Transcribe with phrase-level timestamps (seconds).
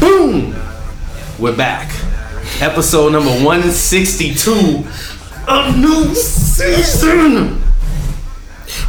[0.00, 0.54] Boom!
[1.38, 1.90] We're back.
[2.60, 4.84] Episode number 162.
[5.48, 7.62] A new season!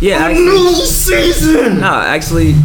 [0.01, 1.79] Yeah, A actually, new season!
[1.79, 2.55] no, actually,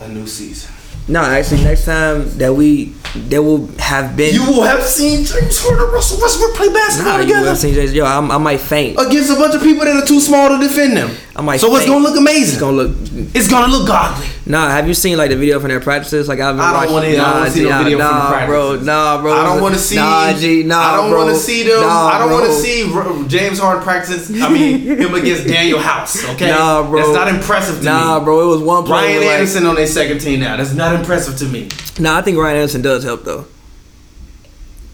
[0.00, 0.72] A new season.
[1.08, 2.94] no, actually, next time that we
[3.30, 4.34] that will have been.
[4.34, 7.58] You will have seen James Harden and Russell Westbrook play basketball Nah, you together have
[7.58, 7.96] seen Jason.
[7.96, 8.98] Yo, I'm, I might faint.
[8.98, 11.10] against a bunch of people that are too small to defend them.
[11.36, 12.54] I might so it's gonna look amazing.
[12.54, 12.96] It's gonna look.
[13.34, 14.26] It's gonna look godly.
[14.48, 16.26] Nah, have you seen like the video from their practices?
[16.26, 18.62] Like I've been I don't I don't nah, see no video from nah, the bro.
[18.68, 18.86] practices.
[18.86, 19.32] Nah, bro.
[19.34, 19.96] I don't want to see.
[19.96, 20.62] Nah, G.
[20.62, 21.80] Nah, I don't want to see them.
[21.82, 24.30] Nah, I don't want to see James Harden practice.
[24.30, 26.26] I mean, him against Danuel House.
[26.30, 27.02] Okay, Nah, bro.
[27.02, 27.84] That's not impressive to me.
[27.90, 28.24] Nah, me.
[28.24, 28.40] bro.
[28.40, 28.92] It was one play.
[29.16, 30.56] Ryan like- Anderson on their second team now.
[30.56, 31.68] That's not impressive to me.
[32.00, 33.44] Nah, I think Ryan Anderson does help though.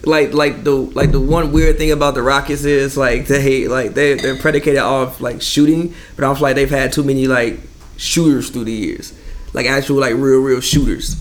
[0.04, 3.94] Like, like the like the one weird thing about the Rockets is like they like
[3.94, 7.58] they they're predicated off like shooting, but I feel like they've had too many like
[7.96, 9.14] shooters through the years,
[9.54, 11.16] like actual like real real shooters.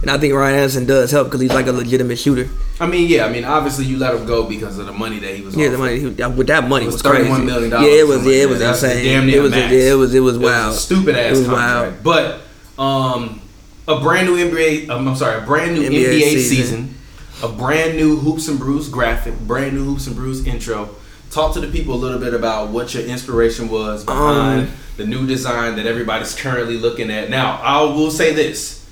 [0.00, 2.48] And I think Ryan Anderson does help because he's like a legitimate shooter.
[2.80, 3.24] I mean, yeah.
[3.26, 5.54] I mean, obviously you let him go because of the money that he was.
[5.54, 5.60] On.
[5.60, 7.28] Yeah, the money he, with that money It was was, crazy.
[7.28, 8.24] $31 million, Yeah, it was.
[8.26, 8.64] Yeah, it was that.
[8.72, 9.04] That's insane.
[9.04, 9.50] damn near it was.
[9.52, 9.72] max.
[9.72, 10.14] Yeah, it was.
[10.14, 10.74] It was It was wild.
[10.74, 12.04] stupid ass It was contract.
[12.04, 12.40] wild.
[12.76, 13.40] But um,
[13.86, 14.88] a brand new NBA.
[14.88, 16.56] Um, I'm sorry, a brand new NBA NBA, season.
[16.56, 16.94] season.
[17.44, 19.38] A brand new Hoops and Brews graphic.
[19.40, 20.90] Brand new Hoops and Brews intro.
[21.32, 25.06] Talk to the people a little bit about what your inspiration was behind Um, the
[25.06, 27.30] new design that everybody's currently looking at.
[27.30, 28.86] Now, I will say this: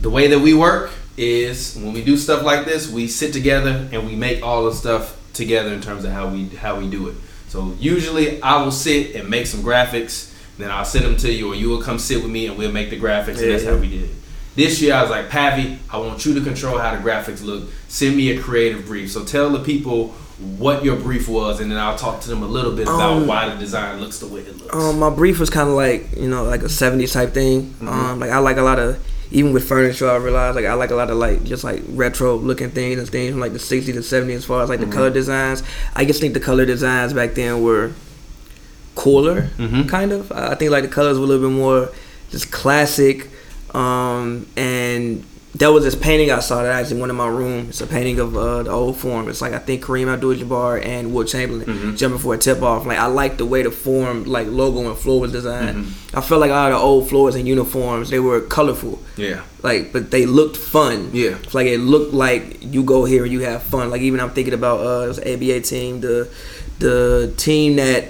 [0.00, 3.86] the way that we work is when we do stuff like this, we sit together
[3.92, 7.08] and we make all the stuff together in terms of how we how we do
[7.08, 7.16] it.
[7.48, 11.52] So usually I will sit and make some graphics, then I'll send them to you,
[11.52, 13.72] or you will come sit with me and we'll make the graphics, and that's yeah.
[13.72, 14.16] how we did it.
[14.54, 17.68] This year I was like, Pavi, I want you to control how the graphics look.
[17.88, 19.12] Send me a creative brief.
[19.12, 20.14] So tell the people
[20.58, 23.26] what your brief was, and then I'll talk to them a little bit about Um,
[23.26, 24.74] why the design looks the way it looks.
[24.74, 27.62] Um, my brief was kind of like you know like a '70s type thing.
[27.80, 27.88] Mm-hmm.
[27.88, 28.98] Um, like I like a lot of
[29.30, 30.08] even with furniture.
[30.10, 33.08] I realized like I like a lot of like just like retro looking things and
[33.08, 34.90] things from like the '60s and '70s as far as like Mm-hmm.
[34.90, 35.62] the color designs.
[35.94, 37.92] I just think the color designs back then were
[38.94, 39.88] cooler, Mhm.
[39.88, 40.30] kind of.
[40.32, 41.88] I I think like the colors were a little bit more
[42.30, 43.28] just classic.
[43.74, 45.22] Um, and
[45.58, 47.68] there was this painting I saw that I actually went in my room.
[47.70, 49.28] It's a painting of uh, the old form.
[49.30, 51.96] It's like I think Kareem Abdul-Jabbar and Wilt Chamberlain Mm-hmm.
[51.96, 52.84] jumping for a tip off.
[52.84, 55.78] Like I like the way the form, like logo and floor was designed.
[55.86, 56.18] Mm-hmm.
[56.18, 58.98] I felt like all the old floors and uniforms they were colorful.
[59.16, 59.44] yeah.
[59.62, 61.10] Like, but they looked fun.
[61.12, 61.38] Yeah.
[61.54, 63.88] Like it looked like you go here and you have fun.
[63.90, 66.28] Like even I'm thinking about uh ABA team, the
[66.78, 68.08] the team that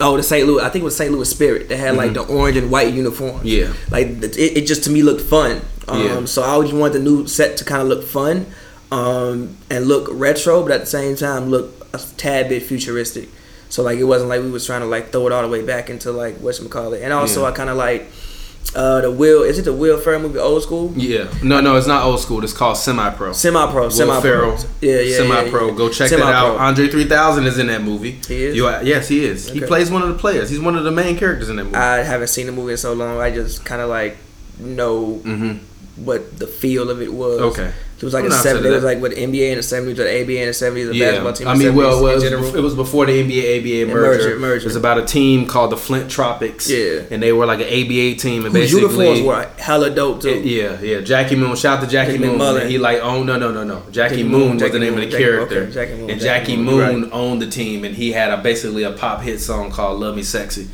[0.00, 0.46] oh the St.
[0.46, 1.10] Louis I think it was St.
[1.12, 1.68] Louis Spirit.
[1.68, 3.44] They had like the orange and white uniforms.
[3.44, 3.72] Mm-hmm.
[3.72, 3.72] Yeah.
[3.90, 5.60] Like it, it just to me looked fun.
[5.86, 6.24] Um, Yeah.
[6.26, 8.46] So I always wanted the new set to kind of look fun,
[8.90, 13.28] um, and look retro, but at the same time look a tad bit futuristic.
[13.68, 15.62] So like it wasn't like we was trying to like throw it all the way
[15.64, 17.02] back into like what call it.
[17.02, 17.48] And also Yeah.
[17.48, 18.06] I kind of like
[18.74, 20.92] uh the Will is it the Will Ferrell movie Old School?
[20.96, 21.32] Yeah.
[21.42, 22.42] No, no, it's not old school.
[22.44, 23.32] It's called semi pro.
[23.32, 24.64] Semi pro, semi Ferrell, pro.
[24.80, 25.68] Yeah, yeah, Semi Pro.
[25.68, 25.74] yeah.
[25.74, 26.32] Go check that Semi-pro.
[26.32, 26.58] out.
[26.58, 28.12] Andre 3000 is in that movie.
[28.26, 28.56] He is?
[28.56, 29.48] You, yes, he is.
[29.48, 30.50] He plays one of the players.
[30.50, 31.76] He's one of the main characters in that movie.
[31.76, 33.18] I haven't seen the movie in so long.
[33.18, 34.16] I just kind of like
[34.58, 36.04] know mm-hmm.
[36.04, 37.40] what the feel of it was.
[37.40, 37.72] Okay.
[37.98, 38.64] It was like I'm a seven.
[38.64, 40.94] It was like with NBA in the seventies, or the ABA in the seventies, the
[40.94, 41.48] Yeah, basketball team.
[41.48, 44.18] I mean, well, 70s well, it was, it was before the NBA ABA merger.
[44.28, 44.62] merger, merger.
[44.62, 46.70] It was about a team called the Flint Tropics.
[46.70, 47.02] Yeah.
[47.10, 50.40] and they were like an ABA team, and Whose basically uniforms were hella dope too.
[50.42, 51.00] Yeah, yeah.
[51.00, 51.56] Jackie Moon.
[51.56, 52.38] Shout out to Jackie, Jackie Moon.
[52.38, 52.68] McMullen.
[52.68, 53.80] He like oh no no no no.
[53.90, 55.62] Jackie, Jackie Moon, was Jackie the name Moon, of the character.
[55.62, 58.84] okay, Jackie Moon, and Jackie Moon, Moon owned the team, and he had a basically
[58.84, 60.68] a pop hit song called "Love Me Sexy."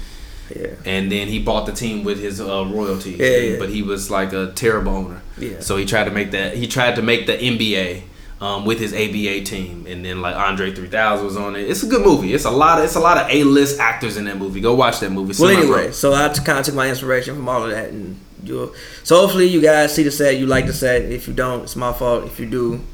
[0.54, 0.74] Yeah.
[0.84, 3.18] And then he bought the team with his uh, royalties.
[3.18, 3.58] Yeah, yeah.
[3.58, 5.22] But he was like a terrible owner.
[5.38, 5.60] Yeah.
[5.60, 6.56] So he tried to make that.
[6.56, 8.02] He tried to make the NBA.
[8.40, 11.70] Um, with his ABA team, and then like Andre 3000 was on it.
[11.70, 12.34] It's a good movie.
[12.34, 14.60] It's a lot of it's a lot of A list actors in that movie.
[14.60, 15.34] Go watch that movie.
[15.40, 18.74] Well, anyway, so I kind of took my inspiration from all of that, and you.
[19.02, 21.02] So hopefully you guys see the set, you like the set.
[21.02, 22.24] If you don't, it's my fault.
[22.24, 22.84] If you do,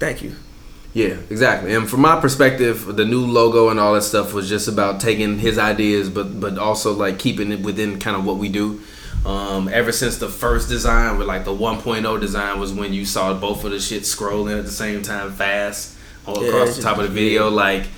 [0.00, 0.34] thank you.
[0.96, 1.74] Yeah, exactly.
[1.74, 5.38] And from my perspective, the new logo and all that stuff was just about taking
[5.38, 8.80] his ideas, but but also like keeping it within kind of what we do.
[9.26, 13.34] Um, ever since the first design, with like the 1.0 design, was when you saw
[13.34, 16.96] both of the shit scrolling at the same time fast all Yeah, across the top
[16.96, 17.50] of the video.
[17.50, 17.88] Like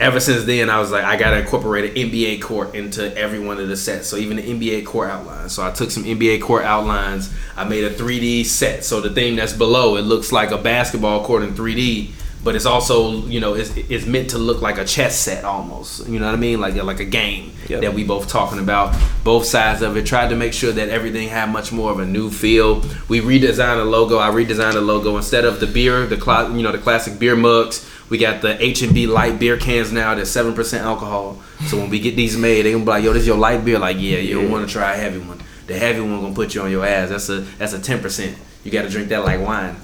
[0.00, 3.60] ever since then, I was like, I gotta incorporate an NBA court into every one
[3.60, 4.08] of the sets.
[4.08, 5.52] So even the NBA court outlines.
[5.52, 7.32] So I took some NBA court outlines.
[7.56, 8.84] I made a 3D set.
[8.84, 12.14] So the thing that's below, it looks like a basketball court in 3D.
[12.42, 16.06] But it's also you know it's, it's meant to look like a chess set almost.
[16.08, 16.60] You know what I mean?
[16.60, 17.82] Like like a game Yep.
[17.82, 18.96] that we both talking about.
[19.22, 20.04] Both sides of it.
[20.04, 22.82] Tried to make sure that everything had much more of a new feel.
[23.08, 24.18] We redesigned the logo.
[24.18, 27.36] I redesigned the logo instead of the beer, the cla- you know the classic beer
[27.36, 27.86] mugs.
[28.08, 30.14] We got the H and B light beer cans now.
[30.16, 31.40] That's seven percent alcohol.
[31.68, 33.78] So when we get these made, they gonna be like, "Yo, this your light beer?"
[33.78, 35.40] Like, yeah, you don't want to try a heavy one.
[35.68, 37.10] The heavy one gonna put you on your ass.
[37.10, 38.36] That's a that's a ten percent.
[38.64, 39.76] You got to drink that like wine.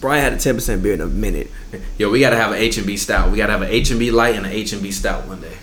[0.00, 1.50] Brian had a ten percent beer in a minute.
[1.98, 3.30] Yo, we gotta have an H and B stout.
[3.30, 5.40] We gotta have an H and B light and an H and B stout one
[5.40, 5.56] day.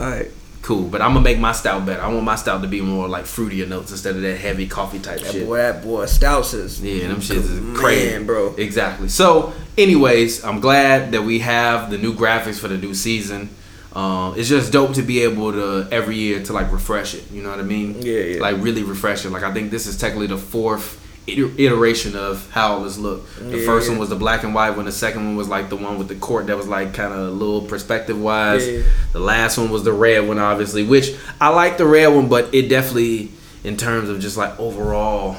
[0.00, 0.30] All right,
[0.64, 2.00] Cool, but I'm gonna make my stout better.
[2.00, 4.98] I want my stout to be more like fruitier notes instead of that heavy coffee
[4.98, 5.46] type that shit.
[5.46, 8.54] boy, that boy, Stouts is Yeah, them shits is crazy, Man, bro.
[8.54, 9.08] Exactly.
[9.10, 13.50] So, anyways, I'm glad that we have the new graphics for the new season.
[13.92, 17.30] Um, it's just dope to be able to every year to like refresh it.
[17.30, 18.00] You know what I mean?
[18.00, 18.40] Yeah, yeah.
[18.40, 19.30] Like really refresh it.
[19.32, 23.38] Like I think this is technically the fourth iteration of how this looked.
[23.38, 24.84] The Yeah, first one was the black and white one.
[24.84, 27.20] The second one was like the one with the court that was like kind of
[27.20, 28.66] a little perspective wise.
[28.68, 28.82] Yeah.
[29.12, 32.54] The last one was the red one, obviously, which I like the red one, but
[32.54, 33.30] it definitely,
[33.62, 35.36] in terms of just like overall,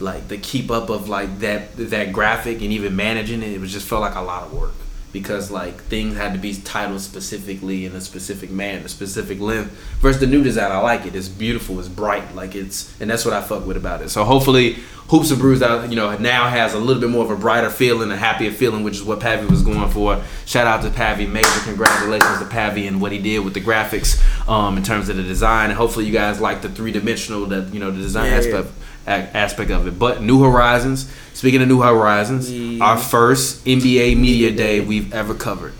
[0.00, 3.72] like the keep up of like that that graphic and even managing it, it was
[3.72, 4.72] just felt like a lot of work
[5.12, 9.70] because like things had to be titled specifically in a specific manner, a specific length.
[10.00, 11.14] Versus the new design, I like it.
[11.14, 11.78] It's beautiful.
[11.80, 12.34] It's bright.
[12.34, 14.10] Like it's, and that's what I fuck with about it.
[14.10, 14.76] So hopefully,
[15.08, 17.70] Hoops and Brews out, you know, now has a little bit more of a brighter
[17.70, 20.22] feeling, a happier feeling, which is what Pavi was going for.
[20.44, 24.20] Shout out to Pavi, major congratulations to Pavi and what he did with the graphics,
[24.46, 25.70] um, in terms of the design.
[25.70, 28.68] And hopefully, you guys like the three dimensional, that you know, the design Yeah, aspect
[28.68, 29.98] a- aspect of it.
[29.98, 31.10] But New Horizons.
[31.34, 32.84] Speaking of New Horizons, Yeah.
[32.84, 35.72] our first NBA media day we've ever covered.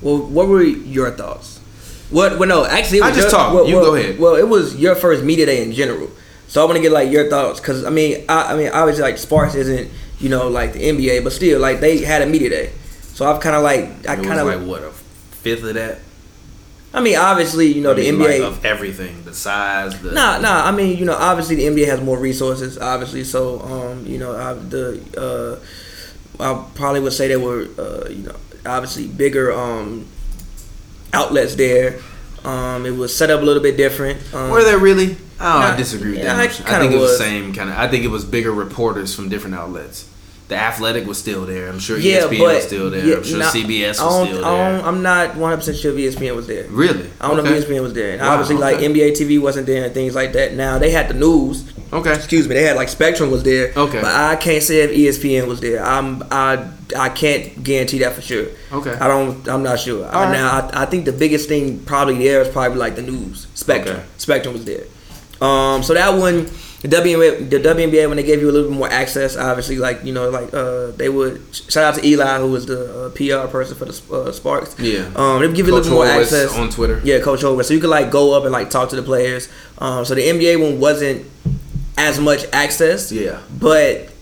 [0.00, 1.58] Well, what were your thoughts?
[2.10, 2.38] What?
[2.38, 3.54] Well, no, actually, it I just your, talked.
[3.54, 4.18] Well, You well- go ahead.
[4.18, 6.10] Well, it was your first media day in general,
[6.46, 9.02] so I want to get like your thoughts because I mean, I, I mean, obviously,
[9.02, 9.90] like Sparks isn't
[10.20, 12.70] you know like the NBA, but still, like they had a media day,
[13.14, 14.90] so I've kind of like I kind of like what a
[15.42, 15.98] fifth of that.
[16.94, 18.46] I mean, obviously, you know I the like, NBA.
[18.46, 20.66] of everything, the size, the Nah, nah.
[20.66, 23.24] I mean, you know, obviously the NBA has more resources, obviously.
[23.24, 25.60] So, um, you know, I, the
[26.38, 28.36] uh, I probably would say there were, uh, you know,
[28.66, 30.06] obviously bigger um
[31.12, 31.98] outlets there.
[32.44, 34.20] Um, it was set up a little bit different.
[34.34, 35.16] Um, Were there really?
[35.40, 36.40] Oh, I disagree with yeah, that.
[36.40, 37.18] I kinda think it was.
[37.18, 37.76] the same kind of.
[37.76, 40.08] I think it was bigger reporters from different outlets.
[40.52, 41.68] The Athletic was still there.
[41.68, 43.06] I'm sure yeah, ESPN but was still there.
[43.06, 44.86] yeah, I'm sure not- CBS was still I don't- there.
[44.86, 46.66] I'm not 100 percent sure ESPN was there.
[46.68, 47.08] Really?
[47.20, 48.12] I don't know if ESPN was there.
[48.12, 48.78] And Wow, obviously, like.
[48.78, 50.54] NBA TV wasn't there and things like that.
[50.54, 51.64] Now they had the news.
[51.92, 52.14] Okay.
[52.14, 52.54] Excuse me.
[52.54, 53.72] They had like Spectrum was there.
[53.76, 54.00] Okay.
[54.00, 55.82] But I can't say if ESPN was there.
[55.84, 58.46] I'm I I can't guarantee that for sure.
[58.72, 58.92] Okay.
[58.92, 59.46] I don't.
[59.48, 60.04] I'm not sure.
[60.06, 60.32] All right.
[60.32, 63.46] Now I, I think the biggest thing probably there is probably like the news.
[63.54, 63.96] Spectrum.
[63.96, 64.06] Okay.
[64.18, 64.84] Spectrum was there.
[65.40, 65.82] Um.
[65.82, 66.48] So that one.
[66.82, 70.04] The WNBA, the WNBA when they gave you a little bit more access, obviously, like
[70.04, 73.48] you know, like uh, they would shout out to Eli, who was the uh, PR
[73.50, 74.76] person for the uh, Sparks.
[74.80, 75.10] Yeah.
[75.14, 77.00] Um, they would give you a little bit more access on Twitter.
[77.04, 77.64] Yeah, Coach Hogan.
[77.64, 79.48] So you could like go up and like talk to the players.
[79.78, 81.24] Um, so the NBA one wasn't
[81.96, 83.12] as much access.
[83.12, 83.40] Yeah.
[83.60, 84.12] But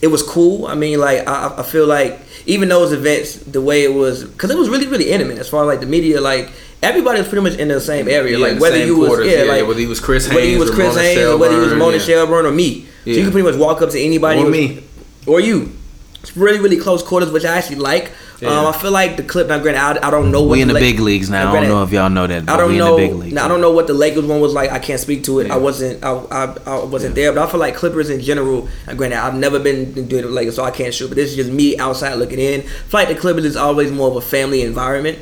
[0.00, 0.66] it was cool.
[0.66, 4.50] I mean, like I, I feel like even those events, the way it was, because
[4.50, 6.50] it was really really intimate as far as like the media, like
[6.82, 8.36] everybody was pretty much in the same area.
[8.38, 10.40] Yeah, like whether same you was quarters, yeah, yeah, like whether he was Chris whether
[10.40, 12.02] he was or Chris Mona Haynes or whether he was Shelburne, Mona yeah.
[12.02, 12.86] Shelburne or me.
[13.04, 14.82] So you can pretty much walk up to anybody Or was- me.
[15.26, 15.72] or you.
[16.20, 18.12] It's really really close quarters, which I actually like.
[18.40, 18.58] Yeah.
[18.58, 19.46] Um, I feel like the clip.
[19.48, 21.50] Now, granted, I, I don't know what We in the big leagues now.
[21.50, 22.48] I don't know if y'all know that.
[22.48, 22.96] I don't know.
[22.96, 23.34] in the big leagues.
[23.34, 24.70] now, I don't know what the Lakers one was like.
[24.70, 25.46] I can't speak to it.
[25.46, 25.54] Yeah.
[25.54, 26.02] I wasn't.
[26.04, 27.32] I, I, I wasn't there.
[27.32, 28.68] But I feel like Clippers in general.
[28.88, 31.06] And granted, I've never been doing the Lakers, so I can't shoot.
[31.08, 32.62] But this is just me outside looking in.
[32.62, 35.18] I feel like the Clippers is always more of a family environment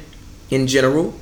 [0.51, 1.15] in general.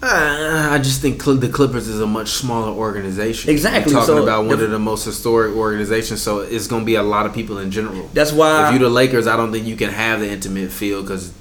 [0.00, 3.50] Uh, I just think the Clippers is a much smaller organization.
[3.50, 6.82] Exactly, You're talking so about one the- of the most historic organizations, so it's going
[6.82, 8.08] to be a lot of people in general.
[8.14, 8.66] That's why.
[8.68, 11.32] if you're the Lakers, I don't think you can have the intimate feel because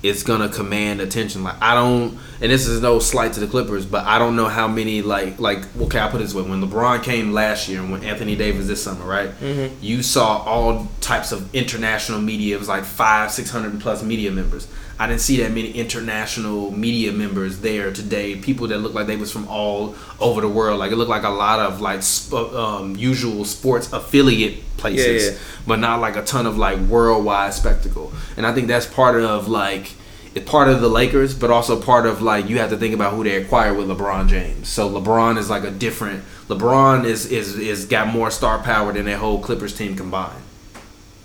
[0.00, 1.42] it's gonna command attention.
[1.42, 4.46] Like I don't, and this is no slight to the Clippers, but I don't know
[4.46, 7.80] how many like like okay, I put it this way: when LeBron came last year
[7.80, 9.30] and when Anthony Davis this summer, right?
[9.40, 9.72] Mhm.
[9.82, 12.54] You saw all types of international media.
[12.54, 14.68] It was like five, six hundred plus media members.
[14.98, 18.34] I didn't see that many international media members there today.
[18.36, 20.80] People that looked like they was from all over the world.
[20.80, 25.30] Like it looked like a lot of like sp- um, usual sports affiliate places Yeah,
[25.32, 25.38] yeah.
[25.66, 28.12] but not like a ton of like worldwide spectacle.
[28.36, 29.92] And I think that's part of like
[30.34, 33.14] it's part of the Lakers, but also part of like you have to think about
[33.14, 34.68] who they acquire with LeBron James.
[34.68, 36.24] So LeBron is like a different.
[36.48, 40.42] LeBron is is is got more star power than that whole Clippers team combined.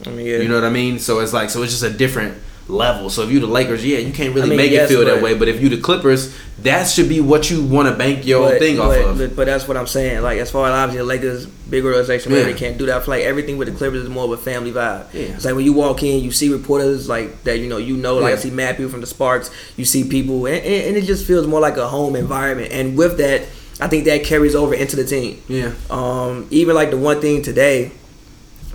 [0.06, 0.38] I mean, yeah.
[0.38, 1.00] You know what I mean?
[1.00, 3.10] So it's like so it's just a different level.
[3.10, 5.06] So if you the Lakers, yeah, you can't really I mean, make yes, it feel
[5.06, 5.38] that way.
[5.38, 8.60] But if you the Clippers, that should be what you want to bank your but,
[8.60, 9.18] thing but, off of.
[9.18, 10.22] But, but that's what I'm saying.
[10.22, 12.44] Like as far as obviously the Lakers, big organization, Yeah.
[12.44, 12.98] they can't do that.
[12.98, 15.14] I feel like everything with the Clippers is more of a family vibe.
[15.14, 15.22] Yeah.
[15.36, 17.60] It's like when you walk in, you see reporters like that.
[17.60, 18.36] You know, you know, like Yeah.
[18.38, 19.52] I see mad people from the Sparks.
[19.76, 22.72] You see people, and, and, and it just feels more like a home environment.
[22.72, 23.42] And with that,
[23.82, 25.42] I think that carries over into the team.
[25.50, 25.74] yeah.
[25.90, 27.92] Um, even like the one thing today,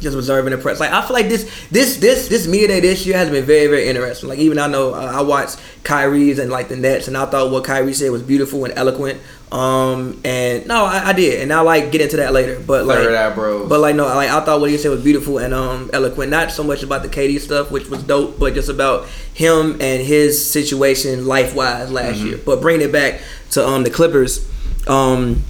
[0.00, 0.80] just observing the press.
[0.80, 3.66] Like I feel like this this this this media day this year has been very
[3.66, 4.28] very interesting.
[4.28, 7.50] Like even I know uh, I watched Kyrie's and like the Nets, and I thought
[7.50, 9.20] what Kyrie said was beautiful and eloquent.
[9.50, 12.60] Um, and no, I, I did, and I'll like get into that later.
[12.60, 13.66] But like, Third eye bros.
[13.68, 16.30] but like no, like I thought what he said was beautiful and um eloquent.
[16.30, 20.02] Not so much about the KD stuff, which was dope, but just about him and
[20.02, 22.38] his situation life wise last year.
[22.44, 23.20] But bringing it back
[23.52, 24.46] to um the Clippers,
[24.86, 25.42] um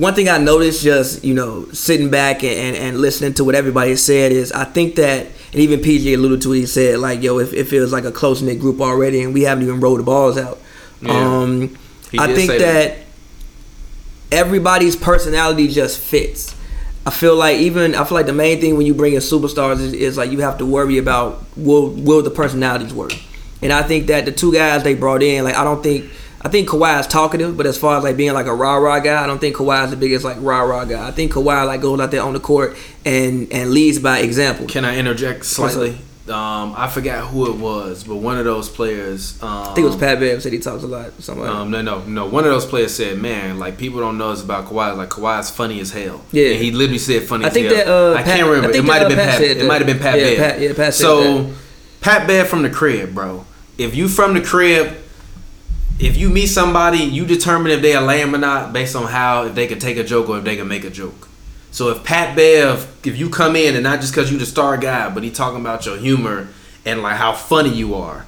[0.00, 3.54] one thing I noticed just, you know, sitting back and, and, and listening to what
[3.54, 7.22] everybody said is I think that, and even PG alluded to it, he said, like,
[7.22, 9.98] yo, it, it feels like a close knit group already and we haven't even rolled
[9.98, 10.58] the balls out.
[11.02, 11.12] Yeah.
[11.12, 11.78] Um,
[12.18, 12.58] I think that.
[12.60, 12.98] that.
[14.32, 16.56] everybody's personality just fits.
[17.04, 19.80] I feel like even I feel like the main thing when you bring in superstars
[19.80, 23.14] is, is like you have to worry about will will the personalities work,
[23.62, 26.10] and I think that the two guys they brought in like I don't think
[26.42, 28.98] I think Kawhi is talkative, but as far as like being like a rah rah
[29.00, 31.06] guy, I don't think Kawhi is the biggest like rah rah guy.
[31.06, 34.66] I think Kawhi like goes out there on the court and and leads by example.
[34.66, 35.98] Can I interject slightly?
[36.28, 39.42] Um, I forgot who it was, but one of those players.
[39.42, 41.16] Um, I think it was Pat Bev said he talks a lot.
[41.16, 41.38] That.
[41.38, 42.26] Um, no, no, no.
[42.26, 44.96] One of those players said, "Man, like people don't know this about Kawhi.
[44.96, 46.50] Like Kawhi's funny as hell." Yeah.
[46.50, 47.44] and he literally said funny.
[47.44, 47.76] I as think hell.
[47.76, 48.68] that, uh, I Pat- can't remember.
[48.68, 49.56] I think it might have been uh, Pat Pat.
[49.56, 50.38] It might have been Pat Yeah, Bev.
[50.38, 51.54] Pat- yeah, Pat said So, that.
[52.00, 53.44] Pat Bev from the crib, bro.
[53.76, 54.96] If you from the crib,
[56.00, 59.44] if you meet somebody, you determine if they a lame or not based on how
[59.44, 61.28] if they can take a joke or if they can make a joke.
[61.72, 64.76] So if Pat Bev, if you come in and not just because you the star
[64.76, 66.48] guy, but he talking about your humor
[66.84, 68.26] and like how funny you are,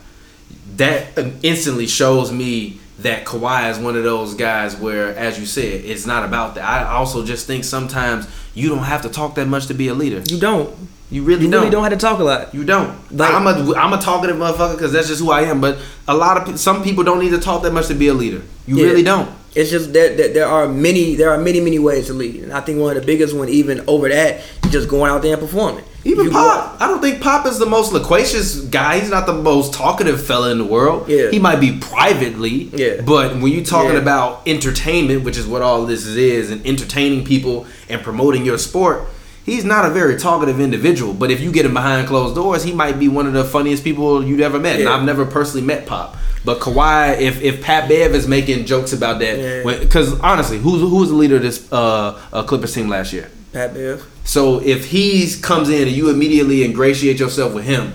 [0.77, 5.47] that uh, instantly shows me that Kawhi is one of those guys where, as you
[5.47, 6.65] said, it's not about that.
[6.65, 9.95] I also just think sometimes you don't have to talk that much to be a
[9.95, 10.23] leader.
[10.29, 10.75] You don't.
[11.13, 11.61] You really You don't.
[11.61, 12.55] really don't have to talk a lot.
[12.55, 12.91] You don't.
[13.17, 15.61] Like- I'm a I'm a talkative motherfucker because that's just who I am.
[15.61, 15.79] But
[16.09, 18.15] a lot of pe- some people don't need to talk that much to be a
[18.15, 18.43] leader.
[18.67, 18.87] You Yeah.
[18.87, 19.29] really don't.
[19.55, 22.53] It's just that, that there are many there are many many ways to lead, and
[22.55, 25.35] I think one of the biggest one even over that is just going out there
[25.35, 25.85] and performing.
[26.05, 28.99] Even You Pop, I don't think Pop is the most loquacious guy.
[28.99, 31.07] He's not the most talkative fella in the world.
[31.09, 31.31] Yeah.
[31.31, 32.71] He might be privately.
[32.73, 33.03] Yeah.
[33.03, 33.99] But when you're talking Yeah.
[33.99, 39.05] about entertainment, which is what all this is, and entertaining people and promoting your sport,
[39.45, 41.13] he's not a very talkative individual.
[41.15, 43.85] But if you get him behind closed doors, he might be one of the funniest
[43.85, 44.81] people you've ever met.
[44.81, 46.17] And I've never personally met Pop.
[46.45, 49.79] But Kawhi, if if Pat Bev is making jokes about that, Yeah.
[49.79, 53.31] because honestly, who's who was the leader of this uh, uh, Clippers team last year?
[53.53, 54.05] Pat Bev.
[54.25, 57.93] So if he comes in and you immediately ingratiate yourself with him,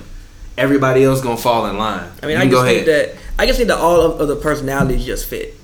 [0.57, 2.09] everybody else gonna fall in line.
[2.23, 5.05] I mean, I just think that I just think that all of, of the personalities
[5.05, 5.55] just fit.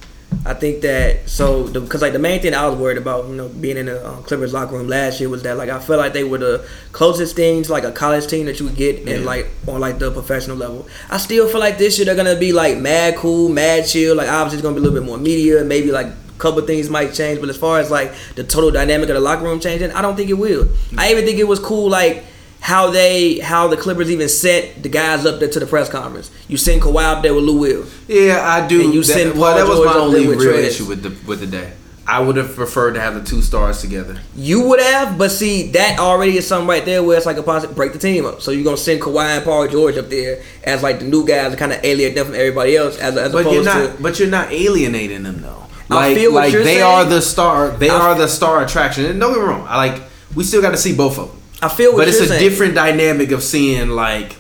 [0.46, 3.48] I think that so because like the main thing I was worried about, you know,
[3.50, 6.14] being in the um, Clippers locker room last year was that like I felt like
[6.14, 9.16] they were the closest thing to like a college team that you would get Yeah.
[9.16, 10.88] and like on like the professional level.
[11.10, 14.16] I still feel like this year they're gonna be like mad cool, mad chill.
[14.16, 16.90] Like obviously it's gonna be a little bit more media, maybe like a couple things
[16.90, 19.92] might change, but as far as like the total dynamic of the locker room changing,
[19.92, 20.68] I don't think it will.
[20.98, 22.24] I even think it was cool like
[22.64, 26.32] how they how the Clippers even sent the guys up there to the press conference.
[26.48, 27.86] You send Kawhi up there with Lou Will.
[28.08, 28.82] yeah, I do.
[28.82, 30.64] And you that, send well, that was my George up only real Trez.
[30.64, 31.74] issue with the with the day.
[32.08, 34.18] I would have preferred to have the two stars together.
[34.36, 37.44] You would have, but see that already is something right there where it's like a
[37.44, 38.42] positive break the team up.
[38.42, 41.52] So you're gonna send Kawhi and Paul George up there as like the new guys
[41.52, 43.96] to kind of alienate them from everybody else, as, as But opposed you're not.
[43.98, 45.60] to But you're not alienating them though.
[45.90, 46.84] I feel what like you're they saying.
[46.84, 47.70] are the star.
[47.72, 49.06] They I- are the star attraction.
[49.06, 49.66] And don't get me wrong.
[49.68, 50.02] I like.
[50.36, 51.40] We still got to see both of them.
[51.66, 52.40] I feel But it's a saying.
[52.42, 54.38] different dynamic of seeing like.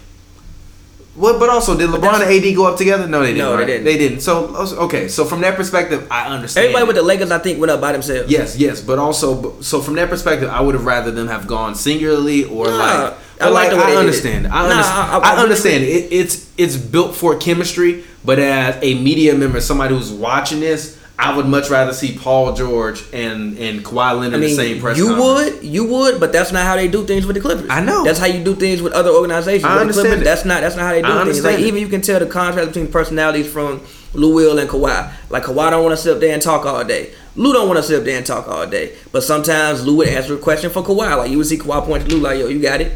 [1.15, 1.39] What?
[1.39, 3.07] But also, did LeBron and AD go up together?
[3.07, 3.37] No, they didn't.
[3.37, 3.83] No, they didn't.
[3.85, 4.21] They didn't.
[4.21, 4.47] So
[4.85, 5.07] okay.
[5.07, 6.65] So from that perspective, I understand.
[6.65, 8.31] Everybody with the Lakers, I think, went up by themselves.
[8.31, 11.75] Yes, yes, but also, so from that perspective, I would have rather them have gone
[11.75, 13.13] singularly or Nah, like.
[13.13, 13.15] I
[13.45, 14.47] but like I understand.
[14.47, 14.99] I, Nah, understand.
[14.99, 15.83] I- I- I, I really understand.
[15.83, 20.97] It, it's it's built for chemistry, but as a media member, somebody who's watching this,
[21.17, 24.81] I would much rather see Paul George and and Kawhi Leonard I in the same
[24.81, 24.97] press.
[24.97, 25.55] you conference.
[25.57, 27.67] would, you would, but that's not how they do things with the Clippers.
[27.69, 28.03] I know.
[28.03, 29.63] That's how you do things with other organizations.
[29.65, 30.23] I With the understand Clippers.
[30.25, 31.43] That's not that's not how they do things.
[31.43, 31.65] Like it.
[31.67, 33.81] even you can tell the contrast between personalities from
[34.13, 35.13] Lou Will and Kawhi.
[35.29, 37.13] Like Kawhi don't want to sit up there and talk all day.
[37.35, 38.93] Lou don't want to sit up there and talk all day.
[39.11, 41.15] But sometimes Lou would answer a question for Kawhi.
[41.17, 42.91] Like you would see Kawhi point to Lou like, "Yo, you got it."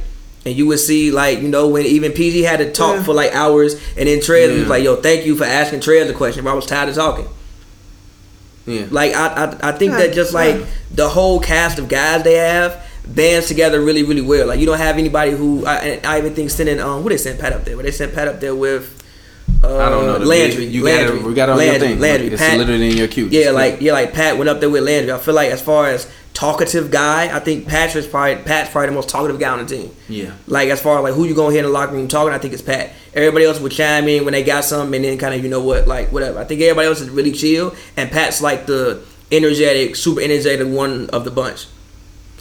[0.46, 3.04] And you would see like you know when even PG had to talk Yeah.
[3.04, 6.14] for like hours, and then Trez was like, "Yo, thank you for asking Trez a
[6.14, 6.54] question, bro.
[6.54, 7.28] I was tired of talking."
[8.68, 8.86] Yeah.
[8.92, 10.66] Like I, I, I think Yeah, that just like yeah.
[10.92, 14.48] the whole cast of guys they have, bands together really, really well.
[14.48, 17.40] Like you don't have anybody who I, I even think sending um who they sent
[17.40, 18.94] Pat up there, but they sent Pat up there with.
[19.64, 20.20] Uh, I don't know.
[20.20, 20.66] the Landry.
[20.66, 21.16] big- You Landry.
[21.18, 21.28] got it.
[21.28, 21.78] We got on Landry.
[21.80, 22.00] your thing.
[22.00, 22.28] Landry.
[22.30, 23.28] It's Pat, literally in your queue.
[23.32, 25.12] yeah, like yeah, like Pat went up there with Landry.
[25.12, 28.96] I feel like as far as talkative guy, I think Patrick's probably Pat's probably the
[28.96, 29.92] most talkative guy on the team.
[30.08, 30.34] Yeah.
[30.46, 32.38] Like as far as like who you gonna hear in the locker room talking, I
[32.38, 32.92] think it's Pat.
[33.16, 35.62] Everybody else would chime in when they got something, and then kind of you know
[35.64, 36.38] what, like whatever.
[36.40, 41.10] I think everybody else is really chill, and Pat's like the energetic, super energetic one
[41.10, 41.66] of the bunch.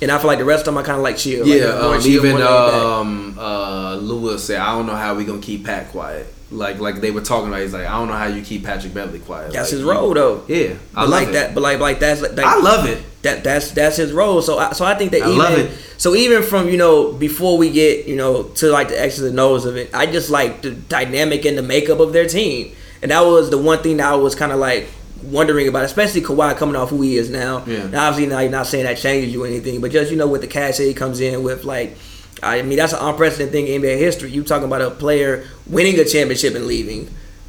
[0.02, 1.46] And I feel like the rest of them are kind of like chill.
[1.46, 2.74] Yeah, more um, chill, even more laid back.
[2.74, 7.00] um, uh, Lewis said, "I don't know how we gonna keep Pat quiet." Like, like
[7.00, 7.60] they were talking about.
[7.62, 10.14] He's like, "I don't know how you keep Patrick Beverley quiet." that's Like, his role
[10.14, 10.44] though.
[10.46, 11.32] Yeah, I But like it.
[11.32, 13.02] that, but like like that's like I love it.
[13.22, 14.40] that that's that's his role.
[14.42, 15.72] So I, so I think that I even love it.
[15.98, 19.34] so even from you know before we get you know to like the X's and
[19.34, 22.70] nose of it, I just like the dynamic and the makeup of their team,
[23.02, 24.86] and that was the one thing that I was kind of like
[25.24, 27.64] wondering about, especially Kawhi coming off who he is now.
[27.66, 27.88] Yeah.
[27.88, 30.28] Now obviously now you're not saying that changes you or anything, but just you know
[30.28, 31.96] with the cash that he comes in with like.
[32.42, 34.30] I mean that's an unprecedented thing in NBA history.
[34.30, 37.08] You talking about a player winning a championship and leaving.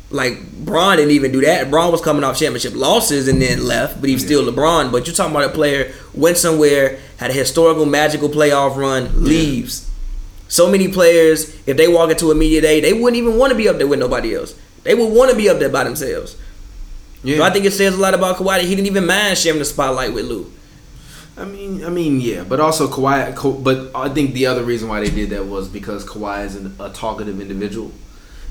[0.10, 1.70] Like Bron didn't even do that.
[1.70, 4.92] Bron was coming off championship losses and then left, but he was still LeBron.
[4.92, 9.90] But you're talking about a player went somewhere, had a historical, magical playoff run, leaves.
[10.48, 13.58] So many players, if they walk into a media day, they wouldn't even want to
[13.58, 14.56] be up there with nobody else.
[14.84, 16.38] They would want to be up there by themselves.
[17.22, 19.38] Yeah, So I think it says a lot about Kawhi that he didn't even mind
[19.38, 20.50] sharing the spotlight with Lou.
[21.38, 23.64] I mean, I mean, yeah, but also Kawhi.
[23.64, 26.76] But I think the other reason why they did that was because Kawhi is an,
[26.80, 27.92] a talkative individual,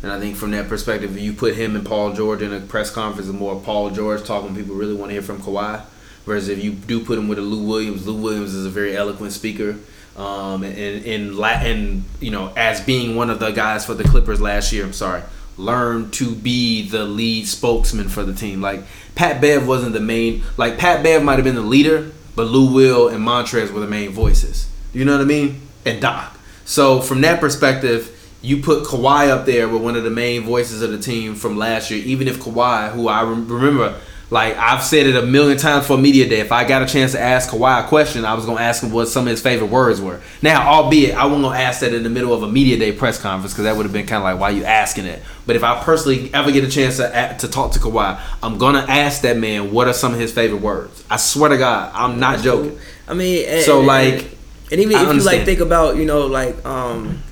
[0.02, 2.60] and I think from that perspective, if you put him and Paul George in a
[2.60, 5.82] press conference, and more Paul George talking, people really want to hear from Kawhi.
[6.24, 8.96] Whereas if you do put him with a Lou Williams, Lou Williams is a very
[8.96, 9.76] eloquent speaker,
[10.16, 14.40] um, and in Latin, you know, as being one of the guys for the Clippers
[14.40, 14.84] last year.
[14.84, 15.22] I'm sorry.
[15.58, 18.60] Learned to be the lead spokesman for the team.
[18.60, 18.82] Like
[19.14, 20.42] Pat Bev wasn't the main.
[20.56, 23.86] Like Pat Bev might have been the leader, but Lou Will and Montrez were the
[23.88, 24.68] main voices.
[24.92, 25.62] You know what I mean?
[25.84, 26.38] And Doc.
[26.64, 28.12] So from that perspective,
[28.42, 31.56] you put Kawhi up there with one of the main voices of the team from
[31.56, 32.04] last year.
[32.04, 33.98] Even if Kawhi, who I remember,
[34.30, 37.12] like I've said it a million times for media day, if I got a chance
[37.12, 39.70] to ask Kawhi a question, I was gonna ask him what some of his favorite
[39.70, 40.20] words were.
[40.42, 43.20] Now, albeit I wasn't gonna ask that in the middle of a media day press
[43.20, 45.22] conference because that would have been kind of like, why you asking it?
[45.46, 48.84] But if I personally ever get a chance to to talk to Kawhi, I'm gonna
[48.88, 51.04] ask that man what are some of his favorite words.
[51.08, 52.78] I swear to God, I'm not joking.
[53.08, 54.36] I mean, and, So, and- like,
[54.72, 57.22] and even I if you like think about, you know, like um,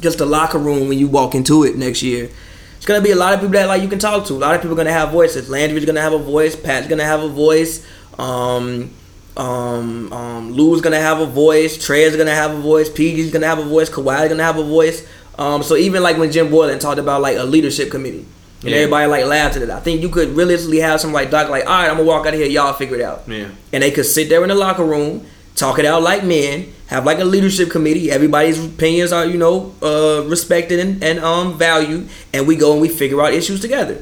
[0.00, 2.30] just the locker room when you walk into it next year,
[2.76, 4.32] it's gonna be a lot of people that like you can talk to.
[4.32, 5.48] A lot of people are gonna have voices.
[5.50, 6.56] Landry's gonna have a voice.
[6.56, 7.84] Pat's gonna have a voice.
[8.18, 8.90] Um,
[9.36, 11.84] um, um, Lou's gonna have a voice.
[11.84, 12.88] Trey's gonna have a voice.
[12.88, 13.90] PG's gonna have a voice.
[13.90, 15.06] Kawhi's gonna have a voice.
[15.38, 18.26] Um, so even like when Jim Boylan talked about like a leadership committee.
[18.62, 18.76] And Yeah.
[18.78, 19.68] everybody like laughed at it.
[19.70, 22.26] I think you could realistically have some like Doc like, all right, I'm gonna walk
[22.26, 23.48] out of here, y'all figure it out Yeah.
[23.72, 27.04] and they could sit there in the locker room, talk it out like men, have
[27.04, 28.10] like a leadership committee.
[28.10, 32.80] Everybody's opinions are, you know, uh, respected and, and um valued, and we go and
[32.80, 33.98] we figure out issues together.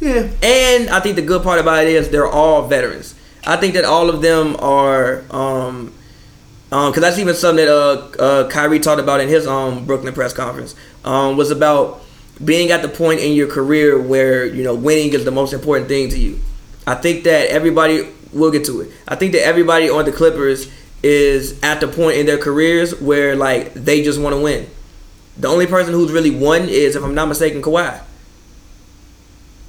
[0.00, 0.28] Yeah.
[0.42, 3.14] And I think the good part about it is they're all veterans.
[3.46, 5.92] I think that all of them are um
[6.72, 10.14] um because that's even something that uh, uh Kyrie talked about in his um Brooklyn
[10.14, 12.02] press conference um was about
[12.44, 15.88] being at the point in your career where you know winning is the most important
[15.88, 16.40] thing to you.
[16.86, 18.92] I think that everybody we'll get to it.
[19.06, 20.70] I think that everybody on the Clippers
[21.02, 24.68] is at the point in their careers where like they just want to win.
[25.36, 28.00] The only person who's really won is, if I'm not mistaken, Kawhi.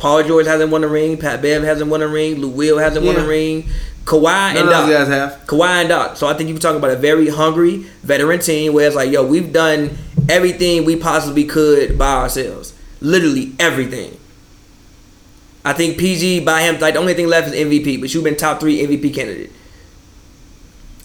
[0.01, 1.15] Paul George hasn't won a ring.
[1.15, 2.41] Pat Bev hasn't won a ring.
[2.41, 3.69] Lou Will hasn't won a ring.
[4.03, 4.23] Kawhi
[4.55, 4.89] None and Doc.
[4.89, 5.45] guys have.
[5.45, 6.17] Kawhi and Doc.
[6.17, 9.11] So I think you can talk about a very hungry veteran team where it's like,
[9.11, 9.95] yo, we've done
[10.27, 12.73] everything we possibly could by ourselves.
[12.99, 14.17] Literally everything.
[15.63, 18.35] I think PG by him, like the only thing left is MVP, but you've been
[18.35, 19.51] top three MVP candidate.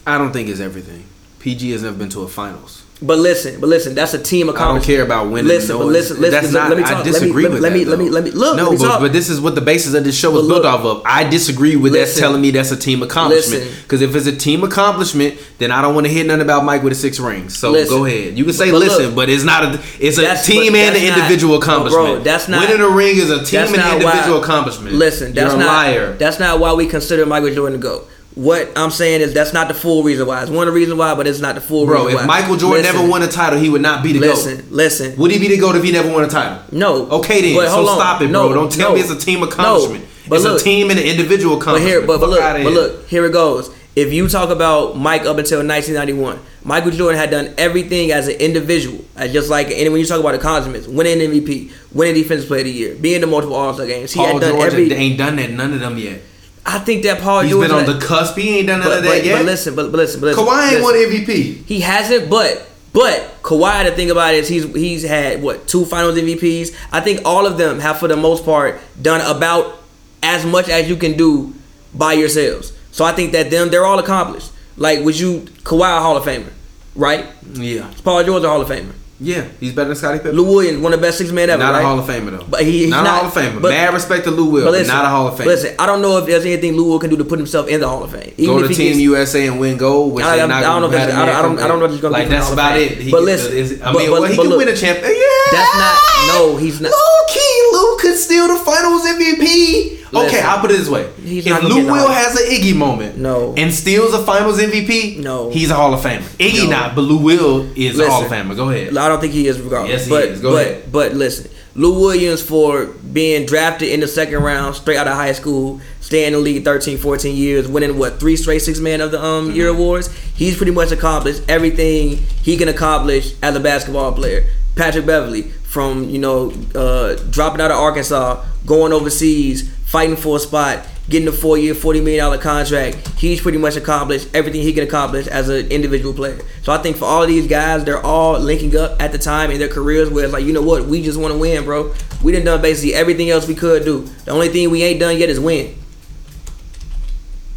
[0.07, 1.05] I don't think it's everything.
[1.41, 2.86] PG has never been to a finals.
[3.03, 4.85] But listen, but listen, that's a team accomplishment.
[4.85, 5.49] I don't care about winning.
[5.49, 6.31] Listen, no, but listen, listen.
[6.31, 6.69] That's let- not.
[6.71, 6.97] let me I talk.
[6.97, 7.79] Let me- disagree let me- with let that.
[7.79, 9.61] me- let me- let me- look, No, let me but, but this is what the
[9.61, 11.03] basis of this show is built off of.
[11.05, 13.65] I disagree with listen, that telling me that's a team accomplishment.
[13.83, 16.83] Because if it's a team accomplishment, then I don't want to hear nothing about Mike
[16.83, 17.55] with the six rings.
[17.59, 17.99] So Listen.
[17.99, 18.39] go ahead.
[18.39, 19.79] You can say But listen, look, but it's not a.
[20.01, 22.25] It's a team and an individual but bro, accomplishment.
[22.25, 24.95] that's not- winning a ring is a team and individual why- accomplishment.
[24.97, 26.17] Listen, that's You're a not liar.
[26.19, 28.05] that's not why we consider Michael Jordan to go.
[28.37, 30.43] What I'm saying is that's not the full reason why.
[30.43, 32.41] It's one of the reasons why, but it's not the full Bro, reason if why.
[32.41, 34.65] Michael Jordan Listen, never won a title, he would not be the listen, GOAT.
[34.71, 35.07] listen.
[35.07, 35.19] listen.
[35.21, 36.59] Would he be the GOAT if he never won a title?
[36.71, 37.07] No.
[37.09, 37.57] Okay then.
[37.57, 37.97] But so on.
[37.97, 38.55] stop it, No, bro.
[38.61, 38.95] Don't tell no.
[38.95, 39.47] me it's a team No.
[39.47, 40.05] accomplishment.
[40.29, 41.91] But it's look- a team and an individual But accomplishment.
[41.93, 42.71] here, but, but look, but here.
[42.71, 43.71] look, here it goes.
[43.97, 48.35] If you talk about Mike up until 1991, Michael Jordan had done everything as an
[48.35, 52.49] individual, as just like and when you talk about accomplishments, winning an MVP, winning Defensive
[52.49, 54.67] Player of the Year, being the multiple All Star games, he Paul had done George
[54.75, 54.93] every.
[54.93, 55.51] ain't done that.
[55.53, 56.21] None of them yet.
[56.69, 57.69] I think that Paul He's George.
[57.69, 58.37] been on the cusp.
[58.37, 59.37] He ain't done none but, of that but, yet.
[59.37, 60.45] but listen, but, but listen, but listen.
[60.45, 61.65] Kawhi ain't won MVP.
[61.65, 63.85] He hasn't, but but Kawhi.
[63.85, 66.75] The thing about it is he's he's had what two Finals MVPs.
[66.91, 69.79] I think all of them have for the most part done about
[70.25, 71.55] as much as you can do
[71.95, 72.73] by yourselves.
[72.91, 74.51] So I think that them they're all accomplished.
[74.77, 76.53] Like would you Kawhi a Hall of Famer,
[76.97, 77.27] right?
[77.53, 78.93] Yeah, Paul George a Hall of Famer.
[79.19, 80.37] Yeah, he's better than Scottie Pippen.
[80.37, 81.63] Lou Williams one of the best six men ever.
[81.63, 81.81] not right?
[81.81, 82.45] a Hall of Famer though.
[82.49, 83.63] But he- he's not, not- a Hall of Famer.
[83.63, 85.47] but- Mad respect to Lou Will, listen, not a Hall of Famer.
[85.47, 87.81] Listen, I don't know if there's anything Lou Will can do to put himself in
[87.81, 88.33] the Hall of Fame.
[88.37, 90.13] Even Go if to Team gets- USA and win gold.
[90.13, 91.79] Which I- I- not I don't know if it's- I don't- I don't- I don't
[91.79, 92.99] know if he's gonna Like get to the that's about it.
[92.99, 94.69] He But can- listen, is- I but- mean, but- well, he but can look, win
[94.69, 94.99] a champ.
[95.03, 95.97] Eh, yeah, That's not
[96.29, 96.57] no.
[96.57, 96.91] He's not.
[96.93, 96.99] Low
[97.33, 99.99] key, Lou could steal the Finals MVP.
[100.15, 103.55] Okay, I'll put it this way: if Lou Will has an Iggy moment, No.
[103.57, 105.51] and steals a Finals MVP, No.
[105.51, 106.23] he's a Hall of Famer.
[106.39, 106.71] Iggy No.
[106.71, 108.55] not, but Lou Will is a Hall of Famer.
[108.57, 108.97] Go ahead.
[108.97, 109.91] I don't think he is regardless.
[109.93, 110.41] Yes, he but, is.
[110.41, 110.93] Go but, ahead.
[110.93, 115.33] But listen, Lou Williams for being drafted in the second round, straight out of high
[115.33, 119.11] school, staying in the league 13, 14 years, winning what three straight six man of
[119.11, 119.81] the um year Mm-hmm.
[119.81, 120.11] awards.
[120.35, 124.45] He's pretty much accomplished everything he can accomplish as a basketball player.
[124.77, 130.39] Patrick Beverley, from you know uh, dropping out of Arkansas, going overseas, fighting for a
[130.39, 132.97] spot, getting a four year, forty million dollar contract.
[133.17, 136.39] He's pretty much accomplished everything he can accomplish as an individual player.
[136.65, 139.51] So I think for all of these guys, they're all linking up at the time
[139.51, 141.95] in their careers where it's like, you know what, we just want to win, bro.
[142.23, 144.03] We done done basically everything else we could do.
[144.27, 145.75] The only thing we ain't done yet is win.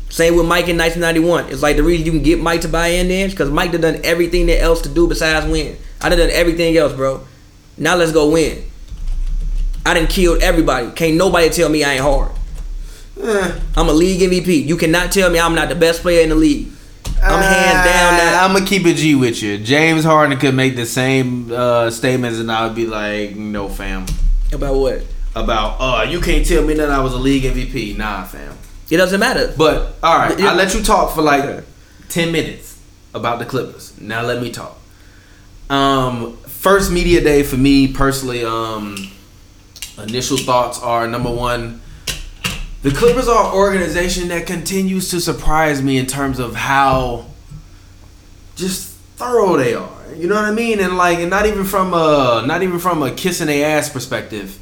[0.07, 1.51] Same with Mike in 1991.
[1.51, 3.81] It's like the reason you can get Mike to buy in then because Mike done
[3.81, 5.75] done everything else to do besides win.
[5.99, 7.27] I done done everything else, bro.
[7.77, 8.63] Now let's go win.
[9.85, 10.91] I didn't kill everybody.
[10.91, 12.31] Can't nobody tell me I ain't hard.
[13.21, 13.59] Eh.
[13.75, 14.65] I'm a league MVP.
[14.65, 16.67] You cannot tell me I'm not the best player in the league.
[17.21, 18.41] I'm hands down that.
[18.43, 19.57] I'm gonna keep it G with you.
[19.57, 24.05] James Harden could make the same uh, statements, and I would be like, "No, fam."
[24.53, 25.03] About what?
[25.35, 27.97] About uh, you can't tell me that I was a league MVP.
[27.97, 28.53] Nah, fam.
[28.89, 29.53] It doesn't matter.
[29.57, 30.51] But all right, Yeah.
[30.51, 31.65] I let you talk for like Okay.
[32.07, 32.79] ten minutes
[33.13, 33.99] about the Clippers.
[33.99, 34.77] Now let me talk.
[35.69, 38.45] Um, first media day for me personally.
[38.45, 38.95] Um,
[40.07, 41.81] initial thoughts are number one.
[42.81, 47.25] The Clippers are an organization that continues to surprise me in terms of how
[48.55, 49.89] just thorough they are.
[50.15, 50.79] You know what I mean?
[50.79, 54.57] And like, and not even from a not even from a kissing their ass perspective,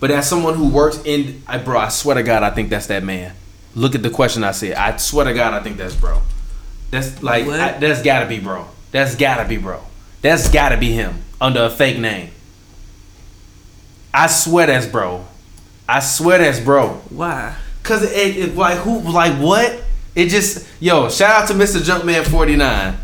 [0.00, 2.88] but as someone who works in, I bro, I swear to God, I think that's
[2.88, 3.34] that man.
[3.74, 4.74] Look at the question I said.
[4.74, 6.20] I swear to God, I think that's bro.
[6.90, 8.66] That's like I, that's gotta be bro.
[8.90, 9.80] That's gotta be bro.
[10.20, 12.31] That's gotta be him under a fake name.
[14.14, 15.24] I swear that's bro.
[15.88, 17.00] I swear that's bro.
[17.10, 17.56] Why?
[17.82, 19.82] Cause it, it like who like what?
[20.14, 21.80] It just yo shout out to Mr.
[21.80, 22.96] Jumpman forty nine.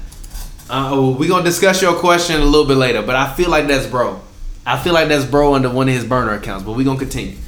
[0.71, 3.67] Uh, oh, we gonna discuss your question a little bit later, but I feel like
[3.67, 4.21] that's bro.
[4.67, 7.39] I feel like that's bro under one of his burner accounts, but we gonna continue.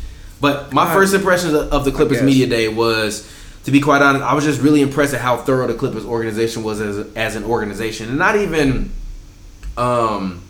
[0.41, 3.31] But my first impressions of, of the Clippers media day was,
[3.65, 6.63] to be quite honest, I was just really impressed at how thorough the Clippers organization
[6.63, 8.91] was as, as an organization, and not even
[9.77, 10.43] um,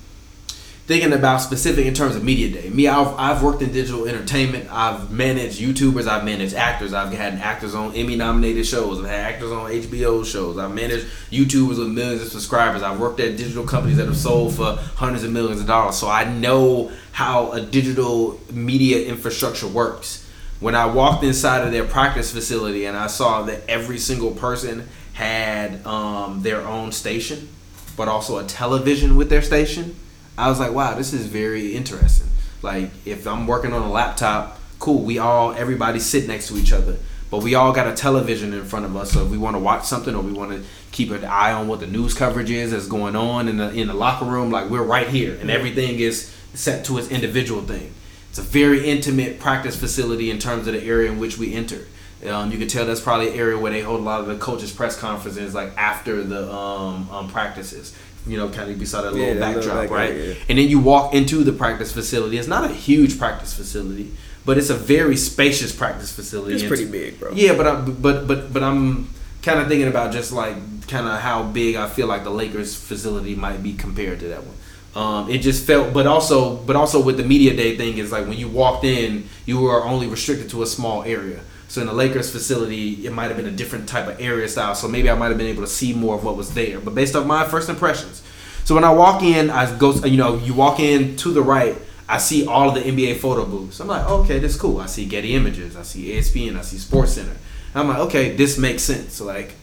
[0.90, 2.68] thinking about specific in terms of media day.
[2.68, 4.66] Me, I've, I've worked in digital entertainment.
[4.72, 6.08] I've managed YouTubers.
[6.08, 6.92] I've managed actors.
[6.92, 8.98] I've had actors on Emmy nominated shows.
[8.98, 10.58] I've had actors on HBO shows.
[10.58, 12.82] I've managed YouTubers with millions of subscribers.
[12.82, 15.96] I've worked at digital companies that have sold for hundreds of millions of dollars.
[15.96, 20.28] So I know how a digital media infrastructure works.
[20.58, 24.88] When I walked inside of their practice facility and I saw that every single person
[25.12, 27.48] had um, their own station,
[27.96, 29.94] but also a television with their station,
[30.40, 32.28] I was like, wow, this is very interesting.
[32.62, 35.02] Like, if I'm working on a laptop, cool.
[35.02, 36.96] We all, everybody sit next to each other,
[37.30, 39.12] but we all got a television in front of us.
[39.12, 41.68] So if we want to watch something or we want to keep an eye on
[41.68, 44.70] what the news coverage is that's going on in the in the locker room, like
[44.70, 47.92] we're right here, and everything is set to its individual thing.
[48.30, 51.86] It's a very intimate practice facility in terms of the area in which we enter.
[52.28, 54.36] Um, you can tell that's probably an area where they hold a lot of the
[54.36, 57.96] coaches' press conferences, like after the um, um, practices.
[58.26, 60.36] You know, kind of beside that Yeah, little that little backdrop, backdrop, right?
[60.48, 62.38] And then you walk into the practice facility.
[62.38, 64.12] It's not a huge practice facility,
[64.44, 66.54] but it's a very spacious practice facility.
[66.54, 67.32] It's pretty big, bro.
[67.32, 69.08] Yeah, but I, but but but I'm
[69.42, 70.56] kind of thinking about just like
[70.88, 74.42] kind of how big I feel like the Lakers facility might be compared to that
[74.44, 74.56] one.
[74.94, 78.26] Um, it just felt, but also, but also with the media day thing is like
[78.26, 81.40] when you walked in, you were only restricted to a small area.
[81.70, 84.74] So in the Lakers facility, it might have been a different type of area style.
[84.74, 86.80] So maybe I might have been able to see more of what was there.
[86.80, 88.24] But based off my first impressions,
[88.64, 91.76] so when I walk in, I go, you know, you walk in to the right,
[92.08, 93.78] I see all of the NBA photo booths.
[93.78, 94.80] I'm like, okay, this is cool.
[94.80, 97.36] I see Getty Images, I see ESPN, I see Sports Center.
[97.72, 99.14] I'm like, okay, this makes sense.
[99.14, 99.54] So like,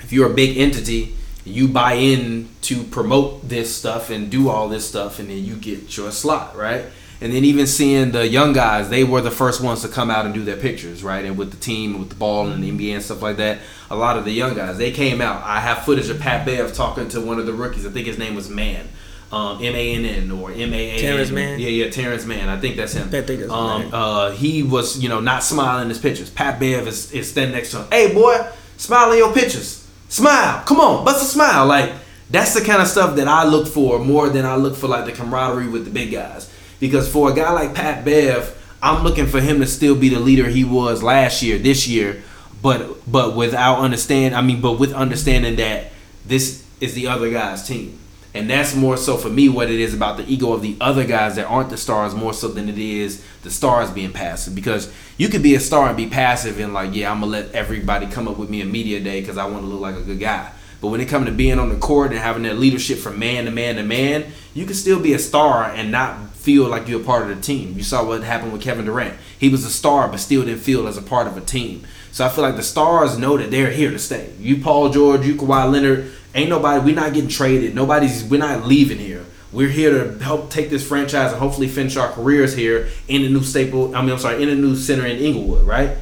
[0.00, 4.68] if you're a big entity, you buy in to promote this stuff and do all
[4.68, 6.86] this stuff, and then you get your slot, right?
[7.24, 10.26] And then even seeing the young guys, they were the first ones to come out
[10.26, 11.24] and do their pictures, right?
[11.24, 13.60] And with the team, with the ball and the NBA and stuff like that.
[13.90, 15.42] A lot of the young guys, they came out.
[15.42, 17.86] I have footage of Pat Bev talking to one of the rookies.
[17.86, 18.86] I think his name was Man.
[19.32, 20.98] Um, M A N N or M A A.
[20.98, 21.58] Terrence Mann?
[21.58, 22.50] Yeah, yeah, Terrence Mann.
[22.50, 23.08] I think that's him.
[23.08, 26.28] I think that's um, uh, he was, you know, not smiling in his pictures.
[26.28, 27.86] Pat Bev is, is standing next to him.
[27.90, 28.36] Hey, boy,
[28.76, 29.88] smile in your pictures.
[30.10, 30.62] Smile.
[30.66, 31.64] Come on, bust a smile.
[31.64, 31.90] Like,
[32.28, 35.06] that's the kind of stuff that I look for more than I look for, like,
[35.06, 36.50] the camaraderie with the big guys.
[36.84, 40.20] Because for a guy like Pat Bev, I'm looking for him to still be the
[40.20, 42.22] leader he was last year, this year,
[42.60, 45.92] but but without understand, I mean, but with understanding that
[46.26, 47.98] this is the other guy's team.
[48.34, 51.06] And that's more so for me what it is about the ego of the other
[51.06, 54.54] guys that aren't the stars more so than it is the stars being passive.
[54.54, 57.52] Because you could be a star and be passive and like, yeah, I'm gonna let
[57.52, 60.02] everybody come up with me in media day because I want to look like a
[60.02, 60.52] good guy.
[60.82, 63.46] But when it comes to being on the court and having that leadership from man
[63.46, 67.00] to man to man, you can still be a star and not feel like you're
[67.00, 67.74] a part of the team.
[67.74, 69.18] You saw what happened with Kevin Durant.
[69.38, 71.86] He was a star but still didn't feel as a part of a team.
[72.12, 74.30] So I feel like the stars know that they're here to stay.
[74.38, 77.74] You Paul George, you Kawhi Leonard, ain't nobody we're not getting traded.
[77.74, 79.24] Nobody's we're not leaving here.
[79.52, 83.30] We're here to help take this franchise and hopefully finish our careers here in the
[83.30, 83.96] new staple.
[83.96, 85.96] I mean, I'm sorry, in the new center in Inglewood, right?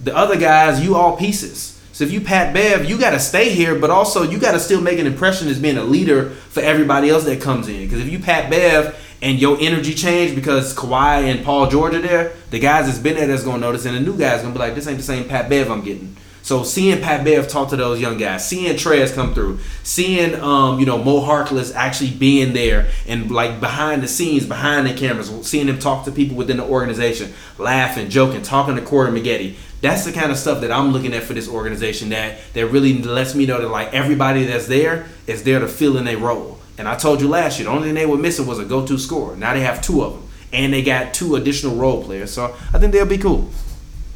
[0.00, 1.80] The other guys, you all pieces.
[1.98, 4.60] So if you Pat Bev, you got to stay here, but also you got to
[4.60, 7.80] still make an impression as being a leader for everybody else that comes in.
[7.80, 12.02] Because if you Pat Bev and your energy change because Kawhi and Paul George are
[12.02, 14.60] there, the guys that's been there that's gonna notice, and the new guys gonna be
[14.60, 16.16] like, this ain't the same Pat Bev I'm getting.
[16.48, 20.80] So seeing Pat Bev talk to those young guys, seeing Trez come through, seeing um,
[20.80, 25.30] you know Mo Harkless actually being there and like behind the scenes, behind the cameras,
[25.46, 29.56] seeing him talk to people within the organization, laughing, joking, talking to Corey Maggette.
[29.82, 32.94] That's the kind of stuff that I'm looking at for this organization that that really
[33.02, 36.57] lets me know that like everybody that's there is there to fill in a role.
[36.78, 38.98] And I told you last year, the only thing they were missing was a go-to
[38.98, 39.36] scorer.
[39.36, 42.30] Now they have two of them, and they got two additional role players.
[42.30, 43.50] So I think they'll be cool.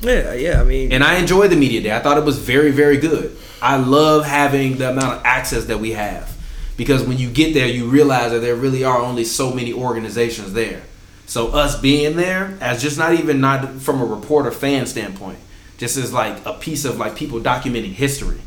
[0.01, 0.61] Yeah, yeah.
[0.61, 1.95] I mean, And I enjoyed the media day.
[1.95, 3.37] I thought it was very, very good.
[3.61, 6.37] I love having the amount of access that we have
[6.77, 10.53] because when you get there, you realize that there really are only so many organizations
[10.53, 10.83] there.
[11.27, 15.39] So us being there, as just not even not from a reporter fan standpoint,
[15.79, 18.41] just as like a piece of like people documenting history.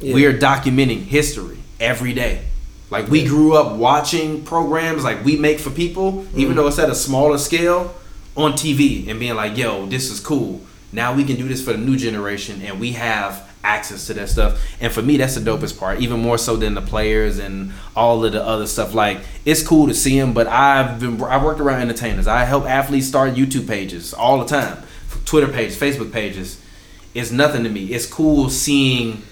[0.00, 0.14] Yeah.
[0.14, 2.44] We are documenting history every day.
[2.92, 6.56] Like we grew up watching programs like we make for people, even mm-hmm.
[6.56, 7.94] though it's at a smaller scale,
[8.36, 10.60] on TV and being like, "Yo, this is cool."
[10.92, 14.28] Now we can do this for the new generation, and we have access to that
[14.28, 14.60] stuff.
[14.78, 18.22] And for me, that's the dopest part, even more so than the players and all
[18.26, 18.92] of the other stuff.
[18.92, 22.26] Like it's cool to see them, but I've been I worked around entertainers.
[22.26, 24.82] I help athletes start YouTube pages all the time,
[25.24, 26.60] Twitter pages, Facebook pages.
[27.14, 27.86] It's nothing to me.
[27.86, 29.22] It's cool seeing,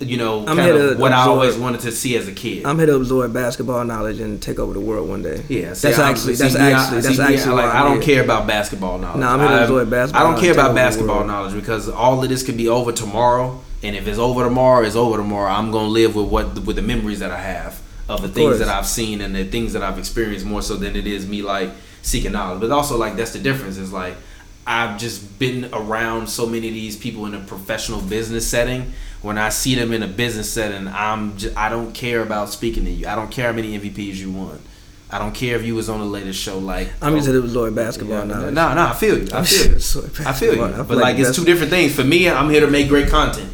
[0.00, 2.64] you know, I'm kind of what I always wanted to see as a kid.
[2.64, 5.42] I'm here to absorb basketball knowledge and take over the world one day.
[5.48, 7.82] Yeah, see, that's I'm- actually see, that's me, I- actually that's me, actually like I
[7.82, 8.14] don't here.
[8.16, 9.20] care about basketball knowledge.
[9.20, 12.22] No, I'm here to I- enjoy basketball I don't care about basketball knowledge because all
[12.22, 15.50] of this could be over tomorrow, and if it's over tomorrow, it's over tomorrow.
[15.52, 18.58] I'm gonna live with what with the memories that I have of the things course.
[18.58, 21.42] that I've seen and the things that I've experienced more so than it is me
[21.42, 21.70] like
[22.02, 22.60] seeking knowledge.
[22.60, 24.16] But also like that's the difference is like
[24.70, 28.92] I've just been around so many of these people in a professional business setting.
[29.20, 32.84] When I see them in a business setting, I'm just, I don't care about speaking
[32.84, 33.08] to you.
[33.08, 34.60] I don't care how many MVPs you won.
[35.10, 36.58] I don't care if you was on the latest show.
[36.58, 38.54] Like I'm just oh, here to absorb basketball yeah, knowledge.
[38.54, 39.28] No, no, I feel you.
[39.32, 39.74] I feel you.
[40.24, 40.60] I feel you.
[40.60, 40.64] basketball.
[40.66, 41.92] I feel But like it's two different things.
[41.92, 43.52] For me, I'm here to make great content.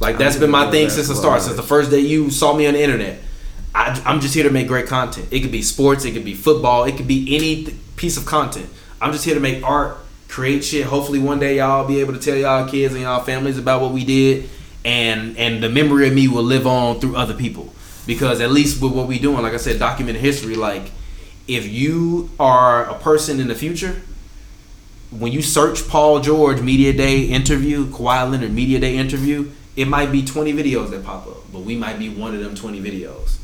[0.00, 1.40] Like that's been my thing since the start.
[1.40, 3.20] Since the first day you saw me on the internet,
[3.74, 5.28] I, I'm just here to make great content.
[5.30, 8.26] It could be sports, it could be football, it could be any th- piece of
[8.26, 8.68] content.
[9.00, 9.96] I'm just here to make art,
[10.28, 10.86] create shit.
[10.86, 13.92] Hopefully, one day y'all be able to tell y'all kids and y'all families about what
[13.92, 14.48] we did,
[14.84, 17.72] and and the memory of me will live on through other people.
[18.06, 20.54] Because at least with what we doing, like I said, documented history.
[20.54, 20.92] Like
[21.46, 24.02] if you are a person in the future,
[25.10, 30.12] when you search Paul George media day interview, Kawhi Leonard media day interview, it might
[30.12, 33.38] be 20 videos that pop up, but we might be one of them 20 videos,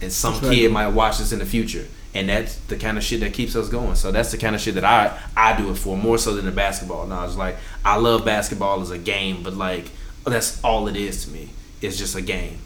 [0.00, 0.54] and some That's right.
[0.54, 3.54] kid might watch this in the future, and that's the kind of shit that keeps
[3.54, 3.94] us going.
[3.94, 6.46] So that's the kind of shit that I I do it for more so than
[6.46, 7.36] the basketball knowledge.
[7.36, 9.90] Like I love basketball as a game, but like
[10.24, 11.50] that's all it is to me.
[11.80, 12.58] It's just a game.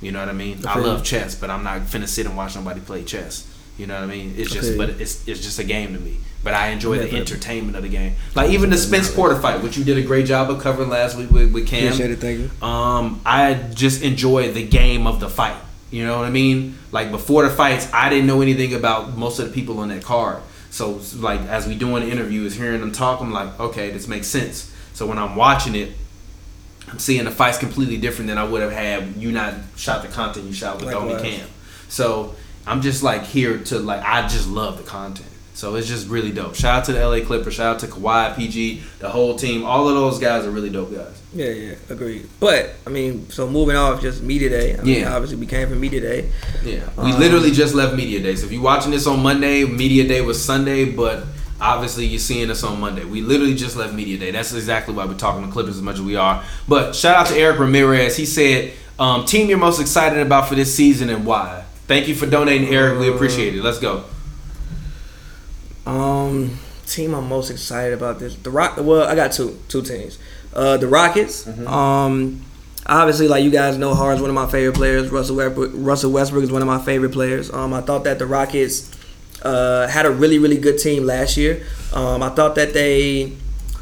[0.00, 0.66] You know what I mean?
[0.66, 3.46] I I love chess, but I'm not finna sit and watch nobody play chess.
[3.76, 4.34] You know what I mean?
[4.36, 6.18] It's just, but it's it's just a game to me.
[6.42, 8.14] But I enjoy Yeah, the entertainment of the game.
[8.34, 11.16] Like even the Spence Porter fight, which you did a great job of covering last
[11.16, 11.84] week with, with Cam.
[11.84, 12.66] Appreciate it, thank you.
[12.66, 15.56] Um, I just enjoy the game of the fight.
[15.90, 16.78] You know what I mean?
[16.92, 20.04] Like before the fights, I didn't know anything about most of the people on that
[20.04, 20.40] card.
[20.70, 24.28] So like as we doing the interviews, hearing them talk, I'm like, okay, this makes
[24.28, 24.72] sense.
[24.92, 25.92] So when I'm watching it,
[26.88, 30.08] I'm seeing the fights completely different than I would have had you not shot the
[30.08, 31.38] content you shot with Domi Likewise.
[31.38, 31.48] Cam.
[31.88, 32.34] So
[32.66, 35.28] I'm just like here to like I just love the content.
[35.54, 36.54] So it's just really dope.
[36.54, 37.54] Shout out to the LA Clippers.
[37.54, 39.64] Shout out to Kawhi, PG, the whole team.
[39.64, 41.19] All of those guys are really dope guys.
[41.32, 42.28] Yeah, yeah, agreed.
[42.40, 44.76] But I mean, so moving off just media day.
[44.76, 45.14] I mean, Yeah.
[45.14, 46.28] obviously we came from media day.
[46.64, 48.34] Yeah, we Um, literally just left media day.
[48.34, 51.24] So if you're watching this on Monday, media day was Sunday, but
[51.60, 53.04] obviously you're seeing us on Monday.
[53.04, 54.32] We literally just left media day.
[54.32, 56.42] That's exactly why we're talking to Clippers as much as we are.
[56.66, 58.16] But shout out to Eric Ramirez.
[58.16, 62.14] He said, um, "Team you're most excited about for this season and why." Thank you
[62.16, 62.98] for donating, Eric.
[62.98, 63.62] We appreciate it.
[63.62, 64.02] Let's go.
[65.86, 66.58] Um,
[66.90, 68.34] team I'm most excited about this.
[68.36, 68.76] The Rock.
[68.78, 70.18] Well, I got two two teams.
[70.52, 71.46] Uh, the Rockets.
[71.66, 72.42] Um,
[72.86, 75.10] obviously, like you guys know, Harden's one of my favorite players.
[75.10, 77.52] Russell Westbrook, Russell Westbrook is one of my favorite players.
[77.52, 78.90] Um, I thought that the Rockets
[79.42, 81.64] uh, had a really really good team last year.
[81.92, 83.32] Um, I thought that they.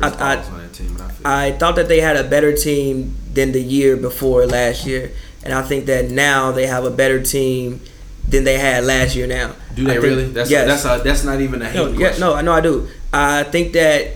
[0.00, 3.96] I, I, team, I I thought that they had a better team than the year
[3.96, 5.10] before last year,
[5.42, 7.80] and I think that now they have a better team
[8.28, 9.26] than they had last year.
[9.26, 10.24] Now, Do they think- really?
[10.26, 10.82] That's yes.
[10.82, 12.20] that's a, that's not even a hate No, yeah, question.
[12.20, 12.88] no, I know I do.
[13.12, 14.08] I think that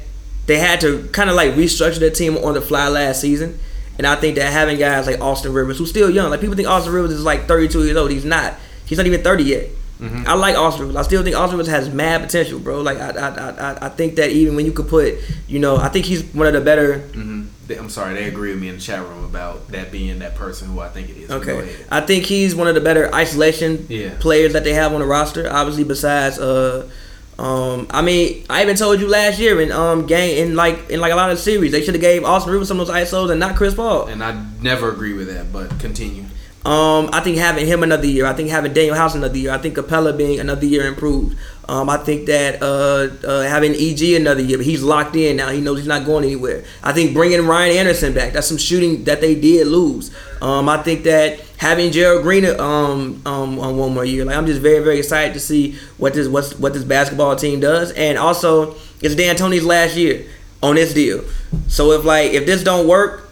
[0.47, 3.59] they had to kind of like restructure their team on the fly last season,
[3.99, 6.69] and I think that having guys like Austin Rivers, who's still young, like people think
[6.69, 8.11] Austin Rivers is like 32 years old.
[8.11, 8.55] He's not.
[8.85, 9.69] He's not even 30 yet.
[10.03, 10.25] Mm-hmm.
[10.27, 10.97] I like Austin Rivers.
[10.97, 12.81] I still think Austin Rivers has mad potential, bro.
[12.83, 15.15] Like I, I, I, I- I think that even when you could put,
[15.47, 16.99] you know, I think he's one of the better.
[16.99, 17.45] hmm
[17.79, 20.69] I'm sorry, they agree with me in the chat room about that being that person
[20.69, 21.31] who I think it is.
[21.31, 21.75] Okay.
[21.91, 24.11] I think he's one of the better isolation Yeah.
[24.19, 25.51] players that they have on the roster.
[25.51, 26.91] Obviously, besides, uh,
[27.39, 31.01] um, I mean, I even told you last year in um game in like in
[31.01, 33.31] like a lot of series they should have gave Austin Rivers some of those isos
[33.31, 34.07] and not Chris Paul.
[34.07, 36.25] And I never agree with that, but continue.
[36.65, 38.25] Um, I think having him another year.
[38.25, 39.51] I think having Danuel House another year.
[39.51, 41.37] I think Capela being another year improved.
[41.69, 45.49] Um, I think that uh, uh, having EG another year, but he's locked in now.
[45.49, 46.65] He knows he's not going anywhere.
[46.83, 48.33] I think bringing Ryan Anderson back.
[48.33, 50.15] That's some shooting that they did lose.
[50.41, 54.25] Um, I think that having Gerald Green um, um, on one more year.
[54.25, 57.61] Like I'm just very very excited to see what this what's, what this basketball team
[57.61, 57.93] does.
[57.93, 60.27] And also, it's D'Antoni's last year
[60.63, 61.25] on this deal.
[61.69, 63.32] So if like if this don't work,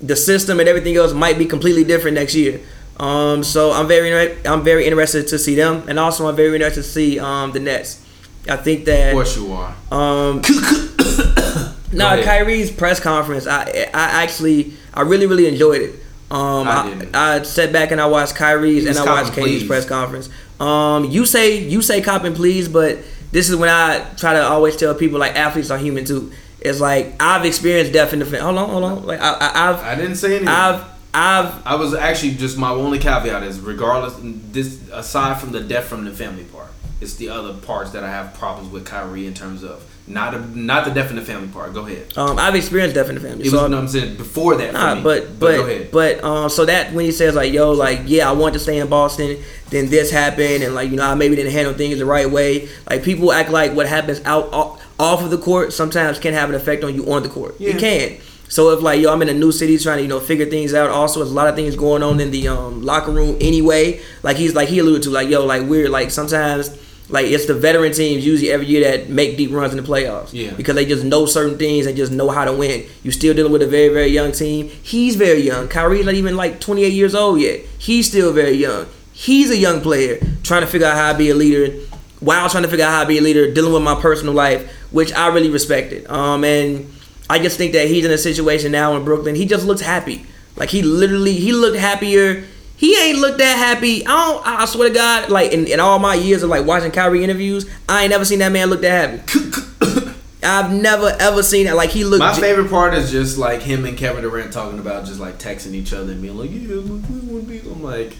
[0.00, 2.60] the system and everything else might be completely different next year.
[2.98, 6.82] Um, so I'm very I'm very interested to see them, and also I'm very interested
[6.82, 8.04] to see um, the Nets.
[8.48, 8.98] I think that.
[9.00, 9.74] Of that course you are.
[9.92, 10.40] um,
[11.92, 12.24] no, ahead.
[12.24, 13.46] Kyrie's press conference.
[13.46, 13.62] I
[13.94, 15.94] I actually I really really enjoyed it.
[16.30, 17.16] Um, I I, didn't.
[17.16, 19.66] I, sat back and I watched Kyrie's He and I watched copping KD's please.
[19.66, 20.28] press conference.
[20.60, 22.98] Um, you say you say cop and please, but
[23.30, 26.32] this is when I try to always tell people like athletes are human too.
[26.60, 28.40] It's like I've experienced death in the family.
[28.40, 30.48] hold on hold on like I, I, I've I didn't say anything.
[30.48, 34.14] I've I've I was actually just my only caveat is regardless
[34.52, 36.68] this aside from the death from the family part,
[37.00, 40.40] it's the other parts that I have problems with Kyrie in terms of not a,
[40.58, 41.74] not the death from the family part.
[41.74, 42.16] Go ahead.
[42.16, 43.46] um I've experienced death in the family.
[43.46, 44.72] It so was no, I'm saying before that.
[44.72, 45.02] Nah, me.
[45.02, 45.90] but go but ahead.
[45.90, 48.78] but um, so that when he says like, yo, like, yeah, I want to stay
[48.78, 49.38] in Boston,
[49.70, 52.68] then this happened, and like, you know, I maybe didn't handle things the right way.
[52.88, 56.54] Like, people act like what happens out off, of the court sometimes can have an
[56.54, 57.54] effect on you on the court.
[57.58, 57.70] Yeah.
[57.70, 58.18] It can.
[58.48, 60.74] So if like, yo, I'm in a new city trying to you know figure things
[60.74, 60.90] out.
[60.90, 64.00] Also, there's a lot of things going on in the um locker room anyway.
[64.22, 66.76] Like he's like he alluded to like, yo, like we're like sometimes.
[67.10, 70.34] Like it's the veteran teams usually every year that make deep runs in the playoffs.
[70.34, 70.52] Yeah.
[70.52, 72.84] Because they just know certain things and just know how to win.
[73.02, 74.68] You still dealing with a very, very young team.
[74.68, 75.68] He's very young.
[75.68, 77.60] Kyrie's not even like 28 years old yet.
[77.78, 78.88] He's still very young.
[79.14, 81.82] He's a young player trying to figure out how to be a leader
[82.20, 84.70] while trying to figure out how to be a leader, dealing with my personal life,
[84.90, 86.06] which I really respected.
[86.10, 86.90] Um, and
[87.30, 89.34] I just think that he's in a situation now in Brooklyn.
[89.34, 90.26] He just looks happy.
[90.56, 92.44] Like he literally, he looked happier.
[92.76, 94.06] He ain't looked that happy.
[94.06, 94.46] I don't.
[94.46, 97.68] I swear to God, like in, in all my years of like watching Kyrie interviews,
[97.88, 100.12] I ain't never seen that man look that happy.
[100.42, 101.74] I've never ever seen that.
[101.74, 102.20] Like he looked.
[102.20, 105.74] My favorite part is just like him and Kevin Durant talking about just like texting
[105.74, 108.16] each other and being like, "Yeah, look, we want to be." I'm like,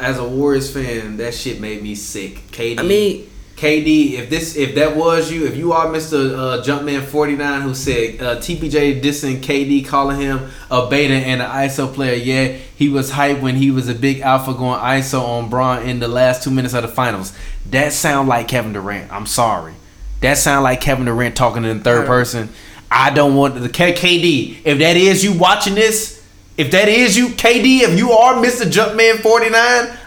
[0.00, 2.36] as a Warriors fan, that shit made me sick.
[2.52, 2.78] KD.
[2.78, 6.32] I mean, KD, if this, if that was you, if you are Mr.
[6.38, 11.42] Uh, Jumpman forty nine who said uh, TPJ dissing KD, calling him a beta and
[11.42, 15.20] an ISO player, yeah, he was hyped when he was a big alpha going ISO
[15.20, 17.32] on Bron in the last two minutes of the finals.
[17.70, 19.12] That sound like Kevin Durant.
[19.12, 19.74] I'm sorry,
[20.20, 22.50] that sound like Kevin Durant talking in third person.
[22.90, 24.58] I don't want the K- KD.
[24.64, 26.17] If that is you watching this,
[26.58, 28.64] if that is you, KD, if you are Mr.
[28.70, 29.52] Jumpman 49,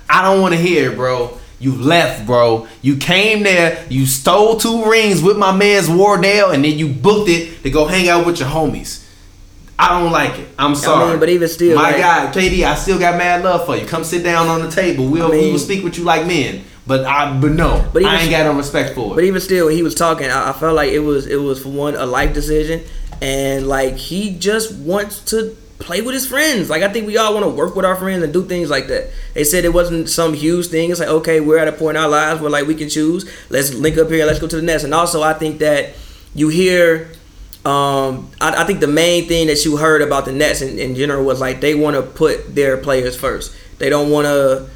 [0.10, 1.38] I don't want to hear it, bro.
[1.60, 2.68] You left, bro.
[2.82, 7.30] You came there, you stole two rings with my man's Wardell, and then you booked
[7.30, 9.08] it to go hang out with your homies.
[9.80, 10.48] I don't like it.
[10.60, 11.18] I'm sorry.
[11.18, 13.86] but even still, my like- God, KD, I still got mad love for you.
[13.88, 15.08] Come sit down on the table.
[15.08, 16.64] We'll I we will speak with you like men.
[16.86, 19.16] But I, but no, But even- I ain't got no respect for it.
[19.16, 21.64] But even still, when he was talking, I, I felt like it was it was
[21.64, 22.82] for one a life decision,
[23.22, 26.70] and like he just wants to play with his friends.
[26.70, 28.88] Like I think we all want to work with our friends and do things like
[28.88, 29.10] that.
[29.34, 30.92] They said it wasn't some huge thing.
[30.92, 33.30] It's like okay, we're at a point in our lives where like we can choose.
[33.50, 34.26] Let's link up here.
[34.26, 34.84] Let's go to the Nets.
[34.84, 35.96] And also, I think that
[36.36, 37.12] you hear.
[37.64, 40.96] Um, I, I think the main thing that you heard about the Nets in, in
[40.96, 43.56] general was like they want to put their players first.
[43.78, 44.68] They don't want to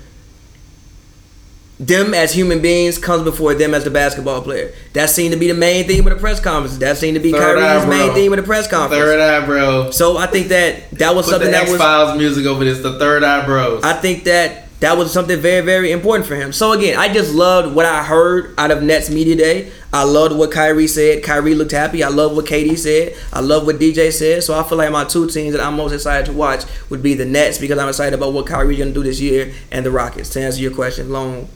[1.80, 4.73] them as human beings comes before them as the basketball player.
[4.93, 6.78] That seemed to be the main theme of the press conference.
[6.78, 9.03] That seemed to be Third Kyrie's eye, main theme of the press conference.
[9.03, 9.91] Third eye, bro.
[9.91, 11.78] So I think that that was Put something the that was.
[11.78, 12.82] Files music over this.
[12.82, 13.84] The third eye, bros.
[13.84, 16.53] I think that that was something very very important for him.
[16.53, 19.71] So again, I just loved what I heard out of Nets media day.
[19.91, 21.23] I loved what Kyrie said.
[21.23, 22.03] Kyrie looked happy.
[22.03, 23.15] I love what KD said.
[23.32, 24.43] I love what DJ said.
[24.43, 27.13] So I feel like my two teams that I'm most excited to watch would be
[27.13, 30.30] the Nets because I'm excited about what Kyrie's gonna do this year, and the Rockets.
[30.32, 31.47] To answer your question, long,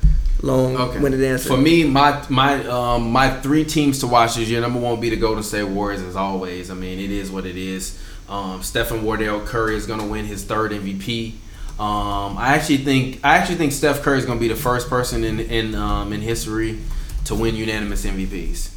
[0.41, 0.99] long Okay.
[0.99, 1.49] winded answer.
[1.49, 4.61] For me, my my um my three teams to watch this year.
[4.61, 6.69] Number one would be the Golden State Warriors, as always.
[6.71, 7.97] I mean, it is what it is.
[8.29, 11.33] Um, Stephen Wardell Curry is going to win his third MVP.
[11.79, 14.89] Um, I actually think I actually think Steph Curry is going to be the first
[14.89, 16.79] person in in um, in history
[17.25, 18.71] to win unanimous MVPs.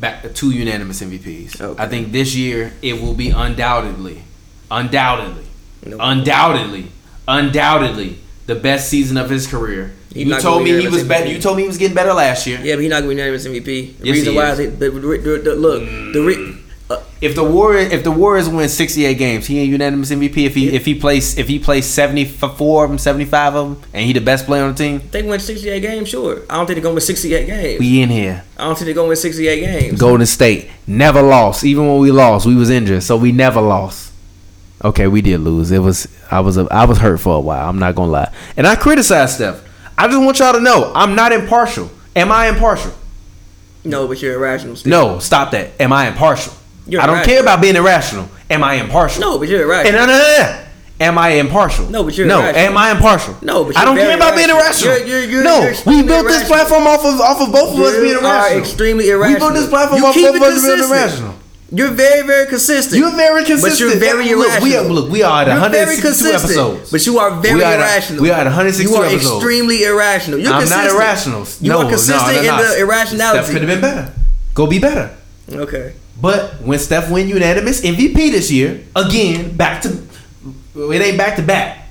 [0.00, 1.60] Back to two unanimous MVPs.
[1.60, 1.82] Okay.
[1.82, 4.22] I think this year it will be undoubtedly,
[4.70, 5.44] undoubtedly,
[5.84, 5.98] No.
[6.00, 6.86] undoubtedly,
[7.28, 9.92] undoubtedly the best season of his career.
[10.12, 11.28] He's you told me he was better.
[11.30, 12.58] You told me he was getting better last year.
[12.62, 13.64] Yeah, but he's not gonna be unanimous MVP.
[13.98, 14.58] The Yes, reason why is.
[14.58, 15.82] is it, the, the, the, the- look
[16.12, 16.56] the re,
[16.90, 20.36] uh, If the Warriors if the Warriors win 68 games, he ain't unanimous MVP.
[20.46, 24.04] If he if he plays if he plays 74 of them, 75 of them, and
[24.04, 26.08] he the best player on the team, they win 68 games.
[26.08, 27.78] Sure, I don't think they're gonna win 68 games.
[27.78, 28.42] we in here.
[28.58, 30.00] I don't think they're gonna win 68 games.
[30.00, 31.62] Golden State never lost.
[31.62, 34.12] Even when we lost, we was injured, so we never lost.
[34.82, 35.70] Okay, we did lose.
[35.70, 37.68] It was I was I was hurt for a while.
[37.68, 39.62] I'm not gonna lie, and I criticized Steph.
[40.00, 41.90] I just want y'all to know I'm not impartial.
[42.16, 42.92] Am I impartial?
[43.84, 44.76] No, but you're irrational.
[44.76, 44.90] Still.
[44.90, 45.72] No, stop that.
[45.80, 46.52] Am I impartial?
[46.86, 47.34] You're I don't irrational.
[47.34, 48.28] care about being irrational.
[48.48, 49.20] Am I impartial?
[49.20, 50.06] No, but you're And irrational.
[50.06, 50.66] no, no, no, no.
[51.00, 51.88] Am I impartial?
[51.90, 52.40] No, but you're no.
[52.40, 52.62] irrational.
[52.66, 53.36] Am I impartial?
[53.42, 54.92] No, but I you're don't care about being irrational.
[54.94, 55.08] irrational.
[55.08, 57.94] You're- you're- no, you're we built this platform off of off of both of us
[58.00, 58.58] being irrational.
[58.58, 61.34] extremely We built this platform You off of both of us being irrational.
[61.72, 62.98] You're very, very consistent.
[62.98, 63.72] You're very consistent.
[63.72, 64.64] But you're very look, irrational.
[64.68, 66.42] We are, look, we are at very 162 consistent.
[66.42, 66.90] episodes.
[66.90, 68.22] But you are very We are at- irrational.
[68.22, 69.36] we are at 162 You are episodes.
[69.36, 70.38] extremely irrational.
[70.40, 70.86] You're I'm consistent.
[70.88, 71.46] not irrational.
[71.60, 72.74] You no, are consistent no, no, in no.
[72.74, 73.42] the irrationality.
[73.44, 74.12] Steph could have been better.
[74.54, 75.16] Go be better.
[75.52, 75.92] Okay.
[76.20, 79.88] But when Steph win unanimous MVP this year, again, back to
[80.76, 81.88] it ain't back to back.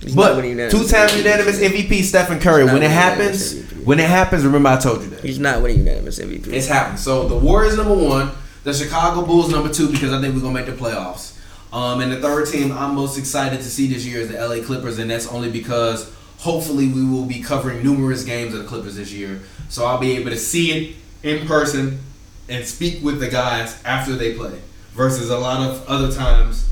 [0.00, 1.18] He's But two time MVP.
[1.18, 2.64] unanimous MVP Stephen Curry.
[2.64, 3.54] When it happens,
[3.84, 5.20] when it happens, remember I told you that.
[5.24, 6.48] He's not winning unanimous MVP.
[6.52, 7.00] It's happened.
[7.00, 8.30] So the Warriors number one,
[8.66, 11.38] the Chicago Bulls number two because I think we're gonna make the playoffs.
[11.72, 14.60] Um, and the third team I'm most excited to see this year is the LA
[14.60, 18.96] Clippers, and that's only because hopefully we will be covering numerous games of the Clippers
[18.96, 22.00] this year, so I'll be able to see it in person
[22.48, 24.60] and speak with the guys after they play.
[24.94, 26.68] Versus a lot of other times.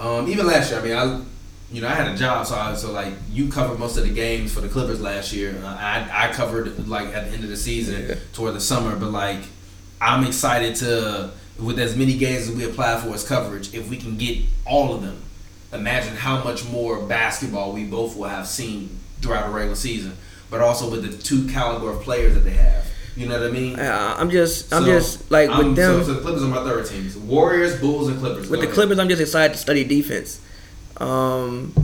[0.00, 1.20] Um, even last year, I mean, I
[1.70, 4.14] you know, I had a job, so I, so like you covered most of the
[4.14, 5.60] games for the Clippers last year.
[5.62, 8.14] Uh, I I covered like at the end of the season Yeah.
[8.32, 9.40] toward the summer, but like
[10.02, 13.96] I'm excited to with as many games as we apply for as coverage, if we
[13.96, 15.22] can get all of them.
[15.72, 20.16] Imagine how much more basketball we both will have seen throughout a regular season,
[20.50, 22.84] but also with the two caliber of players that they have.
[23.16, 23.78] You know what I mean?
[23.78, 26.00] Uh, I'm just, I'm just like with them.
[26.00, 28.48] So, so the Clippers are my third teams: Warriors, Bulls, and Clippers.
[28.48, 28.74] with Go the ahead.
[28.74, 30.40] Clippers, I'm just excited to study defense.
[30.96, 31.74] Um,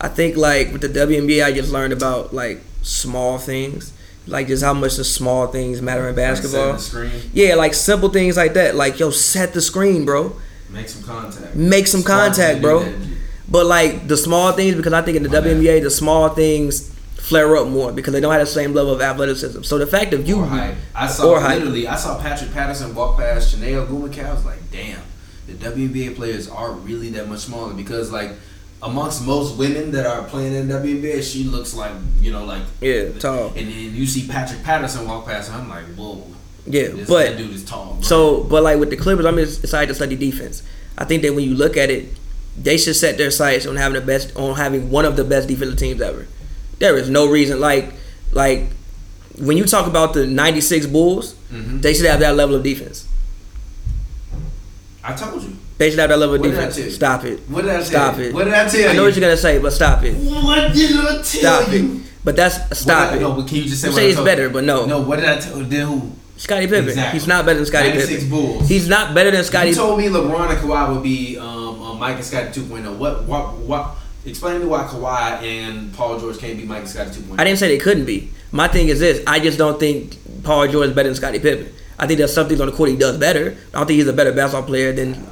[0.00, 3.92] I think like with the WNBA, I just learned about like small things,
[4.26, 6.78] like just how much the small things matter in Like, basketball.
[6.78, 8.74] screen, Yeah, like simple things like that.
[8.74, 10.34] Like yo, set the screen, bro.
[10.70, 11.54] make some contact.
[11.54, 12.86] Make some Sparks contact, bro.
[13.48, 15.40] But like the small things, because I think in the My.
[15.46, 19.00] WNBA, the small things flare up more because they don't have the same level of
[19.00, 19.62] athleticism.
[19.62, 20.74] So the fact of you, Or height.
[20.94, 21.86] I saw or literally.
[21.86, 24.26] I saw Patrick Patterson walk past Chanel Gumaka.
[24.26, 25.00] I was like, damn,
[25.46, 28.32] the WNBA players are really that much smaller because like
[28.84, 33.10] amongst most women that are playing in WNBA, she looks like you know like yeah,
[33.18, 36.22] tall, And then you see Patrick Patterson walk past, and I'm like, whoa,
[36.66, 37.94] yeah, this but that dude is tall.
[37.94, 38.02] Bro.
[38.02, 40.62] So, but like with the Clippers, I'm just excited to study defense.
[40.98, 42.08] I think that when you look at it,
[42.56, 45.48] they should set their sights on having the best, on having one of the best
[45.48, 46.28] defensive teams ever.
[46.78, 47.92] There is no reason like,
[48.32, 48.68] like
[49.38, 51.80] when you talk about the '96 Bulls, Mhm.
[51.82, 53.06] they should have that level of defense.
[55.02, 55.56] I told you.
[55.84, 56.94] They should have that level of I defense.
[56.94, 57.40] Stop it.
[57.40, 58.24] What did I tell Stop you?
[58.24, 58.34] it.
[58.34, 60.14] What did I tell I know what you're gonna say, but stop it.
[60.14, 61.96] What did I tell Stop you?
[61.96, 62.00] it.
[62.24, 63.20] But that's stop What it.
[63.20, 64.86] No, but can you just say You what say it's better, but no.
[64.86, 65.56] No, what did I tell?
[65.62, 66.12] Then who?
[66.38, 66.88] Scottie Pippen.
[66.88, 67.18] Exactly.
[67.18, 68.30] He's not better than Scottie 96 Pippen.
[68.30, 68.66] Bulls.
[68.66, 69.68] He's not better than Scottie.
[69.68, 72.96] You told me LeBron and Kawhi would be um, um, Mike and Scottie 2.0.
[72.96, 73.24] What?
[73.24, 73.52] What?
[73.58, 73.90] What?
[74.24, 77.38] Explain to me why Kawhi and Paul George can't be Mike and Scottie 2.0.
[77.38, 78.30] I didn't say they couldn't be.
[78.52, 81.70] My thing is this: I just don't think Paul George is better than Scottie Pippen.
[81.98, 83.54] I think there's some things on the court he does better.
[83.74, 85.26] I don't think he's a better basketball player than.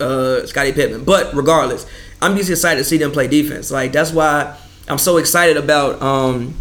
[0.00, 1.04] Uh, Scottie Pippen.
[1.04, 1.86] But regardless,
[2.20, 3.70] I'm just excited to see them play defense.
[3.70, 4.56] Like that's why
[4.88, 6.54] I'm so excited about um,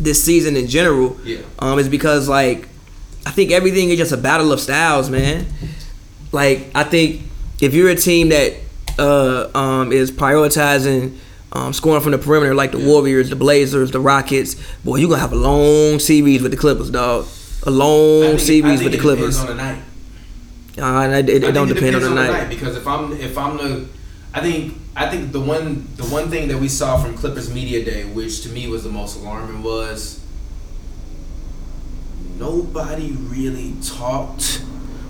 [0.00, 1.18] this season in general.
[1.24, 1.40] Yeah.
[1.58, 2.68] Um, is because like
[3.26, 5.46] I think everything is just a battle of styles, man.
[6.32, 7.22] Like I think
[7.60, 8.54] if you're a team that
[8.98, 11.16] uh, um, is prioritizing
[11.52, 15.20] um, scoring from the perimeter, like the Warriors, the Blazers, the Rockets, boy, you're gonna
[15.20, 17.26] have a long series with the Clippers, dog.
[17.64, 19.38] A long series with the Clippers.
[20.78, 21.16] On the.
[21.16, 22.48] Uh, it, it, I it don't depend on depends the night.
[22.48, 23.86] because if I'm if I'm the
[24.34, 27.84] I think I think the one the one thing that we saw from Clippers media
[27.84, 30.20] day, which to me was the most alarming, was
[32.38, 34.62] nobody really talked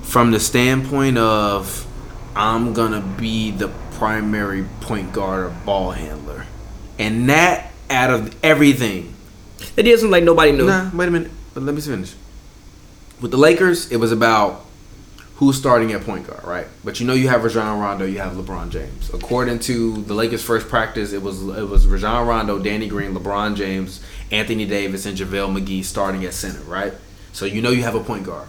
[0.02, 1.86] from the standpoint of
[2.34, 6.46] I'm gonna be the primary point guard or ball handler,
[6.98, 9.14] and that out of everything
[9.76, 10.66] It isn't like nobody knew.
[10.66, 11.30] Nah, wait a minute.
[11.54, 12.14] But let me finish.
[13.20, 14.64] With the Lakers, it was about
[15.42, 16.68] who's starting at point guard, right?
[16.84, 19.12] But you know you have Rajon Rondo, you have LeBron James.
[19.12, 23.56] According to the Lakers' first practice, it was it was Rajon Rondo, Danny Green, LeBron
[23.56, 26.92] James, Anthony Davis, and JaVale McGee starting at center, right?
[27.32, 28.48] So you know you have a point guard.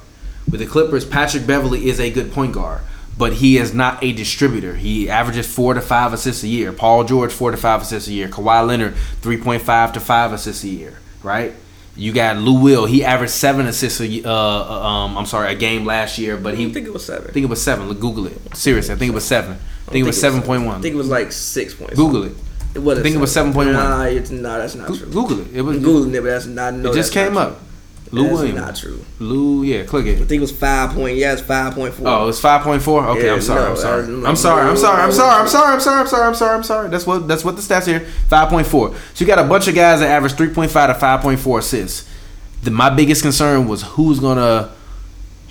[0.50, 2.82] With the Clippers, Patrick Beverley is a good point guard,
[3.18, 4.76] but he is not a distributor.
[4.76, 6.72] He averages four to five assists a year.
[6.72, 8.28] Paul George four to five assists a year.
[8.28, 11.56] Kawhi Leonard three point five to five assists a year, right?
[11.96, 12.86] You got Lou Will.
[12.86, 16.56] He averaged seven assists a uh, uh, um I'm sorry a game last year, but
[16.56, 17.28] he I think it was seven.
[17.30, 17.88] I think it was seven.
[17.88, 18.56] Look, Google it.
[18.56, 19.58] Seriously, I think it was seven.
[19.88, 20.78] I think it was seven point one.
[20.78, 21.96] I think it was like six points.
[21.96, 22.36] Google it.
[22.76, 23.00] It was.
[23.00, 23.74] I think it was 7.1.
[23.74, 25.06] Nah, it's nah, that's not true.
[25.08, 25.56] Google it.
[25.56, 25.78] It was.
[25.78, 26.74] I'm googling it, but that's not.
[26.74, 27.60] No, it just came up.
[28.14, 28.60] Lou That's Williams.
[28.60, 29.04] not true.
[29.20, 30.14] Lou, yeah, click it.
[30.16, 31.18] I think it was five point.
[31.18, 32.08] Yeah, it's five point four.
[32.08, 33.04] Oh, it's five point four.
[33.08, 33.64] Okay, Yeah, I'm sorry.
[33.64, 34.02] no, I'm sorry.
[34.04, 34.62] that's- I'm sorry.
[34.70, 35.02] I'm sorry.
[35.02, 35.42] I'm sorry.
[35.42, 35.74] I'm sorry.
[35.74, 36.00] I'm sorry.
[36.00, 36.26] I'm sorry.
[36.28, 36.56] I'm sorry.
[36.58, 36.90] I'm sorry.
[36.90, 38.02] That's what that's what the stats here.
[38.30, 38.94] Five point four.
[39.16, 41.40] So you got a bunch of guys that average three point five to five point
[41.40, 42.08] four assists.
[42.62, 44.70] The, my biggest concern was who's gonna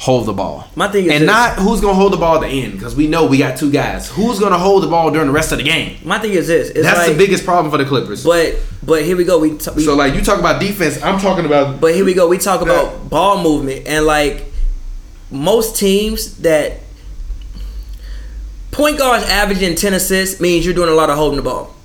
[0.03, 0.67] hold the ball.
[0.75, 1.27] My thing is and this.
[1.29, 3.71] not who's gonna hold the ball at the end because we know we got two
[3.71, 4.11] guys.
[4.11, 5.97] Who's gonna hold the ball during the rest of the game?
[6.05, 6.71] My thing is this.
[6.71, 8.25] It's That's like, the biggest problem for the Clippers.
[8.25, 9.39] But but here we go.
[9.39, 12.15] We, t- we so like you talk about defense, I'm talking about But here we
[12.15, 12.27] go.
[12.27, 14.47] We talk about ball movement and like
[15.31, 16.81] most teams that
[18.73, 21.77] point guards averaging ten assists means you're doing a lot of holding the ball.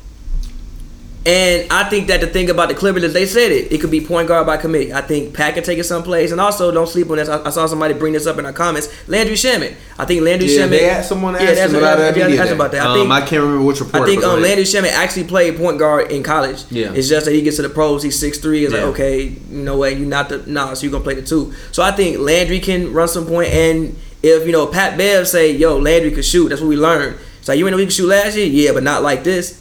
[1.28, 3.70] And I think that the thing about the Clippers is they said it.
[3.70, 4.94] It could be point guard by committee.
[4.94, 6.32] I think Pat can take it someplace.
[6.32, 7.28] And also, don't sleep on this.
[7.28, 8.88] I, I saw somebody bring this up in our comments.
[9.10, 9.76] Landry Shamet.
[10.00, 10.70] I think Landry Yeah, Shamet.
[10.70, 12.82] they asked someone asked that's- about that's- that that's- media that's about that.
[12.82, 14.04] I Um, think I can't remember which report.
[14.04, 14.42] I think but um.
[14.42, 16.64] Landry Shamet actually played point guard in college.
[16.72, 16.94] Yeah.
[16.94, 18.64] It's just that he gets to the pros, he's six three.
[18.64, 18.86] It's Yeah.
[18.86, 21.52] like, okay, you know what, you're not the nah, so you're gonna play the two.
[21.74, 23.50] So I think Landry can run some point.
[23.50, 26.78] point and if you know Pat Bev say, yo, Landry could shoot, that's what we
[26.78, 27.18] learned.
[27.42, 28.48] So you know we could shoot last year?
[28.48, 29.60] Yeah, but not like this.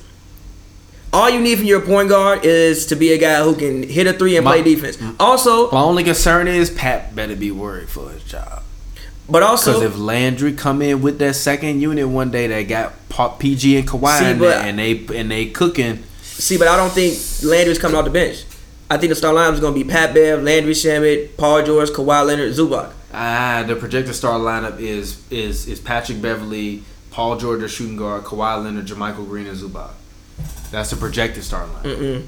[1.13, 4.07] All you need from your point guard is to be a guy who can hit
[4.07, 4.99] a three and My- play defense.
[5.19, 8.63] Also, My only concern is Pat better be worried for his job.
[9.29, 13.39] but also, Because if Landry come in with that second unit one day that got
[13.39, 16.77] PG and Kawhi See, in but- there and they and they cooking, see, but I
[16.77, 18.45] don't think Landry's coming off the bench.
[18.91, 22.27] I think the star lineup is gonna be Pat Bev, Landry Shamet, Paul George, Kawhi
[22.27, 22.91] Leonard, Zubac.
[23.15, 28.23] ah, the projected star lineup is is is Patrick Beverley, Paul George, the shooting guard,
[28.25, 29.91] Kawhi Leonard, JaMychal Green, and Zubac.
[30.71, 31.83] That's the projected star lineup.
[31.83, 32.27] Mm-mm.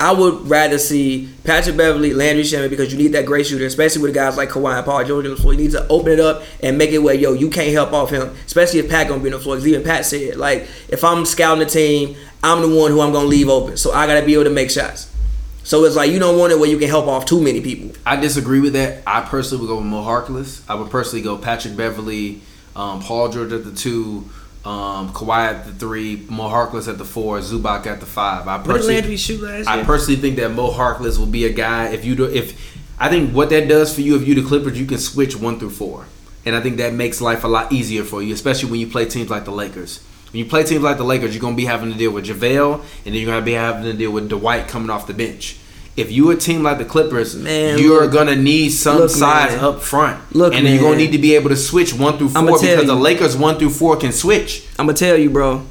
[0.00, 4.00] I would rather see Patrick Beverley, Landry Shamet because you need that great shooter, especially
[4.02, 5.54] with guys like Kawhi and Paul George on the floor.
[5.54, 8.10] You need to open it up and make it where yo you can't help off
[8.10, 9.56] him, especially if Pat gonna be on the floor.
[9.56, 12.14] 'Cause even Pat said like if I'm scouting the team,
[12.44, 14.70] I'm the one who I'm gonna leave open, so I gotta be able to make
[14.70, 15.08] shots.
[15.64, 17.90] So it's like you don't want it where you can help off too many people.
[18.06, 19.02] I disagree with that.
[19.04, 20.60] I personally would go with Mo Harkless.
[20.68, 22.40] I would personally go Patrick Beverley,
[22.76, 24.24] um, Paul George at the two,
[24.68, 28.46] um, Kawhi at the three, Mo Harkless at the four, Zubac at the five.
[28.46, 31.88] I personally, shoot last I personally think that Mo Harkless will be a guy.
[31.88, 34.78] If you do, if I think what that does for you, if you the Clippers,
[34.78, 36.04] you can switch one through four,
[36.44, 39.06] and I think that makes life a lot easier for you, especially when you play
[39.06, 40.04] teams like the Lakers.
[40.32, 42.74] When you play teams like the Lakers, you're gonna be having to deal with JaVale,
[42.74, 45.56] and then you're gonna be having to deal with Dwight coming off the bench.
[45.98, 48.12] If you a team like the Clippers, Man, you're look.
[48.12, 49.64] gonna need some Look, size man.
[49.64, 50.34] up front.
[50.34, 52.86] Look, and then you're gonna need to be able to switch one through four because
[52.86, 52.94] the.
[52.94, 54.64] Lakers one through four can switch.
[54.78, 55.66] I'm gonna tell you, bro.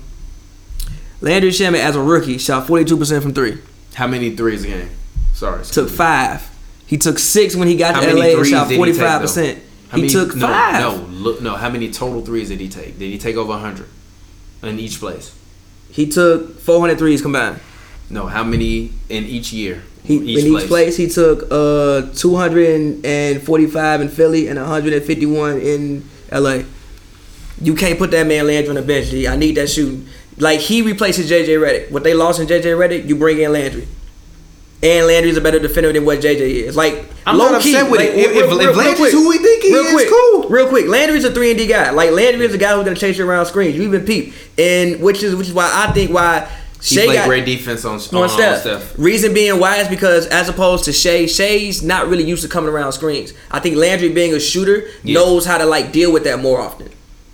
[1.22, 3.58] Landry Shamet as a rookie shot 42% from three.
[3.96, 4.90] How many threes a game?
[5.34, 6.48] Sorry, Took five.
[6.86, 9.22] He took six when he got How to LA and shot did he take, 45.
[9.22, 9.60] percent
[9.94, 10.82] He many- took no, five.
[10.82, 11.56] No, look, no.
[11.56, 13.00] How many total threes did he take?
[13.00, 13.88] Did he take over hundred
[14.62, 15.34] in each place?
[15.90, 17.60] He took 400 threes combined.
[18.10, 18.28] No.
[18.28, 19.84] How many in each year?
[20.08, 20.96] He, in each place.
[20.96, 26.60] he took uh 245 in Philly and 151 in LA.
[27.62, 29.08] You can't put that man Landry on the bench.
[29.10, 29.28] G.
[29.28, 30.08] I need that shooting.
[30.38, 31.92] Like he replaces JJ Redick.
[31.92, 33.88] What they lost in JJ Redick, you bring in Landry.
[34.84, 36.76] and Landry's a better defender than what JJ is.
[36.76, 38.16] Like, I'm low not key, upset with like, it.
[38.20, 40.50] If- real- if- real- if Landry's quick, who we think he real is, quick, cool.
[40.50, 41.90] Real quick, Landry's a three and D guy.
[41.90, 43.76] Like Landry is a guy who's gonna chase you around screens.
[43.76, 46.48] You even peep, and which is which is why I think why
[46.88, 48.62] He Shai played great defense on, on, Steph.
[48.62, 48.98] Steph.
[48.98, 52.70] Reason being why is because as opposed to Shai, Shai's not really used to coming
[52.70, 53.34] around screens.
[53.52, 55.16] I think Landry being a shooter Yeah.
[55.16, 56.90] knows how to like deal with that more often.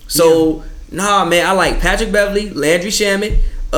[0.08, 3.38] So nah, man, I like Patrick Beverley, Landry Shamet,
[3.72, 3.76] uh,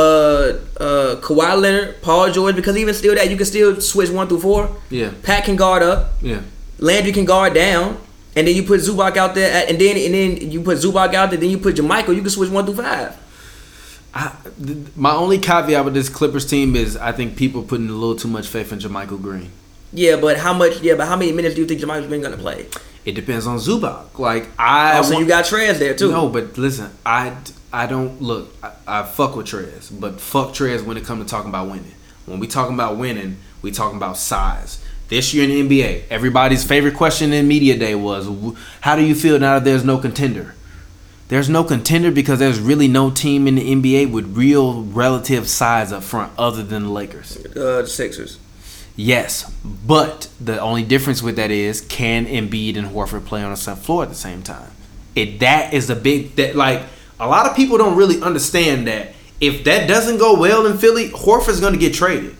[0.79, 2.55] uh, Kawhi Leonard, Paul George.
[2.55, 4.75] Because even still that you can still switch one through four.
[4.89, 5.11] Yeah.
[5.23, 6.13] Pat can guard up.
[6.21, 6.41] Yeah.
[6.79, 7.97] Landry can guard down.
[8.37, 11.13] And then you put Zubac out there, at- and then and then you put Zubac
[11.13, 11.39] out there.
[11.39, 12.13] Then you put JaMychal.
[12.13, 13.15] You can switch one through five.
[14.17, 14.33] I,
[14.65, 18.15] th- my only caveat with this Clippers team is I think people putting a little
[18.15, 19.51] too much faith in JaMychal Green.
[19.91, 20.79] Yeah, but how much?
[20.81, 22.67] Yeah, but how many minutes do you think JaMychal's been gonna play?
[23.03, 24.17] It depends on Zubac.
[24.17, 26.11] Like I, oh, Also, want- you got Trez there too.
[26.11, 27.35] No, but listen, I,
[27.73, 28.53] I don't look.
[28.63, 31.93] I, I fuck with Trez, but fuck Trez when it comes to talking about winning.
[32.25, 34.81] When we talking about winning, we talking about size.
[35.09, 38.27] This year in the NBA, everybody's favorite question in media day was,
[38.81, 40.55] "How do you feel now that there's no contender?"
[41.27, 45.91] There's no contender because there's really no team in the NBA with real relative size
[45.91, 47.37] up front other than the Lakers.
[47.37, 48.37] Uh, the Sixers.
[48.95, 53.57] Yes, but the only difference with that is can Embiid and Horford play on the
[53.57, 54.71] same floor at the same time?
[55.15, 56.83] It that is the big that like
[57.19, 61.09] a lot of people don't really understand that if that doesn't go well in Philly,
[61.09, 62.37] Horford's going to get traded.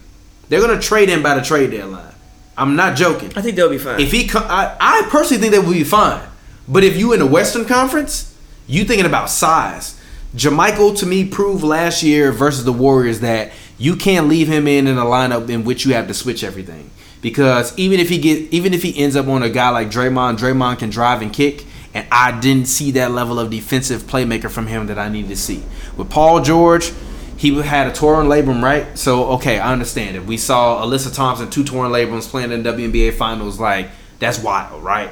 [0.48, 2.14] They're going to trade him by the trade deadline.
[2.58, 3.34] I'm not joking.
[3.36, 4.00] I think they'll be fine.
[4.00, 6.26] If he, I, I personally think they will be fine.
[6.68, 8.35] But if you in the Western Conference,
[8.68, 10.00] you thinking about size.
[10.36, 14.88] JaMychal to me proved last year versus the Warriors that you can't leave him in
[14.88, 16.90] in a lineup in which you have to switch everything.
[17.22, 20.38] Because even if he get, even if he ends up on a guy like Draymond,
[20.38, 24.68] Draymond can drive and kick, and I didn't see that level of defensive playmaker from
[24.68, 25.64] him that I needed to see.
[25.98, 26.92] With Paul George,
[27.38, 28.98] he had a torn labrum, right?
[28.98, 30.26] So okay, I understand it.
[30.26, 33.60] We saw Alyssa Thomas two torn labrums playing in WNBA finals.
[33.60, 33.90] Like
[34.20, 35.12] that's wild, right?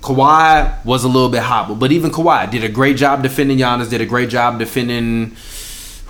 [0.00, 3.90] Kawhi was a little bit hobbled, but even Kawhi did a great job defending Giannis.
[3.90, 5.36] Did a great job defending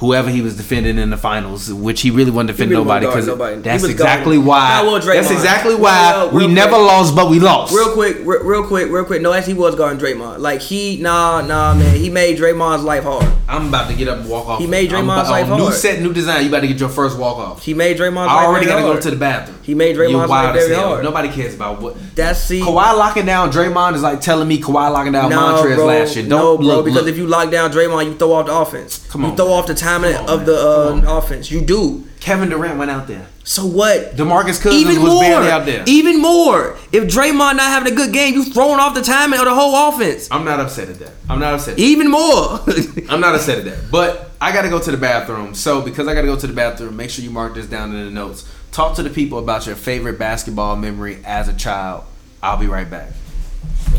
[0.00, 3.62] whoever he was defending in the finals, which he really wasn't defending really nobody because
[3.62, 5.00] that's exactly guarding- why.
[5.14, 6.86] That's exactly why we real never quick.
[6.86, 7.72] lost, but we lost.
[7.74, 9.20] real quick, real quick, real quick.
[9.20, 10.38] No, actually, he was guarding Draymond.
[10.38, 11.94] Like he, nah, nah, man.
[11.96, 13.26] He made Draymond's life hard.
[13.46, 14.58] I'm about to get up and walk off.
[14.60, 15.74] He made Draymond's about- life oh, New hard.
[15.74, 16.42] set, new design.
[16.44, 17.62] You about to get your first walk off.
[17.62, 19.58] He made Draymond's I already gotta go to the bathroom.
[19.62, 21.04] He made Draymond's life very hard.
[21.04, 21.96] Nobody cares about what.
[22.16, 22.60] That's see.
[22.60, 25.86] Kawhi locking down Draymond is like telling me Kawhi locking down No, Montrez bro.
[25.86, 26.26] last year.
[26.26, 26.66] Don't no, bro.
[26.66, 27.08] look, because look.
[27.12, 29.06] if you lock down Draymond, you throw off the offense.
[29.10, 31.04] Come on, you throw off the timing Come on, of the uh, on.
[31.06, 31.50] offense.
[31.50, 32.06] You do.
[32.20, 33.26] Kevin Durant went out there.
[33.44, 34.14] So what?
[34.14, 35.22] DeMarcus Cousins Even was more.
[35.22, 35.82] barely out there.
[35.86, 36.76] Even more.
[36.92, 39.88] If Draymond not having a good game, you throwing off the timing of the whole
[39.88, 40.28] offense.
[40.30, 41.12] I'm not upset at that.
[41.28, 41.78] I'm not upset.
[41.78, 42.60] Even more.
[43.08, 43.90] I'm not upset at that.
[43.90, 45.54] But I got to go to the bathroom.
[45.54, 47.94] So because I got to go to the bathroom, make sure you mark this down
[47.94, 48.46] in the notes.
[48.70, 52.04] Talk to the people about your favorite basketball memory as a child.
[52.42, 53.12] I'll be right back.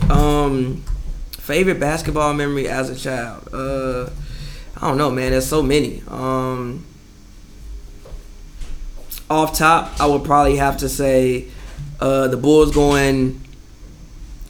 [0.09, 0.83] Um,
[1.31, 3.49] favorite basketball memory as a child.
[3.53, 4.09] Uh,
[4.81, 5.31] I don't know, man.
[5.31, 6.01] There's so many.
[6.07, 6.83] Um,
[9.29, 11.47] off top, I would probably have to say
[11.99, 13.39] uh, the Bulls going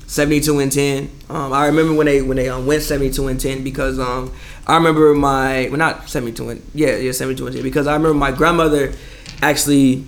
[0.08, 1.10] 72 and 10.
[1.30, 4.34] Um, I remember when they when they um, went 72 and 10 because um,
[4.68, 8.16] I remember my well not 72 and yeah yeah 72 and 10 because I remember
[8.16, 8.94] my grandmother
[9.42, 10.06] actually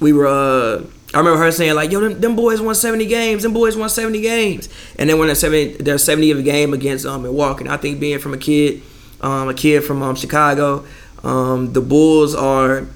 [0.00, 0.84] we were uh,
[1.14, 3.88] I remember her saying like yo them, them boys won 70 games them boys won
[3.88, 4.68] 70 games
[4.98, 8.18] and then when they're 70 their 70th game against um Milwaukee and I think being
[8.18, 8.82] from a kid
[9.24, 10.84] um, a kid from um, Chicago.
[11.22, 12.86] Um, the Bulls are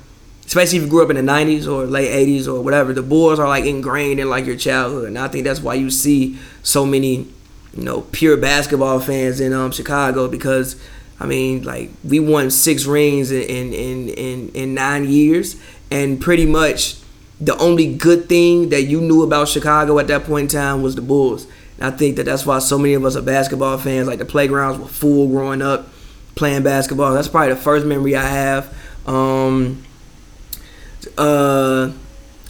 [0.49, 3.39] especially if you grew up in the 90s or late 80s or whatever the bulls
[3.39, 5.09] are like ingrained in like your childhood.
[5.09, 7.27] And i think that's why you see so many
[7.75, 10.81] you know pure basketball fans in um chicago because
[11.21, 15.57] i mean like we won six rings in in in in, in nine years.
[15.91, 16.97] And pretty much
[17.39, 20.95] the only good thing that you knew about chicago at that point in time was
[20.95, 21.47] the bulls.
[21.79, 24.09] And i think that that's why so many of us are basketball fans.
[24.09, 25.89] Like the playgrounds were full growing up
[26.39, 27.13] playing basketball.
[27.13, 28.75] That's probably the first memory i have.
[29.07, 29.85] Um
[31.17, 31.91] uh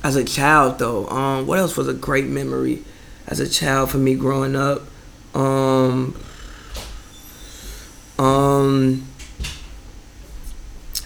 [0.03, 2.82] as a child though um what else was a great memory
[3.26, 4.82] as a child for me growing up?
[5.34, 6.14] Um
[8.18, 9.07] um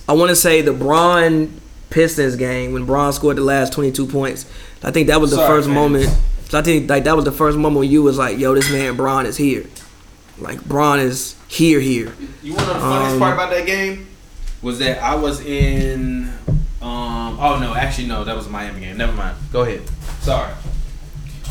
[0.09, 1.61] I want to say the Bron
[1.91, 4.47] Pistons game when Bron scored the last 22 points.
[4.83, 5.74] I think that was the Sorry, first fans.
[5.74, 6.09] moment
[6.55, 8.97] I think like that was the first moment when you was like yo this man
[8.97, 9.66] Bron is here.
[10.39, 13.66] Like Bron is here here You want to know the funniest Um, part about that
[13.66, 14.09] game?
[14.62, 16.30] Was that I was in.
[16.80, 18.96] Um, oh no, actually no, that was a Miami game.
[18.96, 19.36] Never mind.
[19.53, 19.82] Go ahead.
[20.20, 20.53] Sorry.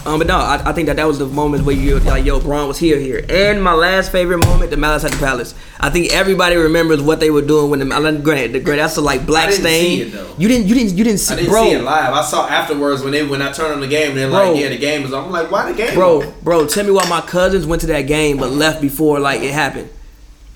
[0.04, 2.40] Um, but no, I, I think that that was the moment where you like, yo,
[2.40, 3.24] Bron was here, here.
[3.30, 5.54] And my last favorite moment, the Malice at the Palace.
[5.80, 8.98] I think everybody remembers what they were doing when the Granted, granted, the granted that's
[8.98, 9.64] a like black stain.
[9.98, 10.34] see it, though.
[10.40, 11.64] you didn't, you didn't, you didn't see, I didn't bro.
[11.66, 12.14] see it live.
[12.16, 14.54] I saw afterwards when they when I turned on the game and they're Bro.
[14.54, 15.14] like, yeah, the game is.
[15.14, 15.26] on.
[15.26, 15.94] I'm like, why the game?
[15.94, 16.34] Bro, on?
[16.42, 19.52] bro, tell me why my cousins went to that game but left before like it
[19.52, 19.88] happened.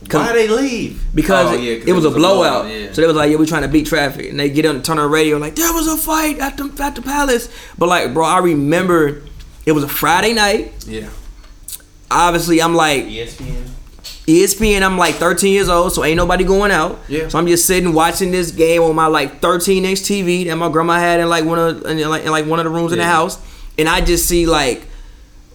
[0.10, 1.04] why they leave?
[1.14, 2.68] Because Oh, it, yeah, 'cause it was a blowout.
[2.68, 2.92] yeah.
[2.94, 4.30] So they was like, yeah, we trying to beat traffic.
[4.32, 6.76] And they get on turn on the radio like, there was a fight at the
[6.84, 7.48] at the palace.
[7.78, 9.22] But like, bro, I remember
[9.66, 10.74] it was a Friday night.
[10.88, 11.10] yeah.
[12.12, 13.64] Obviously, I'm like ESPN.
[14.28, 17.00] ESPN, I'm like 13 years old, so ain't nobody going out.
[17.08, 17.28] Yeah.
[17.28, 20.70] So I'm just sitting watching this game on my like 13 inch TV that my
[20.70, 23.00] grandma had in like one of in like, in like one of the rooms in
[23.00, 23.40] the house,
[23.78, 24.86] and I just see like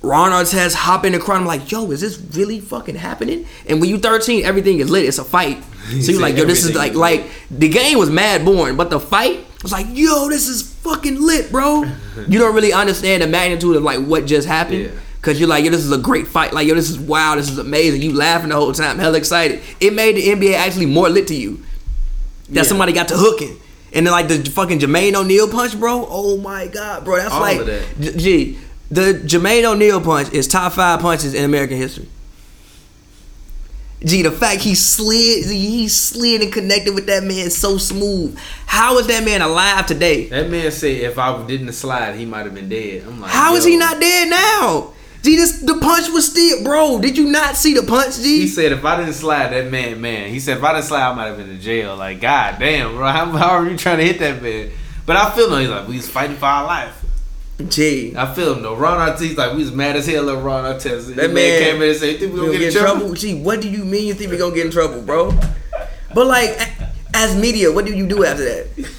[0.03, 1.41] Ron Artest hop in the crowd.
[1.41, 3.47] I'm like, yo, is this really fucking happening?
[3.69, 5.05] And when you 13, everything is lit.
[5.07, 5.63] It's a fight.
[5.91, 9.01] So you're like, yo, this is like like the game was mad boring, but the
[9.01, 11.85] fight was like, yo, this is fucking lit, bro.
[12.29, 14.85] you don't really understand the magnitude of like what just happened.
[14.85, 14.91] Yeah.
[15.23, 16.55] Cause you're like, yo, this is a great fight.
[16.55, 18.01] Like, yo, this is wow, this is amazing.
[18.01, 19.61] You laughing the whole time, hell excited.
[19.79, 21.63] It made the NBA actually more lit to you.
[22.49, 22.63] That Yeah.
[22.63, 23.59] somebody got to hooking.
[23.93, 26.07] And then like the fucking Jermaine O'Neal punch, bro.
[26.09, 27.17] Oh my god, bro.
[27.17, 27.85] That's All like that.
[28.01, 28.59] G- Gee,
[28.91, 32.09] the Jermaine O'Neal punch is top five punches in American history.
[34.03, 38.37] Gee, the fact he slid, he slid and connected with that man so smooth.
[38.67, 40.27] How is that man alive today?
[40.29, 43.05] That man said if I didn't slide, he might have been dead.
[43.07, 43.73] I'm like, How is yo.
[43.73, 44.95] he not dead now?
[45.23, 46.99] Gee, this the punch was still, bro.
[46.99, 48.41] Did you not see the punch, G?
[48.41, 50.31] He said if I didn't slide, that man, man.
[50.31, 51.95] He said if I didn't slide, I might have been in jail.
[51.95, 53.07] Like, god damn, bro.
[53.13, 54.71] How, how are you trying to hit that man?
[55.05, 55.61] But I feel him.
[55.61, 57.00] He's like, we was fighting for our life.
[57.69, 58.77] Gee, I feel him though.
[58.77, 61.15] Ron Artest, like, we was mad as hell at Ron Artest.
[61.15, 63.13] That man, man- came in and said, think we gonna get in trouble?
[63.15, 65.33] Gee, what do you mean you think we gonna get in trouble, bro?
[66.15, 66.59] But like,
[67.15, 68.91] as media, what do you do after that?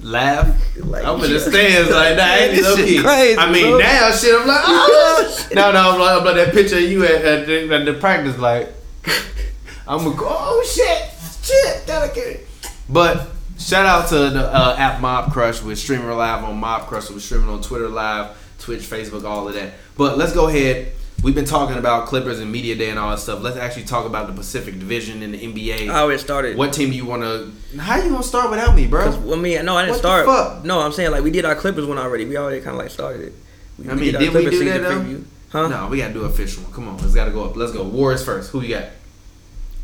[0.00, 0.76] Laugh.
[0.76, 2.40] Like, I'm in the stands like that.
[2.42, 3.78] Ain't This shit crazy, I mean, bro.
[3.78, 4.38] now shit.
[4.38, 5.48] I'm like, oh.
[5.54, 5.90] no, no.
[5.92, 8.38] I'm like, I'm like that picture of you at, at, the, at the practice.
[8.38, 8.68] Like,
[9.88, 10.26] I'm gonna go.
[10.28, 11.10] Oh shit,
[11.42, 11.86] shit.
[11.86, 12.46] Gotta get it.
[12.88, 13.28] But
[13.58, 15.62] shout out to the uh, app Mobcrush.
[15.62, 17.10] We're streaming live on Mobcrush.
[17.10, 19.74] We're streaming on Twitter live, Twitch, Facebook, all of that.
[19.96, 20.92] But let's go ahead.
[21.22, 23.40] We've been talking about Clippers and media day and all that stuff.
[23.42, 25.88] Let's actually talk about the Pacific Division in the NBA.
[25.88, 26.56] I always started.
[26.58, 27.50] what team do you want to?
[27.78, 29.08] How you gonna start without me, bro?
[29.20, 30.26] Well, I mean, no, I didn't What the start.
[30.26, 30.64] fuck?
[30.64, 32.26] No, I'm saying like we did our Clippers one already.
[32.26, 33.32] We already kind of like started it.
[33.78, 35.00] We, I mean, our did we do that though?
[35.00, 35.24] preview.
[35.50, 35.68] Huh?
[35.68, 36.72] No, we gotta do an official one.
[36.72, 37.56] Come on, let's gotta go up.
[37.56, 37.84] Let's go.
[37.84, 38.50] Warriors first.
[38.50, 38.88] Who you got?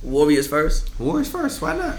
[0.02, 0.90] Warriors first.
[1.00, 1.62] Warriors first.
[1.62, 1.96] Why not?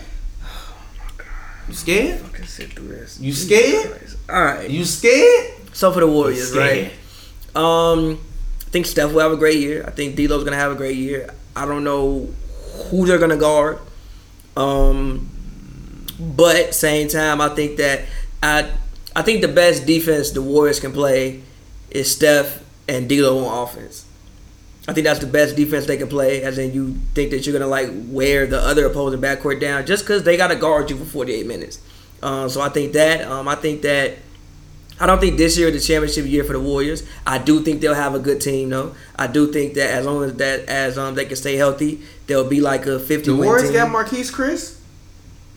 [1.72, 2.19] You scared?
[2.19, 3.17] Fucking sit through this.
[3.22, 3.97] You scared?
[4.30, 4.69] All right.
[4.69, 5.53] You scared?
[5.72, 6.91] So for the Warriors, right?
[7.55, 8.19] Um,
[8.59, 9.86] I think Steph will have a great year.
[9.88, 11.34] I think D'Lo's gonna have a great year.
[11.55, 12.28] I don't know
[12.89, 13.80] who they're gonna guard.
[14.57, 15.30] Um,
[16.19, 18.01] but same time, I think that
[18.43, 18.69] I
[19.15, 21.41] I think the best defense the Warriors can play
[21.89, 24.05] is Steph and D'Lo on offense.
[24.92, 26.44] I think that's the best defense they can play.
[26.44, 30.04] As in, you think that you're gonna like wear the other opposing backcourt down just
[30.04, 31.80] because they gotta guard you for 48 minutes.
[32.22, 33.26] Um, so I think that.
[33.26, 34.18] Um, I think that.
[35.00, 37.08] I don't think this year is the championship year for the Warriors.
[37.26, 38.94] I do think they'll have a good team though.
[39.16, 42.50] I do think that as long as that as um they can stay healthy, they'll
[42.50, 43.78] be like a 50 The Warriors team.
[43.78, 44.78] got Marquese Chriss.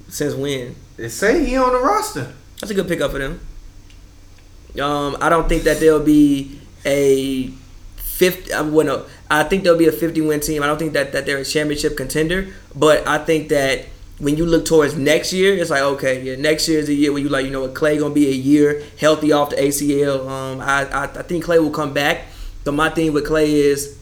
[0.09, 0.77] Since when?
[0.97, 2.33] They say he on the roster.
[2.61, 3.41] That's a good pickup for them.
[4.81, 7.49] Um, I don't think that they'll be a
[7.97, 8.53] fifty.
[8.53, 10.63] I well, no, I think they'll be a fifty win team.
[10.63, 12.49] I don't think that that they're a championship contender.
[12.75, 13.87] But I think that
[14.19, 17.13] when you look towards next year, it's like okay, yeah, next year is the year
[17.13, 20.29] where you like you know what Klay gonna be a year healthy off the ACL.
[20.29, 22.27] Um, I I, I think Klay will come back.
[22.65, 23.99] But my thing with Klay is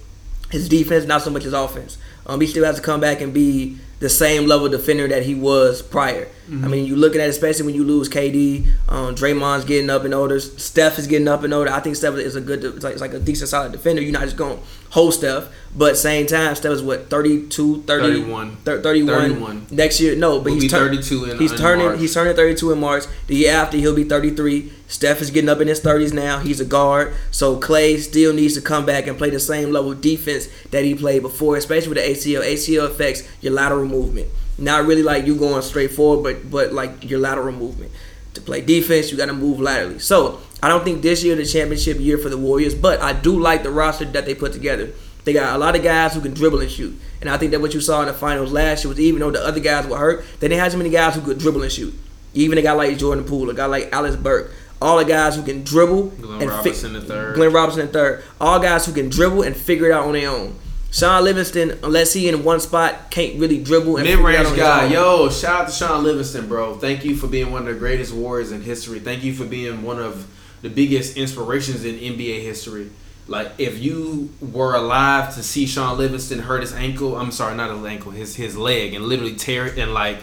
[0.51, 1.99] his defense, not so much his offense.
[2.27, 5.35] Um, he still has to come back and be the same level defender that he
[5.35, 6.29] was prior.
[6.53, 10.05] I mean, you looking at it, especially when you lose KD, um, Draymond's getting up
[10.05, 11.71] and older, Steph is getting up and older.
[11.71, 14.03] I think Steph is a good, it's like, it's like a decent, solid defender.
[14.03, 18.03] You're not just going to hold Steph, but same time, Steph is what 32, 30,
[18.07, 18.57] 31.
[18.65, 19.67] thir- 31, 31.
[19.71, 20.15] next year.
[20.15, 22.01] No, but He'll he's be tur- 32 in- he's in turning March.
[22.01, 23.05] he's turning 32 in March.
[23.29, 24.71] The year after he'll be 33.
[24.89, 26.41] Steph is getting up in his 30s now.
[26.41, 29.93] He's a guard, so Klay still needs to come back and play the same level
[29.93, 32.43] of defense that he played before, especially with the ACL.
[32.43, 34.29] ACL affects your lateral movement.
[34.63, 37.91] Not really like you going straight forward, but but like your lateral movement.
[38.35, 39.99] To play defense, you got to move laterally.
[39.99, 43.39] So I don't think this year the championship year for the Warriors, but I do
[43.39, 44.91] like the roster that they put together.
[45.25, 47.61] They got a lot of guys who can dribble and shoot, and I think that
[47.61, 49.99] what you saw in the finals last year was even though the other guys were
[49.99, 51.95] hurt, they didn't have so many guys who could dribble and shoot.
[52.35, 55.43] Even a guy like Jordan Poole, a guy like Alec Burke, all the guys who
[55.43, 57.35] can dribble Glenn and Robinson the third.
[57.37, 60.31] Glenn Robinson the third, all guys who can dribble and figure it out on their
[60.31, 60.57] own.
[60.93, 64.87] Shaun Livingston, unless he in one spot, can't really dribble and Mid range guy.
[64.87, 66.75] Yo, shout out to Shaun Livingston, bro.
[66.75, 69.01] Thank you for being one of the greatest warriors in history.
[69.01, 70.29] Thank you for being one of
[70.61, 72.91] the biggest inspirations in NBA history.
[73.27, 77.75] Like if you were alive to see Sean Livingston hurt his ankle, I'm sorry, not
[77.75, 80.19] his ankle, his his leg, and literally tear it, and like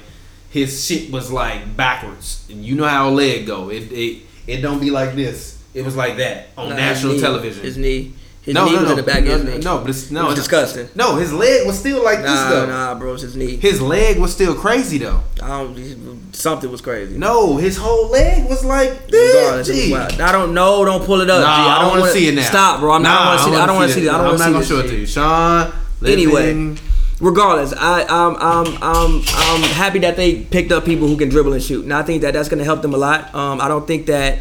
[0.51, 2.45] his shit was like backwards.
[2.49, 3.70] And you know how a leg go.
[3.70, 5.63] It it it don't be like this.
[5.74, 7.63] It was like that on national knee- television.
[7.63, 8.13] His knee.
[8.50, 9.64] His no, knee no, was no, in the back no, of his no, knee.
[9.64, 10.89] no, but it's no, it disgusting.
[10.95, 12.66] No, his leg was still like this though.
[12.66, 13.58] nah, bro, it's his knee.
[13.58, 15.22] His leg was still crazy though.
[15.43, 16.34] I don't.
[16.34, 17.16] Something was crazy.
[17.16, 19.36] No, his whole leg was like this.
[19.36, 19.91] Regardless, it was G.
[19.91, 20.20] wild.
[20.22, 20.84] I don't know.
[20.84, 21.41] Don't pull it up.
[21.41, 21.70] Nah, G.
[21.70, 22.41] I don't want to see it now.
[22.41, 22.93] Stop, bro.
[22.93, 23.50] I'm nah, not.
[23.54, 24.08] I don't want to see.
[24.08, 24.10] it.
[24.10, 24.50] I don't want to see it.
[24.50, 25.74] I don't want to see I'm not gonna show it to you, Sean.
[26.04, 26.76] Anyway,
[27.20, 31.54] regardless, I um um um I'm happy that they picked up people who can dribble
[31.54, 31.84] and shoot.
[31.84, 33.36] And I think that that's going to help them a lot.
[33.36, 34.39] Um, I don't think that.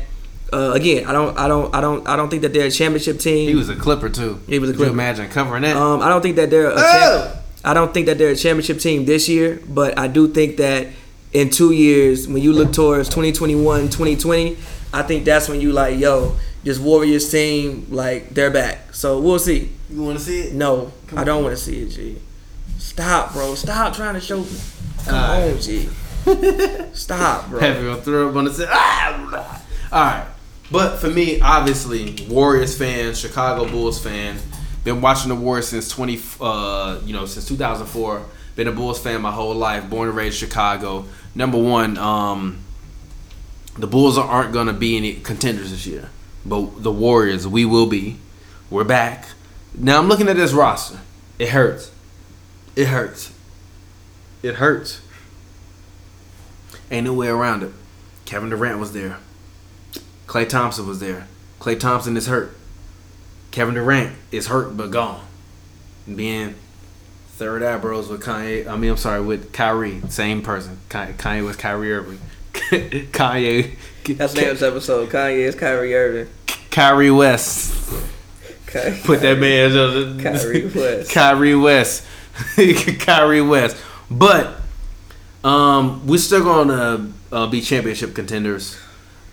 [0.53, 3.19] Uh, again, I don't, I don't, I don't, I don't think that they're a championship
[3.19, 3.49] team.
[3.49, 4.41] he was a Clipper too.
[4.47, 4.93] He was a Could you Clipper.
[4.95, 5.77] imagine covering that?
[5.77, 6.71] Um, I don't think that they're.
[6.71, 7.23] A Oh!
[7.27, 10.57] champ- I don't think that they're a championship team this year, but I do think
[10.59, 10.87] that
[11.33, 14.57] in two years, when you look towards 2021, 2020,
[14.95, 18.95] I think that's when you like, yo, this Warriors team, like they're back.
[18.95, 19.73] So we'll see.
[19.91, 20.55] you want to see it?
[20.55, 22.17] No, Come I don't want to see it, G.
[22.79, 23.55] Stop, bro.
[23.55, 24.39] Stop trying to show.
[24.41, 24.47] Me.
[25.05, 25.53] Come Alright.
[25.55, 25.89] on, G.
[26.95, 27.61] Stop, bro.
[27.61, 28.69] Heavy on throw up on the set.
[28.71, 29.63] Ah!
[29.91, 30.27] All right,
[30.71, 34.39] but for me, obviously, Warriors fan, Chicago Bulls fan.
[34.85, 38.25] Been watching the Warriors since twenty, uh, you know, since two thousand four.
[38.57, 39.89] Been a Bulls fan my whole life.
[39.89, 41.05] Born and raised Chicago.
[41.35, 42.59] Number one, um,
[43.79, 46.09] the Bulls aren't gonna be any contenders this year,
[46.45, 48.19] but the Warriors, we will be.
[48.71, 49.27] We're back.
[49.75, 50.99] Now I'm looking at this roster.
[51.39, 51.93] It hurts.
[52.75, 53.33] It hurts.
[54.43, 55.01] It hurts.
[56.91, 57.73] Ain't no way around it.
[58.25, 59.19] Kevin Durant was there.
[60.29, 61.27] Klay Thompson was there.
[61.59, 62.55] Klay Thompson is hurt.
[63.51, 65.25] Kevin Durant is hurt but gone.
[66.07, 66.55] Being
[67.31, 68.67] third eye bros with Kanye.
[68.69, 70.79] I mean, I'm sorry, with Kyrie, same person.
[70.91, 72.21] Kanye, Kanye was Kyrie Irving.
[72.53, 73.77] Kanye.
[74.05, 75.09] That's of this episode.
[75.09, 76.33] Kanye is Kyrie Irving.
[76.71, 77.75] Kyrie West.
[78.67, 81.11] Ky- Put that man Kyrie West.
[81.15, 82.05] Kyrie West.
[83.01, 83.77] Kyrie West.
[84.11, 84.57] But
[85.43, 88.79] um, we're still gonna uh, be championship contenders.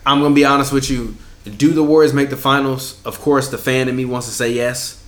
[0.05, 1.15] I'm gonna be honest with you.
[1.45, 2.99] Do the Warriors make the finals?
[3.05, 5.01] Of course, the fan in me wants to say yes.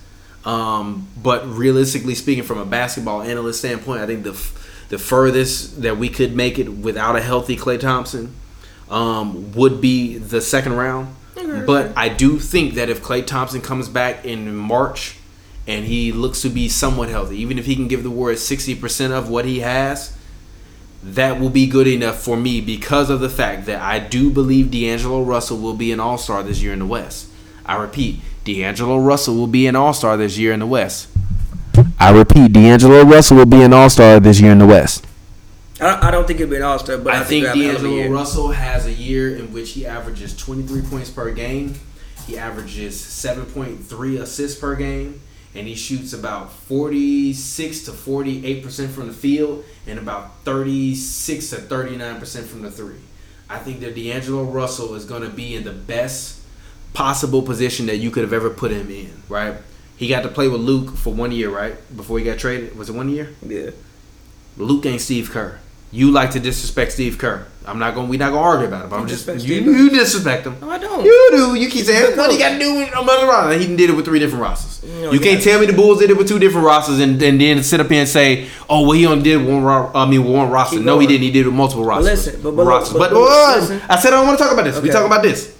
[0.44, 5.82] Um, but realistically speaking, from a basketball analyst standpoint, I think the f- the furthest
[5.82, 8.34] that we could make it without a healthy Klay Thompson
[8.88, 11.14] um, would be the second round.
[11.66, 15.16] But I do think that if Klay Thompson comes back in March
[15.66, 18.74] and he looks to be somewhat healthy, even if he can give the Warriors sixty
[18.74, 20.16] percent of what he has,
[21.02, 24.70] that will be good enough for me because of the fact that I do believe
[24.70, 27.28] D'Angelo Russell will be an All Star this year in the West.
[27.64, 31.08] I repeat, D'Angelo Russell will be an All Star this year in the West.
[31.98, 35.06] I repeat, D'Angelo Russell will be an All Star this year in the West.
[35.80, 37.62] I don't, think it'll be an All Star, but I, I think he'll have a
[37.62, 38.16] hell of a D'Angelo.
[38.16, 41.74] Russell has a year in which he averages 23 points per game.
[42.26, 45.20] He averages 7.3 assists per game.
[45.58, 52.44] And he shoots about 46 to 48% from the field and about 36 to 39%
[52.44, 53.00] from the three.
[53.50, 56.40] I think that D'Angelo Russell is going to be in the best
[56.94, 59.56] possible position that you could have ever put him in, right?
[59.96, 61.74] He got to play with Luke for one year, right?
[61.96, 62.78] Before he got traded.
[62.78, 63.34] Was it one year?
[63.44, 63.70] Yeah.
[64.56, 65.58] Luke ain't Steve Kerr.
[65.90, 67.48] You like to disrespect Steve Kerr.
[67.68, 68.08] I'm not gonna.
[68.08, 68.90] We not gonna argue about it.
[68.90, 70.56] But I'm just you, you disrespect him.
[70.60, 71.04] No, I don't.
[71.04, 71.54] You do.
[71.54, 73.58] You keep saying what he got to do with another roster.
[73.58, 74.82] He did it with three different rosters.
[74.90, 77.38] No, you can't tell me the Bulls did it with two different rosters and, and
[77.40, 79.62] then sit up here and say, "Oh, well, he only did one.
[79.62, 81.22] ro- I mean, one roster." Keep no, he didn't.
[81.22, 82.26] He did it with multiple rosters.
[82.26, 82.94] listen, but- but rosters.
[82.96, 83.82] but- But, but listen.
[83.88, 84.76] I said I don't want to talk about this.
[84.80, 84.98] We Okay.
[84.98, 85.54] talk about this.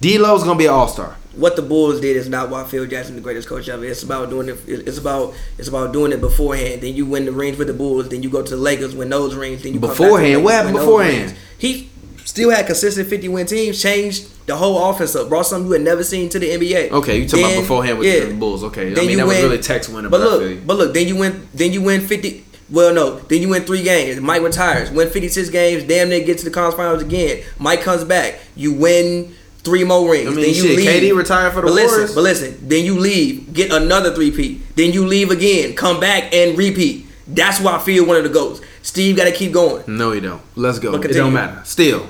[0.00, 1.16] D D'Lo's gonna be an All Star.
[1.38, 3.84] What the Bulls did is not why Phil Jackson the greatest coach ever.
[3.84, 4.58] It's about doing it.
[4.66, 6.82] It's about it's about doing it beforehand.
[6.82, 8.08] Then you win the rings with the Bulls.
[8.08, 9.62] Then you go to the Lakers, win those rings.
[9.62, 10.44] Then you come back to the Beforehand?
[10.44, 11.36] What happened beforehand?
[11.56, 11.90] He
[12.24, 13.80] still had consistent fifty win teams.
[13.80, 15.28] Changed the whole offense up.
[15.28, 16.90] Brought something you had never seen to the NBA.
[16.90, 18.24] Okay, you talking Then- about beforehand with yeah.
[18.26, 18.64] the Bulls?
[18.64, 20.10] Okay, I mean you that was really text winning.
[20.10, 21.48] But But, look, but look, then you win.
[21.54, 22.44] Then you win fifty.
[22.70, 23.18] Well, no.
[23.20, 24.20] Then you win three games.
[24.20, 24.90] Mike retires.
[24.90, 25.84] Win fifty six games.
[25.84, 27.44] Damn near get to the conference finals again.
[27.58, 28.40] Mike comes back.
[28.56, 30.26] You win three more rings.
[30.26, 30.88] I mean, then you shit, leave.
[30.88, 31.92] KD retired for the but Warriors.
[31.92, 32.68] Listen, but listen.
[32.68, 33.52] Then you leave.
[33.52, 34.62] Get another three P.
[34.76, 35.74] Then you leave again.
[35.74, 37.06] Come back and repeat.
[37.26, 38.60] That's why I feel one of the goals.
[38.82, 39.84] Steve got to keep going.
[39.86, 40.40] No, he don't.
[40.56, 40.94] Let's go.
[40.94, 41.60] It don't matter.
[41.64, 42.06] Still,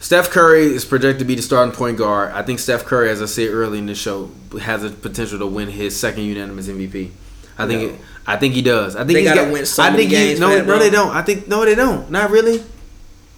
[0.00, 2.32] Steph Curry is projected to be the starting point guard.
[2.32, 4.30] I think Steph Curry, as I said early in the show,
[4.62, 7.10] has the potential to win his second unanimous MVP.
[7.58, 7.82] I think.
[7.82, 7.88] No.
[7.96, 8.94] It, I think he does.
[8.94, 10.56] I think They he's gotta got, win so I many think he- games no, for
[10.56, 11.16] that, no, they don't.
[11.16, 12.10] I think no, they don't.
[12.10, 12.62] Not really.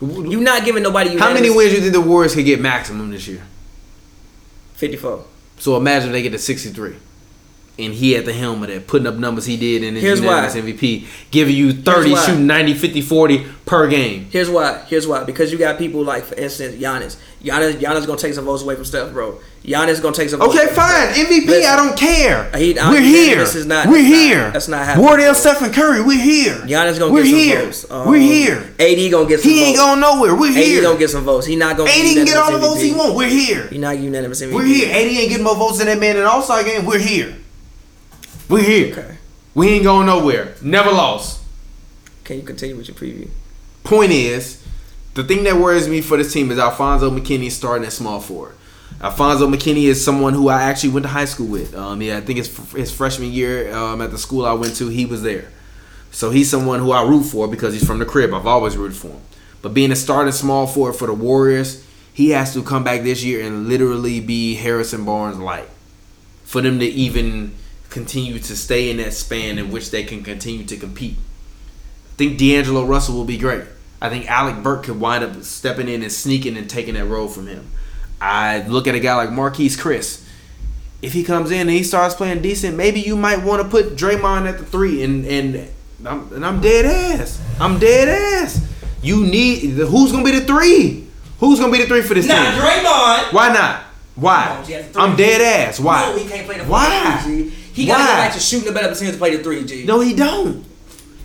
[0.01, 1.17] You not giving nobody.
[1.19, 3.43] How many wins do you think the Warriors could get maximum this year?
[4.75, 5.25] Fifty four.
[5.59, 6.97] So imagine they get to sixty-three.
[7.79, 10.21] and he at the helm of that, putting up numbers he did in his Here's
[10.21, 10.47] why.
[10.47, 14.27] unanimous MVP, giving you 30, shooting 90, 50, 40 per game.
[14.31, 14.85] Here's why.
[14.87, 15.25] Here's why.
[15.25, 17.17] Because you got people like, for instance, Giannis.
[17.43, 19.39] Giannis, Giannis gonna take some votes away from Steph, bro.
[19.65, 20.41] Giannis gonna take some.
[20.41, 21.09] Okay, fine.
[21.09, 22.51] MVP, Listen, I don't care.
[22.57, 23.37] He- I- we're here.
[23.41, 24.51] this is not- we're that's not- here.
[24.53, 25.07] that's not happening.
[25.07, 26.55] Wardell, Stephen Curry, we're here.
[26.67, 27.63] Giannis gonna we're get some here.
[27.65, 27.87] votes.
[27.91, 28.71] Um, we're here.
[28.79, 29.59] AD gonna get some votes.
[29.59, 30.35] He ain't going nowhere.
[30.35, 30.63] We're here.
[30.63, 30.83] AD here.
[30.83, 31.47] gonna get some votes.
[31.47, 31.91] He not gonna.
[31.91, 33.15] AD get can get all the votes he want.
[33.15, 33.67] We're here.
[33.71, 34.55] He not unanimous MVP.
[34.55, 34.89] We're here.
[34.89, 36.87] AD ain't getting more votes than that man in All Star game.
[36.87, 37.35] We're here.
[38.49, 38.93] We're here.
[38.93, 39.15] Okay.
[39.55, 40.55] We ain't going nowhere.
[40.63, 41.39] Never lost.
[42.25, 43.29] Can you continue with your preview?
[43.85, 44.59] Point is,
[45.15, 48.55] the thing that worries me for this team is Alfonzo McKinnie starting at small forward.
[49.03, 51.75] Alfonzo McKinnie is someone who I actually went to high school with.
[51.75, 54.89] Um, yeah, I think it's his freshman year um, at the school I went to.
[54.89, 55.51] He was there,
[56.11, 58.35] so he's someone who I root for because he's from the crib.
[58.35, 59.21] I've always rooted for him.
[59.63, 63.25] But being a starting small forward for the Warriors, he has to come back this
[63.25, 65.69] year and literally be Harrison Barnes light
[66.45, 67.55] for them to even
[67.89, 71.17] continue to stay in that span in which they can continue to compete.
[71.17, 73.65] I think D'Angelo Russell will be great.
[74.03, 77.29] I think Alec Burke could wind up stepping in and sneaking and taking that role
[77.29, 77.71] from him.
[78.21, 80.27] I look at a guy like Marquese Chriss.
[81.03, 83.97] If he comes in and he starts playing decent, maybe you might want to put
[83.97, 85.68] Draymond at the three and and
[86.05, 87.41] I'm, and I'm dead ass.
[87.59, 88.61] I'm dead ass.
[89.03, 91.07] You need who's gonna be the three?
[91.39, 92.61] Who's gonna be the three for this Nah, team?
[92.61, 93.33] Draymond.
[93.33, 93.83] Why not?
[94.14, 94.45] Why?
[94.49, 95.03] Come on, G, that's three.
[95.03, 95.81] I'm dead ass.
[95.81, 96.03] Why?
[96.11, 97.21] No, he can't play the Why?
[97.25, 97.51] three, G.
[97.73, 98.07] He gotta Why?
[98.09, 99.85] go back to shooting a better percentage to play the three, G.
[99.87, 100.66] No, he don't.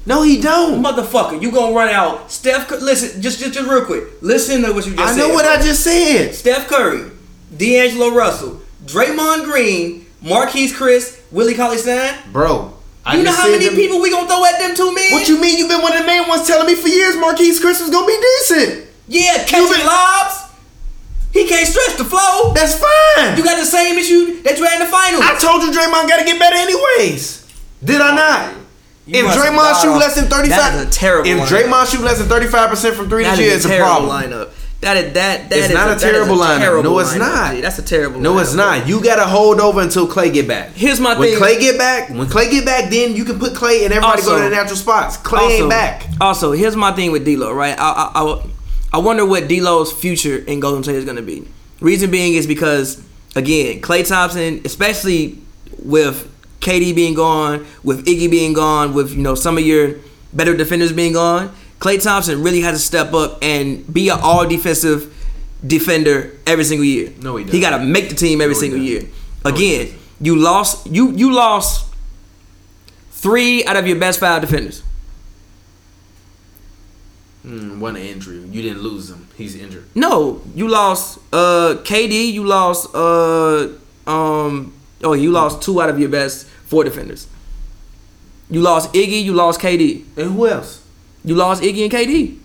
[0.05, 0.83] No, he don't.
[0.83, 2.31] Motherfucker, you gonna run out.
[2.31, 4.03] Steph, listen, just, just, just real quick.
[4.21, 5.23] Listen to what you just I said.
[5.23, 6.35] I know what I just said.
[6.35, 7.09] Steph Curry,
[7.55, 12.15] D'Angelo Russell, Draymond Green, Marquese Chriss, Willie Cauley Stein.
[12.31, 12.73] Bro,
[13.05, 15.11] I You know how many them- people we gonna throw at them two men?
[15.11, 15.57] What you mean?
[15.57, 18.05] You've been one of the main ones telling me for years Marquese Chriss was gonna
[18.07, 18.85] be decent.
[19.07, 20.35] Yeah, catching been- lobs.
[21.31, 22.53] He can't stretch the flow.
[22.53, 23.35] That's fine.
[23.37, 25.21] You got the same issue that you had in the finals.
[25.25, 27.43] I told you Draymond got to get better anyways.
[27.83, 28.53] Did I not?
[29.07, 31.47] You if Draymond shoot less than thirty five, That is a terrible If lineup.
[31.63, 33.79] Draymond shoot less than thirty five percent from three That this year, it's a a
[33.79, 34.09] problem.
[34.09, 34.49] lineup.
[34.81, 35.49] That is that.
[35.49, 36.57] that It's is not a is terrible lineup.
[36.59, 37.61] terrible No, it's lineup, not.
[37.61, 38.19] That's a terrible.
[38.19, 38.87] No, it's not.
[38.87, 40.71] You got to hold over until Klay get back.
[40.71, 41.19] Here's my thing.
[41.21, 41.41] when thing.
[41.41, 44.37] Klay get back, when Klay get back, then you can put Klay and everybody go
[44.37, 45.17] to the natural spots.
[45.17, 46.07] Klay also, ain't back.
[46.19, 47.53] Also, here's my thing with D'Lo.
[47.53, 48.45] Right, I, I, I,
[48.93, 51.47] I wonder what D'Lo's future in Golden State is going to be.
[51.79, 53.01] Reason being is because
[53.35, 55.39] again, Klay Thompson, especially
[55.79, 56.29] with
[56.65, 59.95] KD being gone, with Iggy being gone, with you know some of your
[60.33, 64.47] better defenders being gone, Klay Thompson really has to step up and be an all
[64.47, 65.13] defensive
[65.65, 67.13] defender every single year.
[67.21, 67.55] No, he doesn't.
[67.55, 69.01] He got to make the team every No, single year.
[69.01, 69.13] doesn't.
[69.45, 71.85] No, Again, you lost you you lost
[73.11, 74.81] three out of your best five defenders.
[77.45, 78.37] Mm, one injury.
[78.39, 79.27] You didn't lose him.
[79.37, 79.85] He's injured.
[79.93, 83.67] No, you lost uh KD, you lost uh
[84.07, 87.27] um oh you lost two out of your best four defenders.
[88.49, 90.03] You lost Iggy, you lost KD.
[90.17, 90.81] And who else?
[91.23, 92.37] You lost Iggy and KD.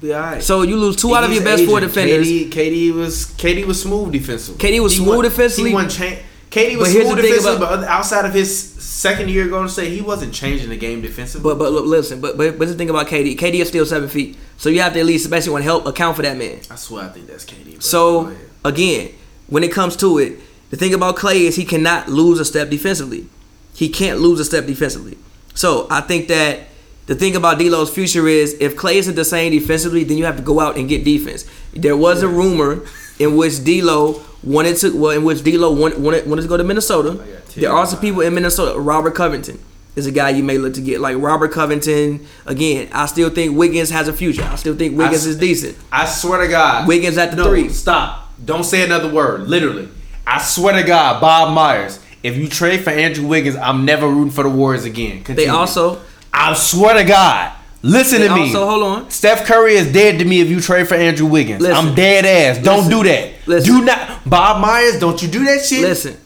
[0.00, 0.42] Be alright.
[0.42, 2.26] So you lose two out of your best four defenders.
[2.28, 4.58] KD, KD was KD was smooth defensively.
[4.70, 5.70] KD was He smooth won- defensively.
[5.70, 6.18] He won cha-
[6.50, 10.00] KD was smooth defensively, about- but outside of his second year going to say he
[10.00, 11.42] wasn't changing the game defensively.
[11.50, 14.08] But but look, listen, but but but the thing about KD, KD is still seven
[14.08, 14.36] feet.
[14.56, 16.60] So you have to at least especially want to help account for that man.
[16.70, 17.82] I swear I think that's KD.
[17.82, 18.32] So
[18.64, 19.10] again,
[19.48, 20.38] when it comes to it,
[20.70, 23.26] the thing about Klay is he cannot lose a step defensively.
[23.74, 25.16] He can't lose a step defensively.
[25.54, 26.60] So I think that
[27.06, 30.36] the thing about D'Lo's future is if Klay isn't the same defensively, then you have
[30.36, 31.46] to go out and get defense.
[31.72, 32.82] There was a rumor
[33.18, 36.64] in which D'Lo wanted to, well, in which D'Lo wanted, wanted, wanted to go to
[36.64, 37.18] Minnesota.
[37.20, 38.78] Oh, there are some people in Minnesota.
[38.78, 39.58] Robert Covington
[39.96, 41.00] is a guy you may look to get.
[41.00, 44.44] Like Robert Covington, again, I still think Wiggins has a future.
[44.44, 45.76] I still think Wiggins I- is decent.
[45.90, 46.86] I swear to God.
[46.86, 47.68] Wiggins at the no, three.
[47.68, 48.32] Stop.
[48.44, 49.48] Don't say another word.
[49.48, 49.88] Literally.
[50.28, 51.98] I swear to God, Bob Myers.
[52.22, 55.22] If you trade for Andrew Wiggins, I'm never rooting for the Warriors again.
[55.24, 56.02] They also
[56.32, 57.52] I swear to God.
[57.80, 58.42] Listen to me.
[58.42, 59.10] also- hold on.
[59.10, 61.62] Steph Curry is dead to me if you trade for Andrew Wiggins.
[61.62, 61.88] Listen.
[61.88, 62.62] I'm dead ass.
[62.62, 62.90] Don't Listen.
[62.90, 63.30] do that.
[63.46, 63.72] Listen.
[63.72, 64.28] Do not.
[64.28, 65.80] Bob Myers, don't you do that shit.
[65.80, 66.16] Listen,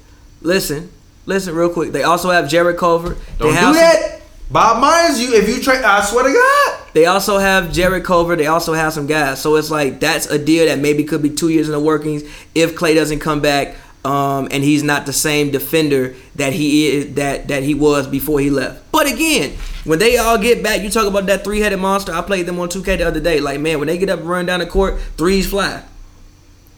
[0.41, 0.91] listen,
[1.27, 1.93] listen, real quick.
[1.93, 3.17] They also have Jarrett Culver.
[3.39, 4.23] Don't they do that.
[4.51, 6.79] Bob Myers, you if you trade, I swear to God.
[6.95, 8.35] They also have Jarrett Culver.
[8.37, 9.41] They also have some guys.
[9.41, 12.23] So it's like that's a deal that maybe could be two years in the workings
[12.55, 13.77] if Klay doesn't come back.
[14.05, 18.41] Um, and he's not the same defender that he is that that he was before
[18.41, 18.91] he left.
[18.91, 22.13] But again, when they all get back, you talk about that three headed monster.
[22.13, 23.39] I played them on 2K the other day.
[23.39, 25.85] Like man, when they get up and run down the court, threes fly.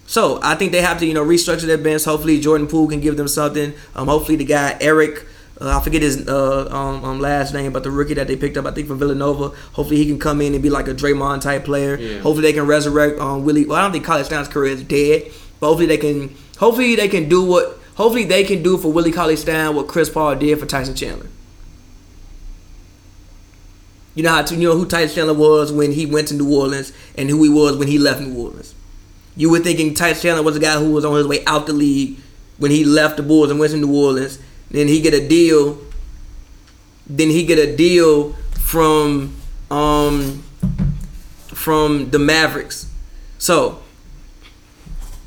[0.06, 2.04] So I think they have to, you know, restructure their bench.
[2.04, 3.72] Hopefully Jordan Poole can give them something.
[3.94, 5.24] Um, hopefully the guy Eric,
[5.60, 8.56] uh, I forget his uh, um, um, last name, but the rookie that they picked
[8.56, 9.56] up, I think from Villanova.
[9.72, 11.96] Hopefully he can come in and be like a Draymond type player.
[11.98, 12.20] Yeah.
[12.20, 13.64] Hopefully they can resurrect um, Willie.
[13.64, 16.34] Well, I don't think Cauley Stein's career is dead, but hopefully they can.
[16.58, 20.10] Hopefully they can do what Hopefully, they can do for Willie Cauley Stein what Chris
[20.10, 21.28] Paul did for Tyson Chandler.
[24.16, 26.52] You know how to, you know who Tyson Chandler was when he went to New
[26.52, 28.74] Orleans and who he was when he left New Orleans.
[29.36, 31.72] You were thinking Tyson Chandler was a guy who was on his way out the
[31.72, 32.18] league
[32.58, 34.38] when he left the Bulls and went to New Orleans.
[34.70, 35.78] Then he get a deal.
[37.06, 39.36] Then he get a deal from
[39.70, 40.42] um
[41.46, 42.90] from the Mavericks.
[43.38, 43.82] So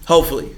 [0.05, 0.56] hopefully.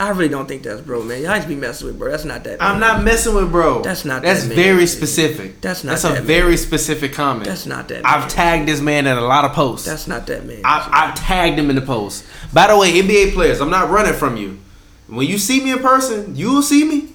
[0.00, 1.22] I really don't think that's bro, man.
[1.22, 2.10] Y'all just be messing with bro.
[2.10, 2.62] That's not that.
[2.62, 2.80] I'm man.
[2.80, 3.82] not messing with bro.
[3.82, 4.56] That's not That's that man.
[4.56, 5.60] That's very specific.
[5.60, 5.94] That's not that.
[5.94, 6.24] That's that a man.
[6.24, 7.46] very specific comment.
[7.46, 8.06] That's not that.
[8.06, 9.86] I've tagged this man in a lot of posts.
[9.86, 10.60] That's not that man.
[10.64, 12.24] I've, I've tagged him in the post.
[12.52, 14.60] By the way, NBA players, I'm not running from you.
[15.08, 17.08] When you see me in person, you will see me.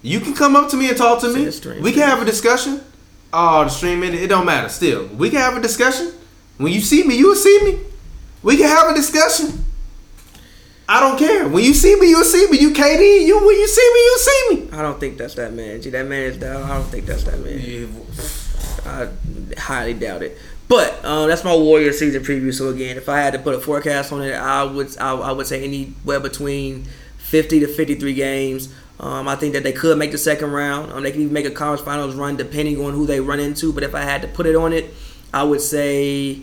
[0.00, 1.44] You can come up to me and talk to me.
[1.80, 2.80] We can have a discussion.
[3.32, 4.68] Oh, the stream it, it don't matter.
[4.68, 6.12] Still, we can have a discussion.
[6.56, 7.78] When you see me, you will see me.
[8.42, 9.64] We can have a discussion.
[10.92, 11.48] I don't care.
[11.48, 12.58] When you see me, you'll see me.
[12.58, 14.78] You KD, you when you see me, you'll see me.
[14.78, 15.80] I don't think that's that man.
[15.80, 16.64] Gee, that man is down.
[16.64, 17.88] I don't think that's that man.
[18.84, 19.08] I
[19.58, 20.36] highly doubt it.
[20.68, 22.52] But um, that's my Warrior season preview.
[22.52, 25.32] So again, if I had to put a forecast on it, I would I, I
[25.32, 26.84] would say anywhere between
[27.16, 28.68] fifty to fifty three games.
[29.00, 30.92] Um, I think that they could make the second round.
[30.92, 33.72] Um, they can even make a conference finals run depending on who they run into.
[33.72, 34.92] But if I had to put it on it,
[35.32, 36.42] I would say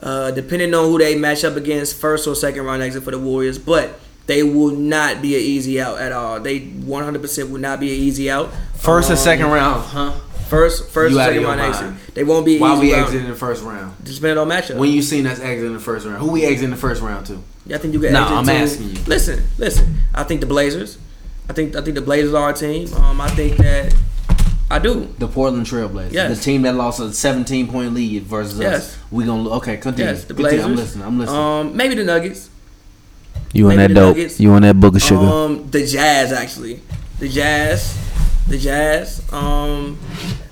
[0.00, 3.18] uh, depending on who they match up against, first or second round exit for the
[3.18, 3.58] Warriors.
[3.58, 6.40] But they will not be an easy out at all.
[6.40, 8.50] They 100% will not be an easy out.
[8.76, 10.12] First and Um, second round, huh?
[10.48, 11.74] First, first, You and second round mind.
[11.96, 12.14] exit.
[12.14, 13.06] They won't be Why we round.
[13.06, 13.92] exiting the first round?
[14.04, 14.76] Just depending on matchup.
[14.76, 17.38] When you seen us exiting the first round, who we exiting the first round to?
[17.74, 18.12] I think you get.
[18.12, 18.96] No, exit I'm to- asking you.
[19.06, 19.98] Listen, listen.
[20.14, 20.98] I think the Blazers.
[21.48, 22.92] I think I think the Blazers are a team.
[22.94, 23.94] Um, I think that
[24.70, 25.14] I do.
[25.18, 26.12] The Portland Trailblazers.
[26.12, 26.36] Yes.
[26.38, 28.74] The team that lost a 17 point lead versus Yes.
[28.74, 28.98] us.
[29.10, 30.12] We gonna okay, continue.
[30.12, 30.50] Yes, the Continue.
[30.50, 30.64] Blazers.
[30.66, 31.06] I'm listening.
[31.06, 31.40] I'm listening.
[31.40, 32.48] Um, maybe the Nuggets.
[33.52, 34.40] you maybe the Nuggets.
[34.40, 36.80] You on that book of Um, the Jazz actually.
[37.18, 37.96] The Jazz.
[38.48, 39.22] The Jazz.
[39.32, 39.98] Um,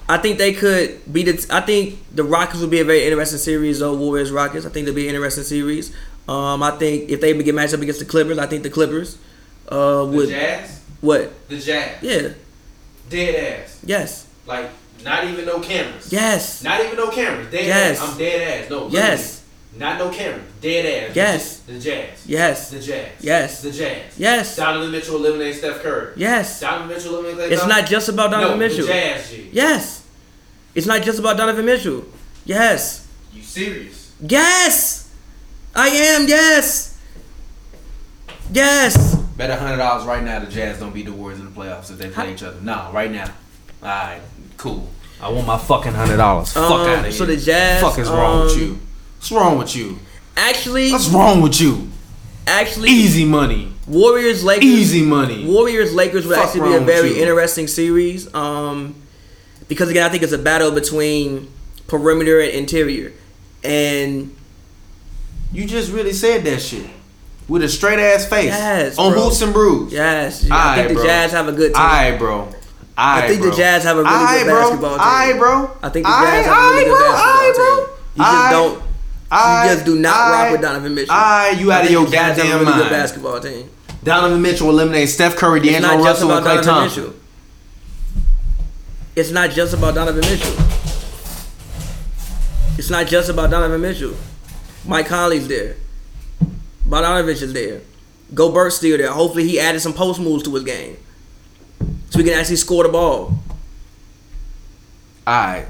[0.08, 1.46] I think they could be the.
[1.50, 3.78] I think the Rockets would be a very interesting series.
[3.80, 4.66] Though Warriors Rockets.
[4.66, 5.92] I think they'll be an interesting series.
[6.28, 9.16] Um, I think if they get matched up against the Clippers, I think the Clippers.
[9.68, 10.80] Uh, would the Jazz.
[11.00, 11.48] what?
[11.48, 12.02] The Jazz.
[12.02, 12.28] Yeah.
[13.12, 13.78] Dead ass.
[13.84, 14.26] Yes.
[14.46, 14.70] Like
[15.04, 16.10] not even no cameras.
[16.10, 16.64] Yes.
[16.64, 17.50] Not even no cameras.
[17.50, 18.00] Dead Yes.
[18.00, 18.08] ass.
[18.12, 18.70] I'm dead ass.
[18.70, 18.88] No.
[18.88, 19.42] Yes.
[19.76, 20.40] Not no camera.
[20.62, 21.16] Dead ass.
[21.16, 21.58] Yes.
[21.66, 22.26] The Jazz.
[22.26, 22.70] Yes.
[22.70, 23.08] The Jazz.
[23.20, 23.62] Yes.
[23.62, 24.18] The Jazz.
[24.18, 24.56] Yes.
[24.56, 26.12] Donovan Mitchell eliminated Steph Curry.
[26.16, 26.60] Yes.
[26.60, 27.52] Donovan Mitchell eliminated.
[27.52, 28.86] It's not just about Donovan no, Mitchell.
[28.86, 29.30] The Jazz.
[29.30, 29.50] G.
[29.52, 30.02] Yes.
[30.74, 32.04] It's not just about Donovan Mitchell.
[32.46, 33.06] Yes.
[33.34, 34.12] You serious?
[34.20, 35.10] Yes.
[35.74, 36.26] I am.
[36.28, 36.98] Yes.
[38.52, 39.21] Yes.
[39.36, 41.90] Bet a hundred dollars right now the Jazz don't beat the Warriors in the playoffs
[41.90, 42.60] if they play each other.
[42.60, 43.24] No, right now.
[43.82, 44.20] All right,
[44.56, 44.88] cool.
[45.20, 46.52] I want my fucking hundred dollars.
[46.52, 47.12] Fuck Um, out of here.
[47.12, 48.80] so the Jazz, Fuck is wrong with um, you?
[49.16, 49.98] What's wrong with you?
[50.36, 51.88] Actually, What's wrong with you?
[52.46, 53.72] actually, Easy money.
[53.86, 54.64] Warriors Lakers.
[54.64, 55.46] Easy money.
[55.46, 58.32] Warriors Lakers would Fuck actually be a very interesting series.
[58.34, 58.94] Um,
[59.68, 61.50] because again, I think it's a battle between
[61.86, 63.12] perimeter and interior,
[63.64, 64.34] and
[65.52, 66.86] You just really said that shit
[67.48, 68.46] with a straight ass face.
[68.46, 69.24] Yes, on bro.
[69.24, 69.92] Hoots and Brews.
[69.92, 71.04] yes, I Aight, think the bro.
[71.04, 71.82] Jazz have a good team.
[71.82, 72.48] Alright, bro.
[72.96, 73.50] Aight, think the.
[73.52, 74.60] Jazz have a really Aight, good bro.
[74.60, 75.06] basketball team.
[75.06, 75.76] Aight, bro.
[75.82, 77.94] I think the Jazz have a really good basketball team.
[78.14, 78.82] You just don't.
[79.32, 81.14] You just do not rock with Donovan Mitchell.
[81.14, 82.90] Aight, you out of your Jazz have a goddamn really good mind.
[82.90, 83.70] basketball team.
[84.04, 87.02] Donovan Mitchell eliminates Steph Curry, D'Angelo Russell, and Donovan Thompson.
[87.04, 87.18] Mitchell.
[89.16, 90.54] It's not just about Donovan Mitchell.
[92.78, 94.14] It's not just about Donovan Mitchell.
[94.86, 95.76] Mike Conley's there.
[96.92, 97.80] Bogdanovich is there.
[98.34, 99.10] Gobert's still there.
[99.10, 100.98] Hopefully he added some post moves to his game.
[102.10, 103.38] So we can actually score the ball.
[105.26, 105.66] Alright.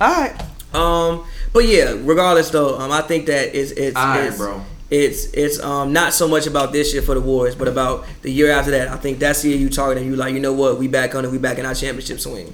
[0.00, 0.40] Alright.
[0.74, 4.62] Um, but yeah, regardless though, um, I think that it's it's Alright, it's, bro.
[4.90, 8.30] it's it's um not so much about this year for the Warriors, but about the
[8.30, 8.88] year after that.
[8.88, 11.14] I think that's the year you target and you like, you know what, we back
[11.14, 12.52] on it, we back in our championship swing.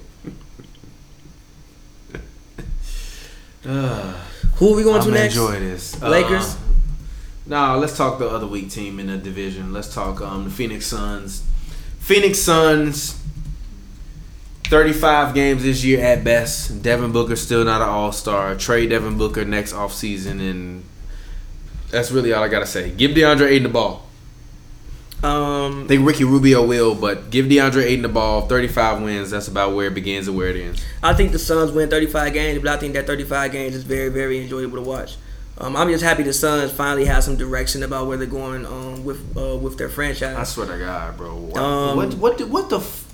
[3.63, 5.35] Who are we going I'm to gonna next?
[5.35, 6.01] enjoy this.
[6.01, 6.55] Lakers?
[6.55, 6.57] Uh,
[7.47, 9.73] no, let's talk the other weak team in the division.
[9.73, 11.43] Let's talk um, the Phoenix Suns.
[11.99, 13.21] Phoenix Suns,
[14.65, 16.81] 35 games this year at best.
[16.81, 18.55] Devin Booker still not an All Star.
[18.55, 20.83] Trade Devin Booker next offseason, and
[21.89, 22.91] that's really all I gotta say.
[22.91, 24.03] Give DeAndre Ayton the ball.
[25.23, 28.47] Um, I think Ricky Rubio will, but give DeAndre Ayton the ball.
[28.47, 29.31] 35 wins.
[29.31, 30.85] That's about where it begins and where it ends.
[31.01, 34.09] I think the Suns win 35 games, but I think that 35 games is very,
[34.09, 35.15] very enjoyable to watch.
[35.59, 39.03] Um, I'm just happy the Suns finally have some direction about where they're going um,
[39.03, 40.35] with uh, with their franchise.
[40.37, 41.35] I swear to God, bro.
[41.35, 41.57] What?
[41.57, 42.13] Um, what?
[42.15, 42.37] What?
[42.37, 42.77] The, what the?
[42.77, 43.05] F-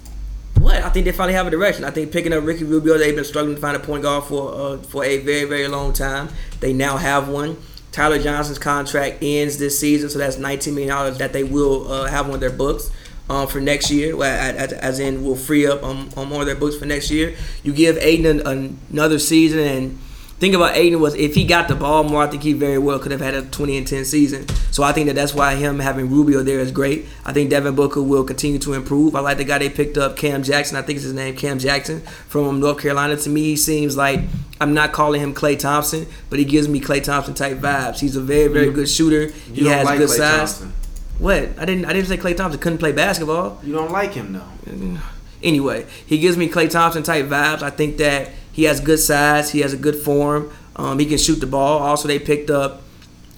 [0.60, 1.86] What I think they finally have a direction.
[1.86, 4.54] I think picking up Ricky Rubio, they've been struggling to find a point guard for
[4.54, 6.30] uh, for a very very long time.
[6.60, 7.58] They now have one.
[7.94, 12.08] Tyler Johnson's contract ends this season, so that's 19 million dollars that they will uh,
[12.08, 12.90] have on their books.
[13.30, 16.56] um, for next year, as, as in will free up on, on more of their
[16.58, 17.36] books for next year.
[17.64, 20.00] You give Ayton an, another season, and
[20.40, 23.00] think about Ayton was if he got the ball more, I think he very well
[23.00, 24.48] could have had a 20 and 10 season.
[24.72, 27.06] So I think that that's why him having Rubio there is great.
[27.26, 29.16] I think Devin Booker will continue to improve.
[29.16, 30.78] I like the guy they picked up, Cam Jackson.
[30.78, 33.16] I think it's his name, Cam Jackson from North Carolina.
[33.18, 34.22] To me, he seems like
[34.60, 38.00] I'm not calling him Klay Thompson, but he gives me Klay Thompson type vibes.
[38.00, 39.28] He's a very very good shooter.
[39.32, 40.38] He You don't has like good Klay size.
[40.60, 40.74] Thompson.
[41.20, 41.50] What?
[41.60, 41.86] I didn't.
[41.86, 43.60] I didn't say Klay Thompson couldn't play basketball.
[43.64, 45.00] You don't like him though.
[45.44, 47.62] Anyway, he gives me Klay Thompson type vibes.
[47.62, 49.52] I think that he has good size.
[49.52, 50.50] He has a good form.
[50.78, 51.80] Um, he can shoot the ball.
[51.80, 52.82] Also, they picked up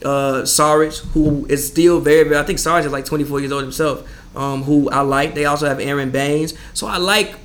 [0.03, 2.37] uh, Sarge, who is still very, very.
[2.37, 4.07] I think Sarge is like 24 years old himself.
[4.35, 5.33] Um, who I like.
[5.33, 6.53] They also have Aron Baynes.
[6.73, 7.35] So I like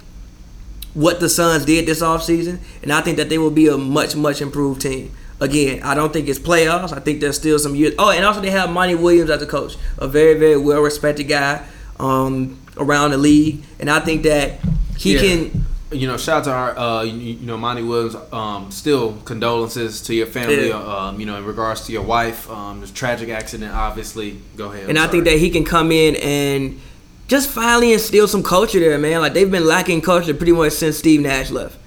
[0.92, 4.16] what the Suns did this offseason, and I think that they will be a much,
[4.16, 5.12] much improved team.
[5.40, 6.92] Again, I don't think it's playoffs.
[6.92, 7.94] I think there's still some years.
[7.98, 11.24] Oh, and also they have Monty Williams as a coach, a very, very well respected
[11.24, 11.64] guy
[12.00, 14.58] um, around the league, and I think that
[14.98, 15.20] he Yeah.
[15.20, 15.64] can.
[15.92, 18.14] You know, shout out to our, uh, you, you know, Monty Williams.
[18.32, 20.68] Um, still condolences to your family.
[20.68, 20.76] Yeah.
[20.76, 23.72] Um, you know, in regards to your wife, um, this tragic accident.
[23.72, 24.88] Obviously, go ahead.
[24.88, 26.80] And I'm think that he can come in and
[27.26, 29.20] just finally instill some culture there, man.
[29.20, 31.78] Like they've been lacking culture pretty much since Steve Nash left.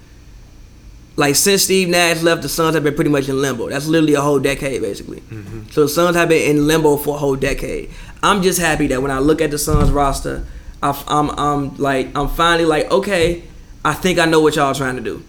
[1.16, 3.68] Like since Steve Nash left, the Suns have been pretty much in limbo.
[3.68, 5.22] That's literally a whole decade, basically.
[5.70, 7.90] So the Suns have been in limbo for a whole decade.
[8.22, 10.46] I'm just happy that when I look at the Suns roster,
[10.82, 13.44] I, am I'm like I'm finally like okay,
[13.84, 15.22] I think I know what y'all trying to do.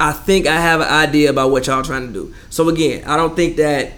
[0.00, 2.34] I think I have an idea about what y'all trying to do.
[2.50, 3.92] So again, I don't think that.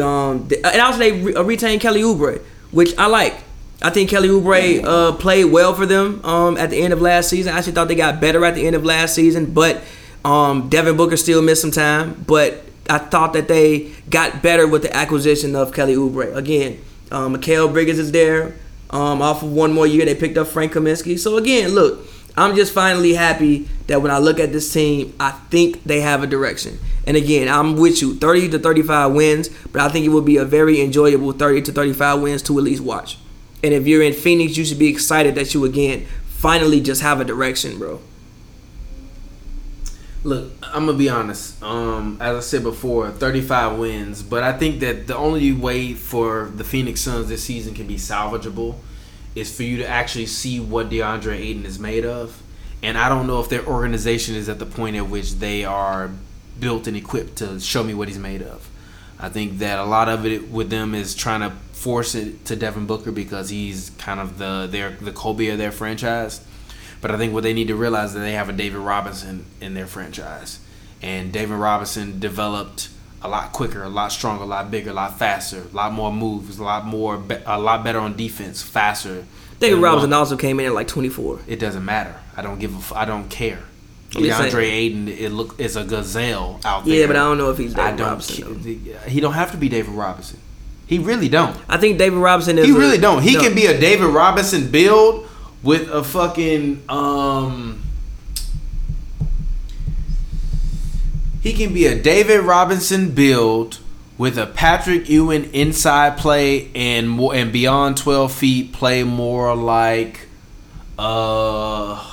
[0.00, 2.40] Um, and also they re- uh, retained Kelly Oubre,
[2.70, 3.34] which I like.
[3.82, 7.30] I think Kelly Oubre uh, played well for them um, at the end of last
[7.30, 7.54] season.
[7.54, 9.82] I actually thought they got better at the end of last season, but
[10.24, 12.24] um, Devin Booker still missed some time.
[12.26, 16.34] But I thought that they got better with the acquisition of Kelly Oubre.
[16.36, 16.78] Again,
[17.10, 18.54] um, Mikal Bridges is there.
[18.90, 21.18] Um, off of one more year, they picked up Frank Kaminsky.
[21.18, 25.30] So again, look, I'm just finally happy that when I look at this team, I
[25.30, 26.78] think they have a direction.
[27.06, 30.36] And again, I'm with you, 30 to 35 wins, but I think it will be
[30.36, 33.18] a very enjoyable 30 to 35 wins to at least watch.
[33.62, 37.20] And if you're in Phoenix, you should be excited that you again finally just have
[37.20, 38.00] a direction, bro.
[40.22, 41.62] Look, I'm gonna be honest.
[41.62, 46.50] Um, as I said before, 35 wins, but I think that the only way for
[46.54, 48.74] the Phoenix Suns this season can be salvageable
[49.36, 52.42] is for you to actually see what DeAndre Ayton is made of.
[52.82, 56.10] And I don't know if their organization is at the point at which they are
[56.58, 58.68] built and equipped to show me what he's made of.
[59.18, 62.56] I think that a lot of it with them is trying to force it to
[62.56, 66.44] Devin Booker because he's kind of the their the Kobe of their franchise.
[67.00, 69.46] But I think what they need to realize is that they have a David Robinson
[69.60, 70.60] in their franchise,
[71.00, 72.88] and David Robinson developed
[73.26, 76.12] a lot quicker, a lot stronger, a lot bigger, a lot faster, a lot more
[76.12, 79.24] moves, a lot more, be- a lot better on defense, faster.
[79.60, 81.40] David Robinson one- also came in at like 24.
[81.46, 82.14] It doesn't matter.
[82.36, 82.78] I don't give a.
[82.78, 83.58] F- I don't care.
[84.10, 84.62] DeAndre.
[84.62, 86.94] Ayton, it look is a gazelle out there.
[87.00, 88.06] Yeah, but I don't know if he's I David don't.
[88.08, 88.62] Robinson.
[88.62, 88.98] though.
[89.10, 90.38] He don't have to be David Robinson.
[90.86, 91.56] He really don't.
[91.68, 92.66] I think David Robinson is.
[92.66, 93.22] He a- really don't.
[93.22, 93.40] He no.
[93.40, 95.26] can be a David Robinson build
[95.62, 97.82] with a fucking um.
[101.42, 103.78] He can be a David Robinson build
[104.18, 110.26] with a Patrick Ewing inside play and more and beyond twelve feet play more like
[110.98, 112.12] uh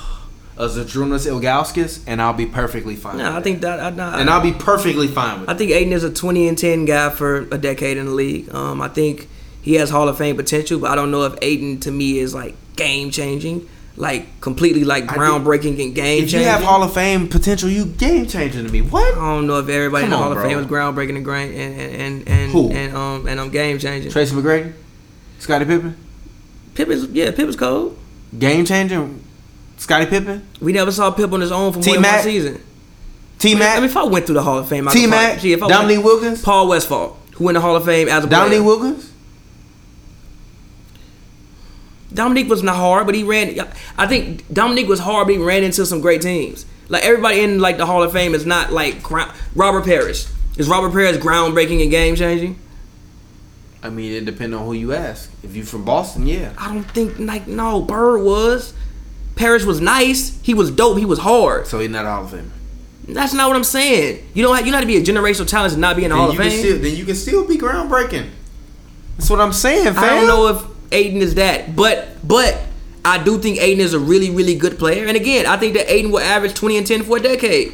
[0.56, 3.18] a Zydrunas Ilgauskas and I'll be perfectly fine.
[3.18, 3.80] No, I think that.
[3.80, 3.88] I,
[4.20, 5.58] and I'll be perfectly fine with I it.
[5.58, 8.54] think Ayton is a 20 and 10 guy for a decade in the league.
[8.54, 9.28] Um, I think
[9.62, 12.34] he has Hall of Fame potential, but I don't know if Ayton to me is
[12.34, 16.92] like game changing, like completely like I groundbreaking and game If you have Hall of
[16.94, 18.80] Fame potential, you game changing to me.
[18.82, 19.14] What?
[19.16, 22.00] I don't know if everybody in the Hall of Fame is groundbreaking and and and
[22.00, 22.70] and and, Who?
[22.72, 24.10] and um and I'm um game changing.
[24.10, 24.72] Tracy McGrady,
[25.38, 25.96] Scottie Pippen,
[26.74, 27.96] Pippen's yeah, Pippen's cold.
[28.38, 29.22] game changing.
[29.76, 32.14] Scottie Pippen, We never saw Pip on his own for more than T-Mac?
[32.14, 32.62] one season.
[33.42, 36.04] Mean, if I went through the Hall of Fame, I T Mac, I Dominique went-
[36.04, 38.64] Wilkins, Paul Westphal, who in the Hall of Fame as a Dominique.
[38.64, 39.10] Wilkins.
[42.14, 43.58] Dominique was not hard, but he ran.
[43.98, 46.64] I think Dominique was hard, but he ran into some great teams.
[46.88, 50.26] Like everybody in like the Hall of Fame is not like Robert Parish.
[50.56, 52.58] Is Robert Parish groundbreaking and game changing?
[53.82, 55.30] I mean, it depends on who you ask.
[55.42, 56.52] If you're from Boston, yeah.
[56.56, 57.82] I don't think like no.
[57.82, 58.72] Bird was.
[59.36, 60.40] Parish was nice.
[60.42, 60.96] He was dope.
[60.98, 61.66] He was hard.
[61.66, 62.50] So he's not a Hall of Famer.
[63.08, 64.26] That's not what I'm saying.
[64.32, 66.10] You don't have, you know how to be a generational talent and not be in
[66.10, 66.50] the Hall of you, Fame.
[66.50, 68.30] can still, then you can still be groundbreaking.
[69.18, 69.98] That's what I'm saying, fam.
[69.98, 72.58] I don't know if Ayton is that, but but
[73.04, 75.04] I do think Ayton is a really really good player.
[75.06, 77.72] And again, I think that Ayton will average 20 and 10 for a decade.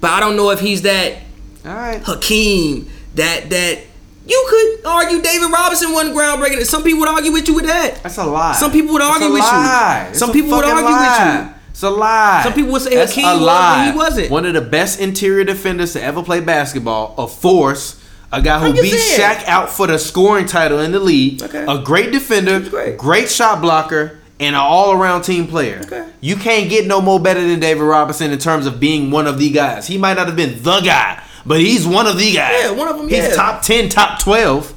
[0.00, 1.18] But I don't know if he's that
[1.66, 2.00] All right.
[2.02, 3.78] Hakeem, that that
[4.26, 6.64] You could argue David Robinson wasn't groundbreaking.
[6.64, 8.02] Some people would argue with you with that.
[8.02, 8.52] That's a lie.
[8.54, 9.48] Some people would argue with you.
[9.48, 10.06] lie.
[10.10, 11.42] It's Some a people would argue with lie.
[11.48, 11.54] you.
[11.70, 12.40] It's a lie.
[12.44, 14.30] Some people would say That's Hakeem was, he wasn't.
[14.30, 17.14] One of the best interior defenders to ever play basketball.
[17.18, 18.00] A force.
[18.38, 19.20] A guy who beat saying.
[19.20, 21.42] Shaq out for the scoring title in the league.
[21.42, 21.64] Okay.
[21.68, 22.60] A great defender.
[22.60, 23.30] He's great.
[23.30, 24.20] shot blocker.
[24.40, 25.80] And an all-around team player.
[25.84, 26.08] Okay.
[26.20, 29.38] You can't get no more better than David Robinson in terms of being one of
[29.38, 29.86] the guys.
[29.86, 32.64] He might not have been the guy, but he's one of the guys.
[32.64, 33.26] Yeah, one of 'em, He's yeah.
[33.28, 34.74] He's top ten, top twelve.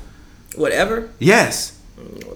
[0.56, 1.10] Whatever.
[1.18, 1.80] Yes.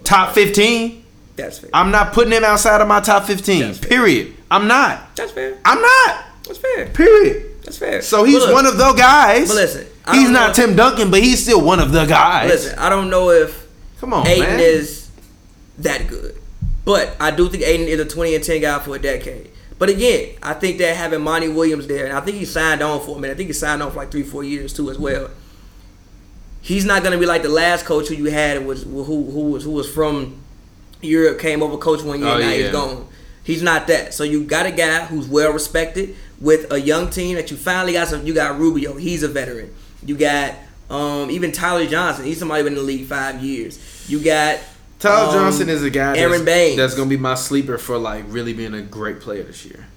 [0.03, 1.01] Top fifteen.
[1.35, 1.69] That's fair.
[1.73, 3.61] I'm not putting him outside of my top 15.
[3.61, 3.89] That's fair.
[3.89, 4.33] Period.
[4.49, 5.15] I'm not.
[5.15, 5.57] That's fair.
[5.63, 6.25] I'm not.
[6.45, 6.87] That's fair.
[6.87, 7.63] Period.
[7.63, 8.01] That's fair.
[8.01, 9.47] So he's look, one of the guys.
[9.47, 12.49] But listen, he's don't not Tim Duncan, but he's still one of the guys.
[12.49, 13.67] Listen, I don't know if
[13.99, 14.59] Come on, Ayton man.
[14.59, 15.09] is
[15.79, 16.35] that good.
[16.85, 19.49] But I do think Ayton is a 20 and 10 guy for a decade.
[19.77, 22.99] But again, I think that having Monty Williams there, and I think he signed on
[23.01, 23.33] for a minute.
[23.33, 25.29] I think he signed on for like three, four years too as well.
[26.61, 29.63] He's not gonna be like the last coach who you had was who who was
[29.63, 30.41] who was from
[31.01, 32.55] Europe, came over, coach one year, Oh, now yeah.
[32.57, 33.07] he's gone.
[33.43, 34.13] He's not that.
[34.13, 37.93] So you got a guy who's well respected with a young team that you finally
[37.93, 38.25] got some.
[38.27, 39.73] You got Rubio, he's a veteran.
[40.05, 40.55] You got
[40.89, 44.05] um, even Tyler Johnson, he's somebody been in the league five years.
[44.09, 44.59] You got
[44.99, 46.77] Tyler um, Johnson is a guy Aaron that's, Baynes.
[46.77, 49.87] that's going to be my sleeper for like really being a great player this year.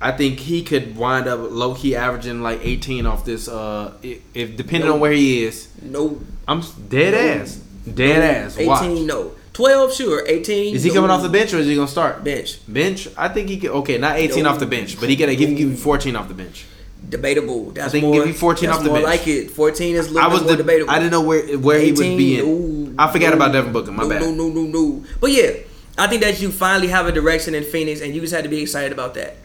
[0.00, 3.48] I think he could wind up low key averaging like 18 off this.
[3.48, 7.56] Uh, if, if depending on where he is, no I'm dead ass,
[7.92, 8.56] dead ass.
[8.56, 9.00] 18, Watch.
[9.06, 9.32] no.
[9.52, 10.24] 12, sure.
[10.24, 10.76] 18.
[10.76, 10.94] Is he no.
[10.94, 12.22] coming off the bench or is he going to start?
[12.22, 12.60] Bench.
[12.68, 13.70] Bench, I think he could.
[13.70, 14.50] Okay, not 18 No.
[14.50, 16.64] off the bench, but he give, give you 14 off the bench.
[17.08, 17.70] Debatable.
[17.70, 19.04] That's think more, give you 14 off the bench.
[19.04, 19.50] like it.
[19.50, 20.90] 14 is a little I bit was more the, debatable.
[20.90, 22.96] I didn't know where where he would be 18, in.
[22.96, 23.92] no, I forgot no, about Devin Booker.
[23.92, 24.20] My no, bad.
[24.22, 25.04] No, no, no, no.
[25.20, 25.52] But yeah,
[25.96, 28.50] I think that you finally have a direction in Phoenix, and you just had to
[28.50, 29.36] be excited about that.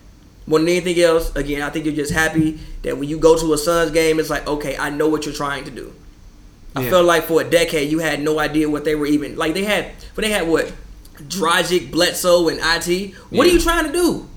[0.46, 3.54] More than anything else, again, I think you're just happy that when you go to
[3.54, 5.94] a Suns game, it's like, okay, I know what you're trying to do.
[6.76, 6.90] I Yeah.
[6.90, 9.54] felt like for a decade you had no idea what they were even like.
[9.54, 10.74] They had, but they had what,
[11.18, 13.14] Dragic, Bledsoe, and It.
[13.30, 14.28] What are you trying to do?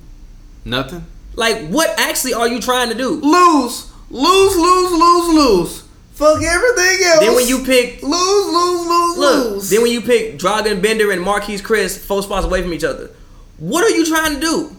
[0.64, 1.06] Nothing.
[1.36, 3.20] Like, what actually are you trying to do?
[3.20, 5.82] Lose, lose, lose, lose, lose.
[6.12, 7.20] Fuck everything else.
[7.20, 9.70] Then when you pick, lose, lose, lose, look, lose.
[9.70, 13.10] then when you pick Dragan Bender and Marquese Chriss, four spots away from each other,
[13.58, 14.76] what are you trying to do?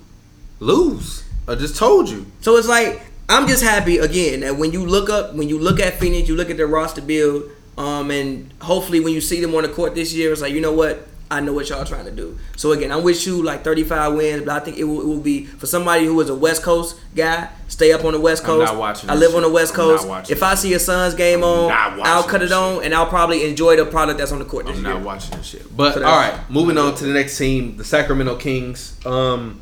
[0.60, 1.24] lose.
[1.48, 2.26] I just told you.
[2.42, 5.80] So it's like I'm just happy again that when you look up, when you look
[5.80, 9.54] at Phoenix, you look at their roster build, um, and hopefully when you see them
[9.56, 12.06] on the court this year, it's like you know what, I know what y'all trying
[12.06, 12.40] to do.
[12.56, 15.20] So again, I wish you like 35 wins, but I think it will, it will
[15.20, 17.50] be for somebody who is a West Coast guy.
[17.68, 18.72] Stay up on the West I'm Coast.
[18.72, 20.04] not watching I this live on the West I'm Coast.
[20.06, 22.82] not watching If I see a Suns game on, not watching I'll cut it on,
[22.84, 24.94] and I'll probably enjoy the product that's on the court this I'm year.
[24.94, 25.76] not watching this shit.
[25.76, 28.96] But So all that's- right, moving on to the next team, the Sacramento Kings.
[29.06, 29.60] Um,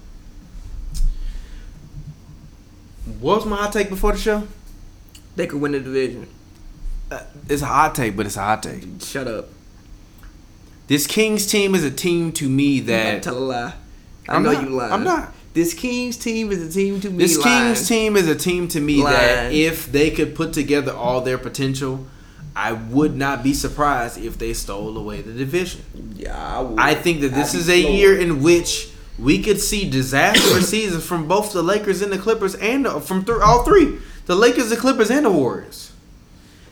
[3.20, 4.48] what was my hot take before the show?
[5.36, 6.28] They could win the division.
[7.12, 8.84] Uh, it's a hot take, but it's a hot take.
[9.02, 9.50] Shut up.
[10.88, 13.74] This Kings team is a team to me that a lie.
[14.30, 14.91] I I'm know not- you lying.
[14.94, 15.34] I'm not.
[15.53, 17.18] This Kings team is a team to me.
[17.18, 17.74] This lying.
[17.76, 21.38] Kings team is a team to me that if they could put together all their
[21.38, 22.06] potential,
[22.56, 25.84] I would not be surprised if they stole away the division.
[26.18, 26.80] Yeah, I, would.
[26.80, 31.06] I think that this I'd is a year in which we could see disastrous seasons
[31.06, 34.70] from both the Lakers and the Clippers, and the- from th- all three, the Lakers,
[34.70, 35.94] the Clippers, and the Warriors.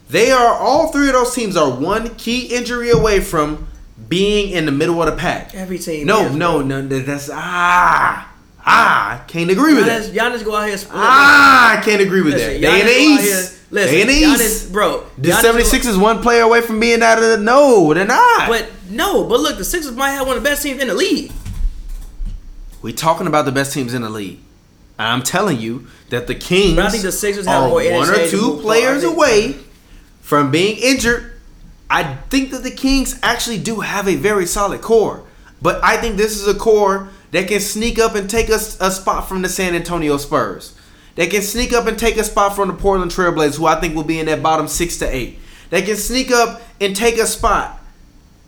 [0.10, 3.68] They are all three of those teams are one key injury away from
[4.10, 5.54] being in the middle of the pack.
[5.56, 6.08] Every team.
[6.08, 8.30] No, is, no, no, that's ah
[8.66, 9.14] ah.
[9.22, 10.04] I can't agree with that.
[10.12, 10.78] Giannis, Giannis go out here.
[10.78, 12.72] Split Ah, I can't agree with listen, that.
[12.72, 13.58] They in the Giannis out here- East.
[13.72, 14.72] Listen, they in the Giannis, East.
[14.72, 15.04] bro.
[15.18, 17.38] The Giannis 76 is one player away from being out of the.
[17.38, 18.48] No, they're not.
[18.48, 20.94] But no, but look, the Sixers might have one of the best teams in the
[20.94, 21.32] league.
[22.82, 24.40] we talking about the best teams in the league.
[25.00, 28.10] I'm telling you that the Kings But I think the Sixers have are more one
[28.10, 29.04] or two players.
[29.04, 29.56] away
[30.22, 31.33] from being injured.
[31.94, 35.24] I think that the Kings actually do have a very solid core,
[35.62, 38.90] but I think this is a core that can sneak up and take us a
[38.90, 40.76] spot from the San Antonio Spurs.
[41.14, 43.96] They can sneak up and take a spot from the Portland Trailblazers, who I think
[43.96, 45.38] will be in that bottom six to eight.
[45.70, 47.80] They can sneak up and take a spot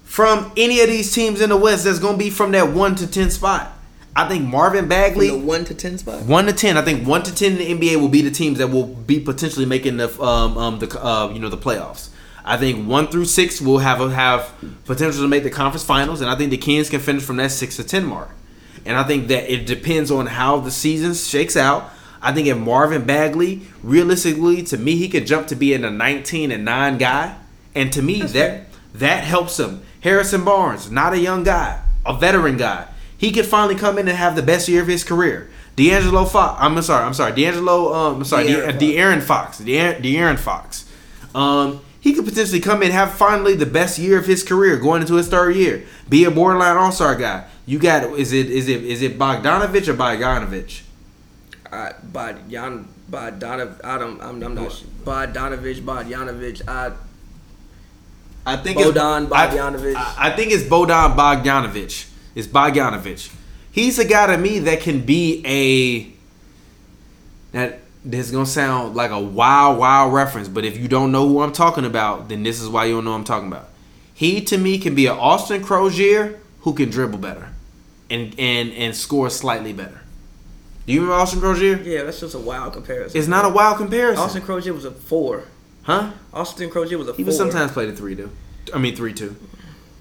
[0.04, 2.96] from any of these teams in the West that's going to be from that one
[2.96, 3.72] to ten spot.
[4.16, 6.24] I think Marvin Bagley, From the one to ten spot.
[6.24, 6.78] one to ten.
[6.78, 9.20] I think one to ten in the NBA will be the teams that will be
[9.20, 12.10] potentially making the um, um the uh, you know the playoffs.
[12.46, 14.54] I think one through six will have have
[14.86, 17.52] potential to make the conference finals, and I think the Kings can finish from that
[17.52, 18.30] six to ten mark.
[18.86, 21.90] And I think that it depends on how the season shakes out.
[22.22, 26.52] I think if Marvin Bagley, realistically, to me, he could jump to being a 19
[26.52, 27.36] and 9 guy.
[27.74, 28.66] And to me, That's that fair.
[28.96, 29.82] that helps him.
[30.02, 32.88] Harrison Barnes, not a young guy, a veteran guy.
[33.18, 35.50] He could finally come in and have the best year of his career.
[35.76, 40.02] D'Angelo Fox, I'm sorry, I'm sorry, D'Angelo, um, I'm sorry, De'Aaron De- De'Aaron Fox, De'Aaron,
[40.02, 40.86] De'Aaron Fox.
[41.34, 45.02] Um, He could potentially come in have finally the best year of his career, going
[45.02, 47.45] into his third year, be a borderline All Star guy.
[47.65, 50.84] You got is it is it is it Bogdanovich or Bogdanovich?
[51.72, 54.69] I, Bogdan, Bogdanov, I don't, I'm, I'm not.
[55.03, 56.91] Bogdanovich, Bogdanovich, I,
[58.45, 59.95] I think Bodan it's, Bogdanovich.
[59.95, 62.07] I, I think it's Bodan Bogdanovich.
[62.36, 63.34] It's Bogdanovich.
[63.72, 66.14] He's a guy to me that can be a
[67.57, 71.27] that this is gonna sound like a wild, wild reference, but if you don't know
[71.27, 73.69] who I'm talking about, then this is why you don't know who I'm talking about.
[74.14, 77.49] He to me can be an Austin Croshere who can dribble better
[78.10, 80.02] and and and score slightly better.
[80.86, 81.84] Do you remember Austin Croshere?
[81.84, 83.18] yeah, that's just a wild comparison.
[83.18, 85.45] It's not a wild comparison, Austin Croshere was a four.
[85.84, 86.11] huh?
[86.34, 87.26] Austin Croshere was a He four.
[87.26, 88.30] would sometimes played a three two.
[88.73, 89.36] I mean three two.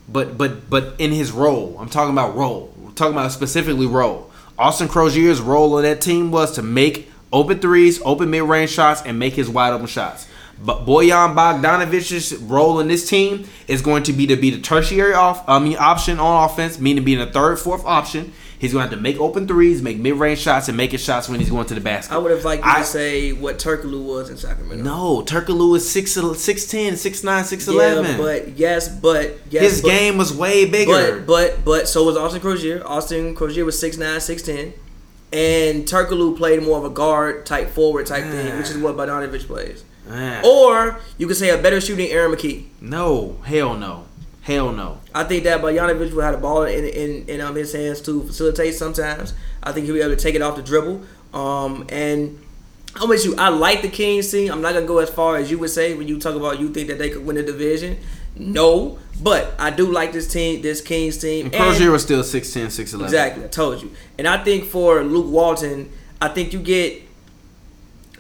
[0.08, 2.74] But but but in his role, I'm talking about role.
[2.76, 4.30] We're talking about specifically role.
[4.58, 9.02] Austin Croshere's role on that team was to make open threes, open mid range shots,
[9.04, 10.26] and make his wide open shots.
[10.64, 15.12] But Boyan Bogdanovich's role in this team is going to be to be the tertiary
[15.12, 18.32] off, I mean option on offense, meaning being a third, fourth option.
[18.56, 21.02] He's going to have to make open threes, make mid range shots, and make his
[21.02, 22.14] shots when he's going to the basket.
[22.14, 24.82] I would have liked you I- to say what Turkoglu was in Sacramento.
[24.84, 28.04] no, Turkoglu is 6'10", 6'9", 6'11".
[28.04, 31.18] Yeah, but yes, but yes, His but, game was way bigger.
[31.20, 32.82] But but but so was Austin Croshere.
[32.86, 34.72] Austin Croshere was 6'9", 6'10",
[35.34, 39.46] and Turkoglu played more of a guard type forward type thing, which is what Bogdanovich
[39.46, 39.84] plays.
[40.46, 42.66] Or you could say a better shooting Aaron McKie.
[42.80, 44.04] no, hell no,
[44.42, 45.00] hell no.
[45.14, 48.22] I think that Bogdanovich will have the ball in in, in um, his hands to
[48.22, 49.34] facilitate sometimes.
[49.62, 51.02] I think he'll be able to take it off the dribble.
[51.32, 52.38] Um, and
[52.94, 53.34] I'm with you.
[53.36, 54.52] I like the Kings team.
[54.52, 56.68] I'm not gonna go as far as you would say when you talk about you
[56.72, 57.98] think that they could win the division.
[58.36, 61.46] No, but I do like this team, this Kings team.
[61.46, 63.04] And Croshere was still 6'10", 6'11".
[63.04, 63.92] Exactly, I told you.
[64.18, 67.02] And I think for Luke Walton, I think you get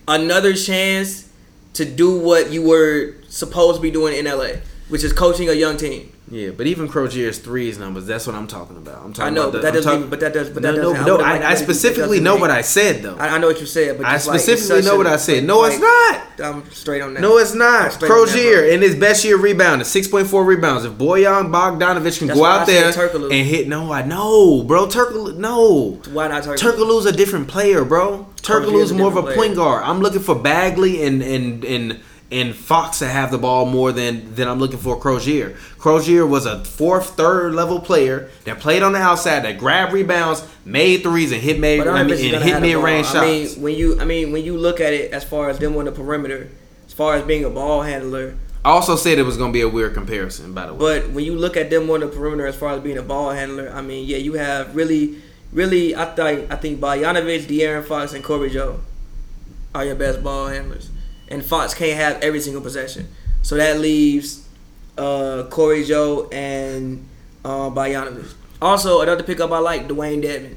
[0.06, 1.28] another chance
[1.74, 5.54] to do what you were supposed to be doing in LA, which is coaching a
[5.54, 6.12] young team.
[6.30, 9.04] Yeah, but even Croshere's threes numbers, that's what I'm talking about.
[9.04, 10.62] I'm talking I know, about but that I'm doesn't talk- even- but that does- but
[10.62, 13.16] no, that no, doesn't- I no, would've I, I specifically know what I said though.
[13.18, 15.44] I, I know what you said, but I just like, specifically know what I said.
[15.44, 16.20] No, it's not.
[16.42, 17.20] I'm straight on that.
[17.20, 17.92] No, it's not.
[17.92, 20.86] Straight on that, Croshere in his best year rebounding, six point four rebounds.
[20.86, 24.86] If Boyan Bogdanovich can That's go out I there and hit, no, I know, bro.
[24.86, 26.00] Turkoglu, no.
[26.10, 26.58] Why not Turkoglu?
[26.58, 28.26] Turkoglu's a different player, bro.
[28.40, 29.82] Turkoglu's more of a different point guard.
[29.84, 32.00] I'm looking for Bagley and and and
[32.34, 35.56] and Fox to have the ball more than than I'm looking for Croshere.
[35.78, 40.46] Croshere was a fourth, third level player that played on the outside, that grabbed rebounds,
[40.64, 43.16] made threes, and hit made I mean, and hit mid range shots.
[43.18, 45.76] I mean, when you, I mean, when you look at it as far as them
[45.76, 46.50] on the perimeter,
[46.86, 49.60] as far as being a ball handler, I also said it was going to be
[49.60, 51.00] a weird comparison, by the way.
[51.00, 53.30] But when you look at them on the perimeter as far as being a ball
[53.30, 58.12] handler, I mean, yeah, you have really, really, I think I think Bogdanovich, De'Aaron Fox,
[58.12, 58.80] and Corey Joe
[59.74, 60.90] are your best ball handlers.
[61.28, 63.08] And Fox can't have every single possession,
[63.42, 64.46] so that leaves
[64.98, 67.06] uh, Corey Joe and
[67.44, 67.70] uh.
[68.62, 70.56] Also, another pickup I like, Dewayne Dedmon.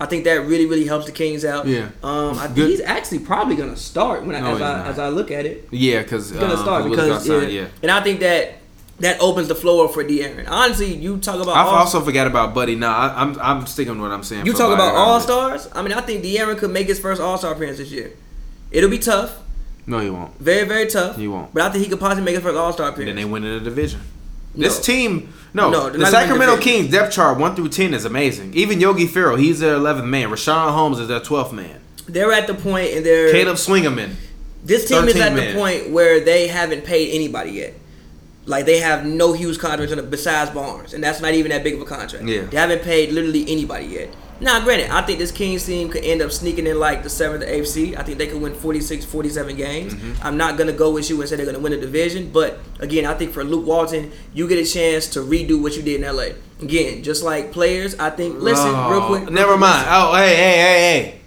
[0.00, 1.66] I think that really, really helps the Kings out.
[1.66, 1.88] Yeah.
[2.02, 2.70] Um, I think Good.
[2.70, 5.68] he's actually probably gonna start when I, No, as I as I look at it
[5.70, 7.40] yeah, because gonna start because yeah.
[7.42, 7.66] yeah.
[7.82, 8.58] and I think that
[9.00, 10.46] that opens the floor for De'Aaron.
[10.48, 12.74] Honestly, you talk about I also forgot about Buddy.
[12.74, 14.46] Nah, I, I'm I'm sticking with what I'm saying.
[14.46, 15.68] you talk about all stars.
[15.72, 18.12] I mean, I think De'Aaron could make his first All Star appearance this year.
[18.70, 19.38] It'll be tough,
[19.86, 20.38] No, he won't.
[20.38, 21.16] very very tough.
[21.16, 21.52] He won't.
[21.52, 23.08] But I think he could possibly make it for first All Star period.
[23.08, 24.00] Then they win in the division.
[24.54, 24.62] No.
[24.62, 26.62] This team, no, No, they're the not gonna win Sacramento.
[26.62, 28.54] Kings depth chart one through ten is amazing.
[28.54, 30.28] Even Yogi Ferrell, he's their 11th man.
[30.30, 31.80] Richaun Holmes is their 12th man.
[32.06, 34.14] They're at the point in their Caleb Swingerman,
[34.62, 35.48] this team is at man.
[35.54, 37.74] the point where they haven't paid anybody yet.
[38.46, 41.74] Like they have no huge contracts on besides Barnes, and that's not even that big
[41.74, 42.24] of a contract.
[42.26, 42.42] Yeah.
[42.42, 44.14] they haven't paid literally anybody yet.
[44.44, 47.42] Now, granted, I think this Kings team could end up sneaking in like the seventh
[47.42, 47.96] or eighth seed.
[47.96, 49.94] I think they could win 46, 47 games.
[49.94, 50.26] Mm-hmm.
[50.26, 53.06] I'm not gonna go with you and say they're gonna win the division, but again,
[53.06, 56.14] I think for Luke Walton, you get a chance to redo what you did in
[56.14, 56.34] LA.
[56.60, 58.38] Again, just like players, I think.
[58.40, 59.20] Listen, Oh, real quick.
[59.22, 59.78] real Never quick, mind.
[59.78, 59.92] listen.
[59.94, 61.20] Oh, hey, hey, hey, hey.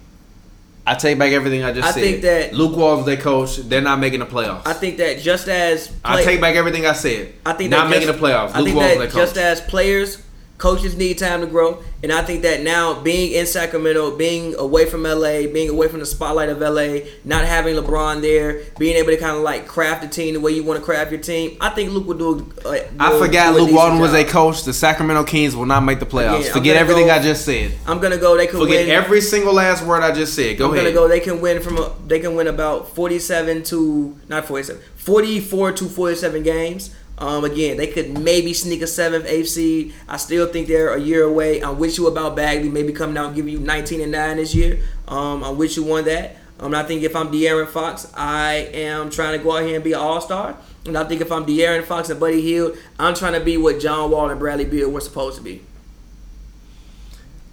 [0.86, 2.02] I take back everything I just I said.
[2.04, 3.58] think that- Luke Walton's their coach.
[3.58, 4.62] They're not making the playoffs.
[4.66, 7.34] I think that just as I take back everything I said.
[7.46, 8.52] I think not making just- the playoffs.
[8.54, 9.16] I think Walton's that their coach.
[9.34, 10.20] just as players,
[10.58, 14.86] coaches need time to grow, and I think that now being in Sacramento, being away
[14.86, 19.10] from LA, being away from the spotlight of LA, not having LeBron there, being able
[19.12, 21.58] to kind of like craft the team the way you want to craft your team,
[21.62, 22.52] I think Luke will do.
[22.66, 24.64] Uh, I forgot Luke Walton was a coach.
[24.64, 26.40] The Sacramento Kings will not make the playoffs.
[26.42, 27.74] Again, Forget everything go- I just said.
[27.86, 28.36] I'm gonna go.
[28.36, 28.96] They can Forget win.
[28.96, 30.58] every single last word I just said.
[30.58, 30.86] Go I'm ahead.
[30.86, 31.08] gonna go.
[31.08, 31.78] They can win from.
[31.78, 36.96] A, they can win about 47 to not 47, 44 to 47 games.
[37.20, 39.94] Um, again, they could maybe sneak a seventh, eighth seed.
[40.08, 41.64] I still think they're a year away.
[41.64, 44.54] I'm with you about Bagley maybe coming out and giving you 19 and nine this
[44.54, 44.80] year.
[45.08, 46.38] Um, I'm with you on that.
[46.60, 49.84] Um, I think if I'm De'Aaron Fox, I am trying to go out here and
[49.84, 50.58] be an all star.
[50.86, 53.80] And I think if I'm De'Aaron Fox and Buddy Hield, I'm trying to be what
[53.80, 55.62] John Wall and Bradley Beal were supposed to be.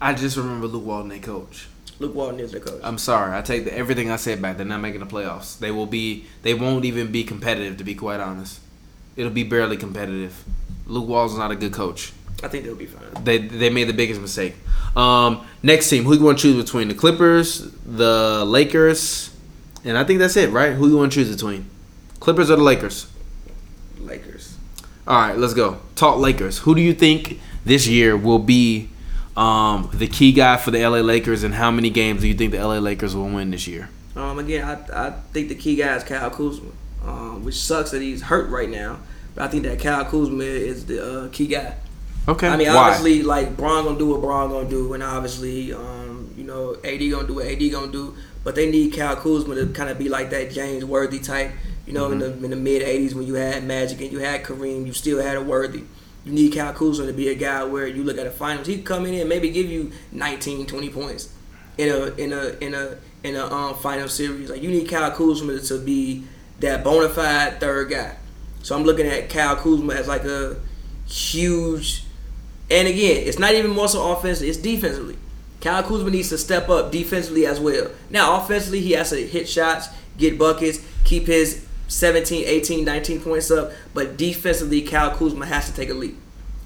[0.01, 1.69] I just remember Luke Walton, their coach.
[1.99, 2.81] Luke Walton is their coach.
[2.83, 3.37] I'm sorry.
[3.37, 4.57] I take the, everything I said back.
[4.57, 5.59] They're not making the playoffs.
[5.59, 6.27] They will be.
[6.43, 7.77] They won't even be competitive.
[7.79, 8.61] To be quite honest,
[9.17, 10.45] it'll be barely competitive.
[10.87, 12.13] Luke Walton's not a good coach.
[12.43, 13.25] I think they'll be fine.
[13.25, 14.55] They they made the biggest mistake.
[14.97, 19.35] Um, next team, who you want to choose between the Clippers, the Lakers,
[19.85, 20.73] and I think that's it, right?
[20.73, 21.69] Who you want to choose between?
[22.21, 23.07] Clippers or the Lakers?
[23.99, 24.57] Lakers.
[25.07, 25.79] All right, let's go.
[25.97, 26.59] Talk Lakers.
[26.59, 28.89] Who do you think this year will be
[29.37, 32.53] um, the key guy for the LA Lakers, and how many games do you think
[32.53, 33.89] the LA Lakers will win this year?
[34.17, 36.71] Um, again, I, I think the key guy is Kyle Kuzma,
[37.07, 38.99] um, which sucks that he's hurt right now.
[39.35, 41.77] But I think that Kyle Kuzma is the uh, key guy.
[42.27, 42.49] Okay.
[42.49, 42.91] I mean, Why?
[42.91, 47.11] obviously, like Bron gonna do what Bron gonna do, and obviously, um, you know, AD
[47.11, 48.15] gonna do what AD gonna do.
[48.45, 51.53] But they need Kyle Kuzma to kind of be like that James Worthy type.
[51.87, 54.43] You know, in the in the mid '80s when you had Magic and you had
[54.43, 55.85] Kareem, you still had a Worthy.
[56.25, 58.81] You need Kyle Kuzma to be a guy where you look at the finals, he
[58.81, 61.29] come in and maybe give you 19, 20 points
[61.77, 64.49] in a in a in a in a um, final series.
[64.49, 66.25] Like you need Kyle Kuzma to be
[66.61, 68.17] that bona fide third guy.
[68.63, 70.57] So I'm looking at Kyle Kuzma as like a
[71.07, 72.05] huge
[72.71, 75.17] and again, it's not even more so offense, it's defensively.
[75.61, 77.91] Kyle Kuzma needs to step up defensively as well.
[78.11, 83.51] Now, offensively, he has to hit shots, get buckets, keep his 17, 18, 19 points
[83.51, 83.73] up.
[83.93, 86.17] But defensively, Kyle Kuzma has to take a leap.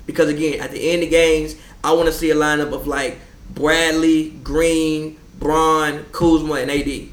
[0.06, 3.19] Because again, at the end of games, I want to see a lineup of like
[3.51, 7.09] Bradley, Green, Bron, Kuzma, and AD.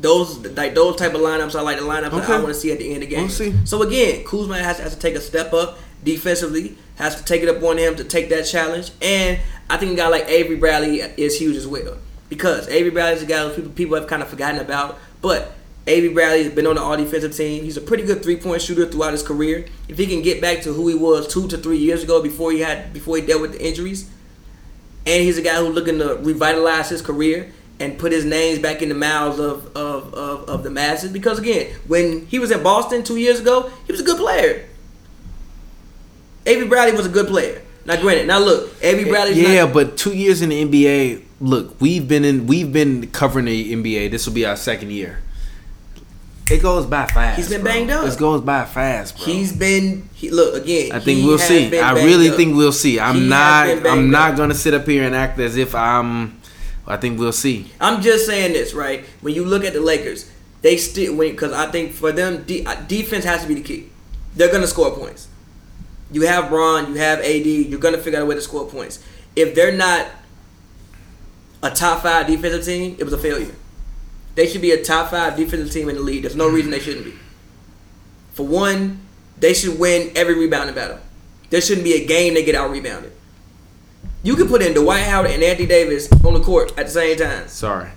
[0.00, 2.72] Those like those type of lineups I like the lineups that I want to see
[2.72, 5.78] at the end of We'll So again, Kuzma has, has to take a step up
[6.02, 6.78] defensively.
[6.96, 8.92] Has to take it up on him to take that challenge.
[9.02, 11.98] And I think a guy like Avery Bradley is huge as well
[12.28, 14.98] because Avery Bradley is a guy who people people have kind of forgotten about.
[15.20, 15.52] But
[15.86, 17.64] Avery Bradley has been on the all defensive team.
[17.64, 19.66] He's a pretty good three point shooter throughout his career.
[19.88, 22.52] If he can get back to who he was two to three years ago before
[22.52, 24.08] he had before he dealt with the injuries,
[25.04, 28.82] and he's a guy who's looking to revitalize his career and put his names back
[28.82, 31.10] in the mouths of, of, of, of the masses.
[31.10, 34.66] Because again, when he was in Boston two years ago, he was a good player.
[36.46, 37.62] Avery Bradley was a good player.
[37.86, 41.24] Now, granted, now look, Avery Bradley's yeah, not, but two years in the NBA.
[41.40, 42.46] Look, we've been in.
[42.46, 44.10] We've been covering the NBA.
[44.10, 45.22] This will be our second year.
[46.50, 47.38] It goes by fast.
[47.38, 47.72] He's been bro.
[47.72, 48.06] banged up.
[48.06, 49.24] It goes by fast, bro.
[49.24, 50.08] he's been.
[50.12, 50.92] He, look again.
[50.92, 51.78] I think we'll see.
[51.78, 52.36] I really up.
[52.36, 53.00] think we'll see.
[53.00, 53.86] I'm He not.
[53.86, 56.39] I'm not gonna sit up here and act as if I'm.
[56.90, 57.70] I think we'll see.
[57.80, 59.04] I'm just saying this, right?
[59.20, 60.30] When you look at the Lakers,
[60.62, 63.62] they still win because I think for them, de- uh, defense has to be the
[63.62, 63.88] key.
[64.34, 65.28] They're gonna score points.
[66.10, 67.46] You have Bron, you have AD.
[67.46, 68.98] You're gonna figure out a way to score points.
[69.36, 70.08] If they're not
[71.62, 73.54] a top five defensive team, it was a failure.
[74.34, 76.22] They should be a top five defensive team in the league.
[76.22, 77.14] There's no reason they shouldn't be.
[78.32, 79.00] For one,
[79.38, 80.98] they should win every rebounding battle.
[81.50, 83.12] There shouldn't be a game they get out rebounded.
[84.22, 87.16] You can put in Dwight Howard and Anthony Davis on the court at the same
[87.16, 87.48] time.
[87.48, 87.90] Sorry.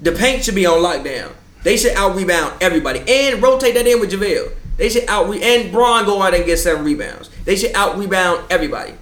[0.00, 1.32] The paint should be on lockdown.
[1.62, 4.52] They should out rebound everybody and rotate that in with JaVale.
[4.78, 7.28] They should out re- and Bron go out and get seven rebounds.
[7.44, 8.94] They should out rebound everybody.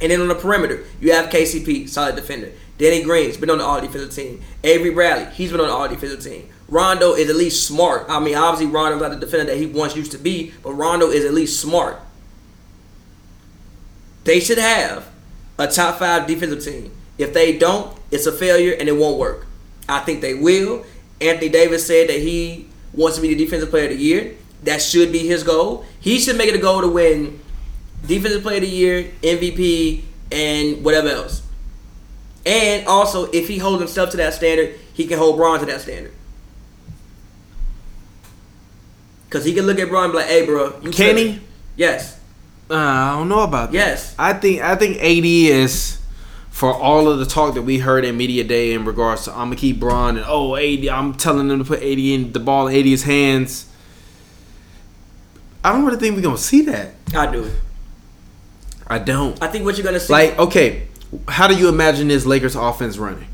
[0.00, 2.52] And then on the perimeter, you have KCP, solid defender.
[2.78, 4.40] Danny Green's been on the all defensive team.
[4.62, 6.48] Avery Bradley, he's been on the all defensive team.
[6.68, 8.06] Rondo is at least smart.
[8.08, 11.08] I mean, obviously Rondo's not the defender that he once used to be, but Rondo
[11.08, 11.98] is at least smart.
[14.28, 15.08] They should have
[15.58, 16.94] a top five defensive team.
[17.16, 19.46] If they don't, it's a failure and it won't work.
[19.88, 20.84] I think they will.
[21.18, 24.36] Anthony Davis said that he wants to be the defensive player of the year.
[24.64, 25.86] That should be his goal.
[25.98, 27.40] He should make it a goal to win
[28.06, 31.40] defensive player of the year, MVP, and whatever else.
[32.44, 35.80] And also, if he holds himself to that standard, he can hold Bron to that
[35.80, 36.12] standard.
[39.30, 41.40] Cause he can look at Bron and be like, "Hey, bro, you Can tripping." he?
[41.76, 42.17] Yes,
[42.70, 43.78] Uh, I don't know about that.
[43.78, 44.14] yes.
[44.18, 45.98] I think I think AD is
[46.50, 49.46] for all of the talk that we heard in media day in regards to I'm
[49.46, 52.66] gonna keep Bron and oh AD I'm telling them to put AD in the ball
[52.68, 53.66] in AD's hands.
[55.64, 56.94] I don't really think we're gonna see that.
[57.14, 57.50] I do.
[58.86, 59.40] I don't.
[59.42, 60.88] I think what you're gonna see Like okay,
[61.28, 63.26] how do you imagine this Lakers offense running?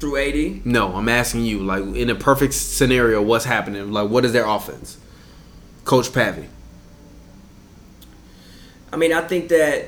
[0.00, 0.66] through AD.
[0.66, 1.60] No, I'm asking you.
[1.60, 3.92] Like in a perfect scenario, what's happening?
[3.92, 4.98] Like what is their offense?
[5.84, 6.48] Coach Pavy.
[8.94, 9.86] I mean, I think that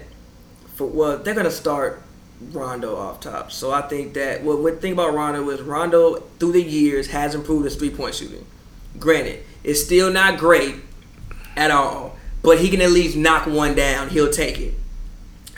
[0.74, 2.03] for well, they're gonna start
[2.51, 3.53] Rondo off top.
[3.53, 7.33] So I think that well, what thing about Rondo is Rondo through the years has
[7.33, 8.45] improved his three point shooting.
[8.99, 10.74] Granted, it's still not great
[11.57, 14.09] at all, but he can at least knock one down.
[14.09, 14.74] He'll take it.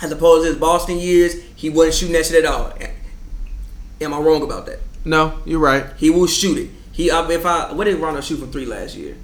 [0.03, 2.75] As opposed to his Boston years, he wasn't shooting that shit at all.
[4.03, 4.81] Am I wrong about that?
[5.07, 5.87] No, you're right.
[5.97, 6.71] He will shoot it.
[6.93, 9.17] He up if I what did Rondo shoot from three last year?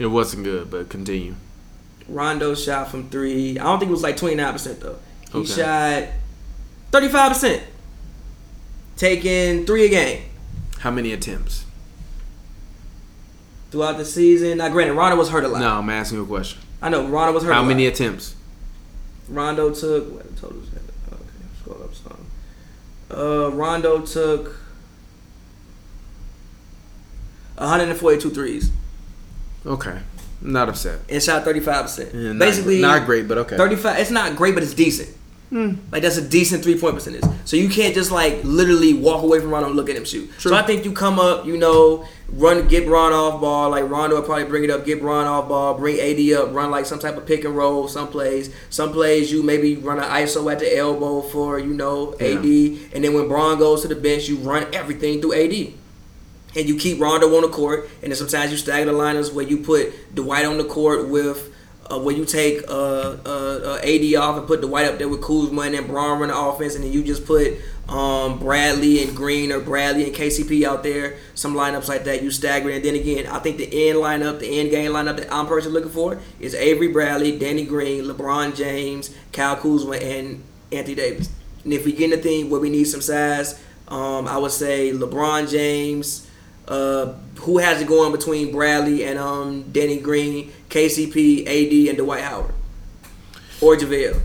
[0.00, 1.34] It wasn't good, but continue.
[2.08, 3.56] Rondo shot from three.
[3.58, 4.96] I don't think it was like twenty nine percent though.
[5.32, 5.48] He Okay.
[5.52, 6.08] shot
[6.90, 7.62] thirty five percent,
[8.96, 10.22] taking three a game
[10.80, 11.66] How many attempts?
[13.70, 14.58] throughout the season.
[14.58, 15.60] Now, granted, Rondo was hurt a lot.
[15.60, 16.60] No, I'm asking you a question.
[16.82, 17.52] I know Rondo was hurt.
[17.52, 17.92] How a many Lot.
[17.94, 18.34] attempts?
[19.28, 20.66] Rondo took what the totals?
[21.12, 21.22] Okay,
[21.60, 22.26] scroll up some.
[23.16, 24.56] Uh, Rondo took
[27.58, 28.70] 142 threes
[29.66, 29.98] Okay,
[30.40, 31.00] not upset.
[31.08, 32.14] and shot 35 percent.
[32.14, 33.56] Yeah, not- Basically, not great, but okay.
[33.56, 33.98] 35.
[33.98, 35.16] It's not great, but it's decent.
[35.50, 35.74] Hmm.
[35.90, 37.24] Like that's a decent three point percentage.
[37.44, 40.30] So you can't just like literally walk away from Rondo and look at him shoot.
[40.38, 40.52] True.
[40.52, 43.70] So I think you come up, you know, run, get Ron off ball.
[43.70, 46.70] Like Rondo will probably bring it up, get Ron off ball, bring AD up, run
[46.70, 47.88] like some type of pick and roll.
[47.88, 52.14] Some plays, some plays you maybe run an ISO at the elbow for you know
[52.20, 52.44] AD,
[52.94, 55.72] and then when Bron goes to the bench, you run everything through AD.
[56.56, 59.46] And you keep Rondo on the court, and then sometimes you stagger the lineups where
[59.46, 61.50] you put Dwight on the court with
[61.90, 65.22] uh, where you take uh, uh, uh, AD off and put Dwight up there with
[65.22, 67.58] Kuzma and then Bron run the offense, and then you just put
[67.88, 71.18] um, Bradley and Green or Bradley and KCP out there.
[71.34, 74.60] Some lineups like that you stagger, and then again, I think the end lineup, the
[74.60, 79.14] end game lineup that I'm personally looking for is Avery Bradley, Danny Green, LeBron James,
[79.32, 81.30] Kyle Kuzma, and Anthony Davis.
[81.64, 84.52] And if we get in the thing where we need some size, um, I would
[84.52, 86.28] say LeBron James.
[86.70, 92.22] Uh, who has it going between Bradley and um, Danny Green, KCP, AD, and Dwight
[92.22, 92.54] Howard,
[93.60, 94.20] or JaVale?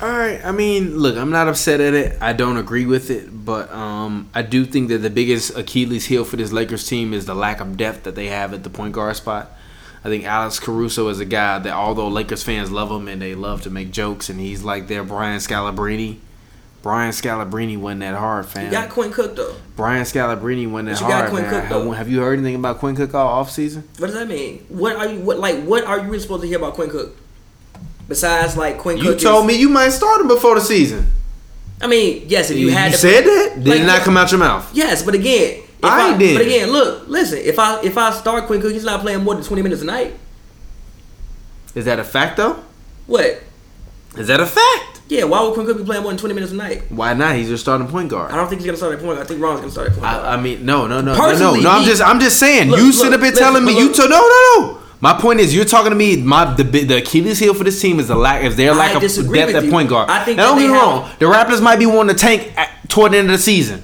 [0.00, 0.40] All right.
[0.42, 2.16] I mean, look, I'm not upset at it.
[2.22, 6.24] I don't agree with it, but um, I do think that the biggest Achilles heel
[6.24, 8.94] for this Lakers team is the lack of depth that they have at the point
[8.94, 9.50] guard spot.
[10.02, 13.34] I think Alex Caruso is a guy that, although Lakers fans love him and they
[13.34, 16.18] love to make jokes, and he's like their Brian Scalabrine.
[16.82, 18.64] Brian Scalabrine wasn't that hard, fam.
[18.64, 19.54] You got Quinn Cook though.
[19.76, 21.60] Brian Scalabrine wasn't that you hard, Quinn man.
[21.62, 21.88] Cook, though.
[21.90, 23.82] have, have you heard anything about Quinn Cook all off season?
[23.98, 24.64] What does that mean?
[24.68, 25.62] What are you what like?
[25.64, 27.16] What are you really supposed to hear about Quinn Cook?
[28.08, 29.04] Besides, like Quinn Cook.
[29.04, 29.20] You Cook.
[29.20, 31.12] told is, me you might start him before the season.
[31.82, 33.54] I mean, yes, if you, You, had to said that?
[33.56, 34.70] Did Like, it not come out your mouth?
[34.74, 36.36] Yes, but again, if I I, did.
[36.36, 37.38] But again, look, listen.
[37.38, 39.84] If I if I start Quinn Cook, he's not playing more than twenty minutes a
[39.86, 40.14] night.
[41.74, 42.62] Is that a fact though?
[43.06, 43.42] What?
[44.16, 44.99] Is that a fact?
[45.10, 46.84] Yeah, why would Quinn Cook be playing more than twenty minutes a night?
[46.88, 47.34] Why not?
[47.34, 48.30] He's your starting point guard.
[48.32, 49.16] I don't think he's gonna start at point.
[49.16, 49.26] guard.
[49.26, 50.02] I think Ron's gonna start at point.
[50.04, 50.24] guard.
[50.24, 51.70] I, I mean, no, no, no, no, no, Personally, no.
[51.70, 52.70] I'm he- just, I'm just saying.
[52.70, 54.60] Look, you look, sit up here listen, telling me but you look- to no, no,
[54.72, 54.78] no.
[55.02, 56.16] My point is, you're talking to me.
[56.22, 58.94] My the bi- the Achilles heel for this team is the lack is their lack
[58.94, 59.70] of disagree depth with at you.
[59.70, 60.08] point guard.
[60.10, 61.10] I think now, that don't get they me have- wrong.
[61.18, 63.82] The Raptors might be wanting to tank at, toward the end of the season,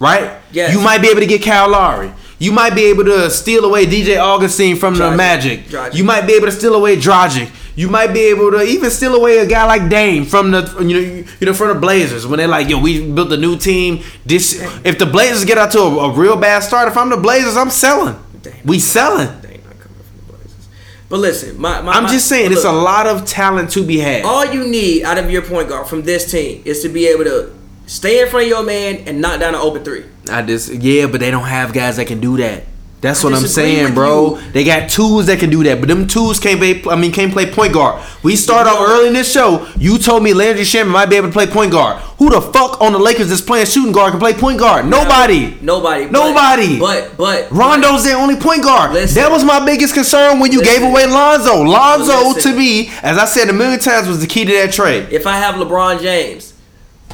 [0.00, 0.40] right?
[0.50, 0.72] Yes.
[0.74, 2.10] You might be able to get Kyle Lowry.
[2.38, 5.16] You might be able to steal away DJ Augustin from the Dragic.
[5.16, 5.64] Magic.
[5.68, 5.94] Dragic.
[5.94, 7.50] You might be able to steal away Dragic.
[7.76, 10.94] You might be able to even steal away a guy like Dame from the you
[10.94, 14.02] know you know from the Blazers when they're like yo we built a new team.
[14.24, 17.18] This if the Blazers get out to a, a real bad start, if I'm the
[17.18, 18.16] Blazers, I'm selling.
[18.42, 18.54] Dame.
[18.64, 19.28] We selling.
[19.28, 20.68] Ain't not coming from the Blazers.
[21.10, 23.98] But listen, my, my I'm my- just saying it's a lot of talent to be
[23.98, 24.24] had.
[24.24, 27.24] All you need out of your point guard from this team is to be able
[27.24, 27.54] to
[27.86, 30.04] stay in front of your man and knock down an open three.
[30.30, 32.64] I just yeah, but they don't have guys that can do that.
[33.02, 34.36] That's what I'm saying, bro.
[34.38, 34.50] you.
[34.52, 36.82] They got tools that can do that, but them tools can't play.
[36.90, 38.02] I mean, can't play point guard.
[38.22, 39.70] We start off early in this show.
[39.78, 41.98] You told me Landry Shamet might be able to play point guard.
[42.18, 44.86] Who the fuck on the Lakers that's playing shooting guard can play point guard?
[44.86, 45.58] Nobody.
[45.60, 46.06] Nobody.
[46.06, 46.78] Nobody.
[46.78, 48.92] But but Rondo's their only point guard.
[48.94, 49.22] Listen.
[49.22, 50.80] that was my biggest concern when you Listen.
[50.80, 51.62] gave away Lonzo.
[51.62, 52.52] Lonzo, Listen.
[52.52, 55.08] to me, as I said a million times, was the key to that trade.
[55.12, 56.54] if I have LeBron James,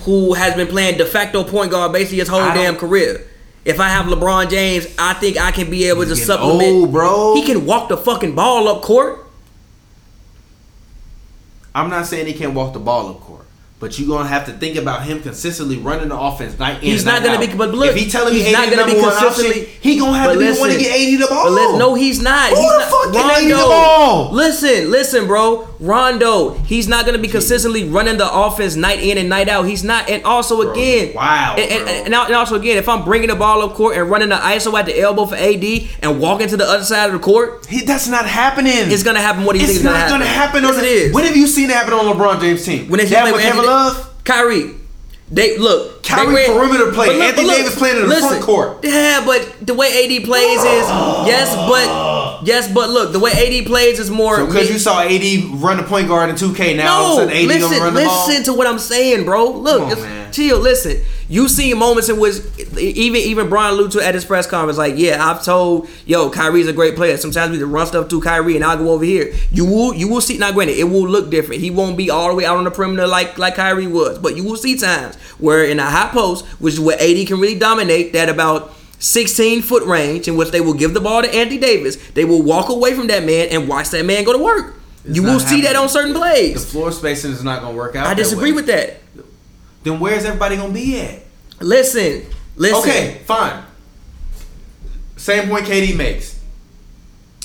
[0.02, 3.26] who has been playing de facto point guard basically his whole damn career.
[3.64, 6.62] If I have LeBron James, I think I can be able to supplement.
[6.68, 7.34] old, bro.
[7.34, 9.26] He can walk the fucking ball up court.
[11.74, 13.41] I'm not saying he can't walk the ball up court,
[13.82, 16.90] but you're gonna have to think about him consistently running the offense night in.
[16.92, 17.40] He's not gonna out.
[17.50, 17.52] be.
[17.52, 19.62] But look, if he telling me he's not gonna be consistently.
[19.62, 21.54] option, he gonna have to be the one to get 80 the ball.
[21.54, 22.50] But no, he's not.
[22.50, 22.90] Who he's the not.
[22.90, 24.30] fuck get 80 the ball?
[24.32, 25.68] Listen, listen, bro.
[25.80, 26.50] Rondo.
[26.58, 29.64] He's not gonna be consistently running the offense night in and night out.
[29.64, 30.08] He's not.
[30.08, 33.74] And also again, wow, And, and, and also again, if I'm bringing the ball up
[33.74, 35.64] court and running the ISO at the elbow for AD
[36.02, 38.72] and walking to the other side of the court, He, that's not happening.
[38.92, 39.42] it's gonna happen.
[39.42, 40.62] What do you It's think is not gonna gonna happen.
[40.62, 41.14] Yes, on it is.
[41.14, 42.88] When have you seen it happen on LeBron James' team?
[42.88, 43.24] when they that
[43.72, 44.24] with with Kevin Anthony- Love.
[44.24, 44.70] Kyrie.
[45.30, 46.02] They look.
[46.02, 47.06] Kyrie they ran- perimeter play.
[47.06, 48.78] but look- Anthony but look, Davis playing in the listen, front court.
[48.82, 50.64] Yeah, but the way AD plays is
[51.26, 54.36] yes, but yes, but look, the way AD plays is more.
[54.36, 55.22] So because you saw AD
[55.54, 57.94] run the point guard in 2K, now all of a sudden AD listen, gonna run
[57.94, 58.26] the ball.
[58.28, 59.50] listen to what I'm saying, bro.
[59.52, 60.58] Look, on, chill.
[60.58, 61.00] Listen,
[61.32, 62.42] You see moments in which
[62.76, 66.74] even even Brian to at his press conference, like, yeah, I've told yo, Kyrie's a
[66.74, 67.16] great player.
[67.16, 69.32] Sometimes we run stuff to Kyrie and I'll go over here.
[69.50, 71.62] You will you will see now granted, it will look different.
[71.62, 74.36] He won't be all the way out on the perimeter like like Kyrie was, but
[74.36, 77.58] you will see times where in a high post, which is where AD can really
[77.58, 81.58] dominate, that about 16 foot range in which they will give the ball to Anthony
[81.58, 81.96] Davis.
[82.10, 84.74] They will walk away from that man and watch that man go to work.
[85.06, 86.62] It's you will see that on certain plays.
[86.66, 88.06] The floor spacing is not gonna work out.
[88.06, 88.98] I disagree with that.
[89.82, 91.22] Then where's everybody gonna be at?
[91.60, 92.26] Listen,
[92.56, 92.78] listen.
[92.78, 93.64] Okay, fine.
[95.16, 96.40] Same point KD makes.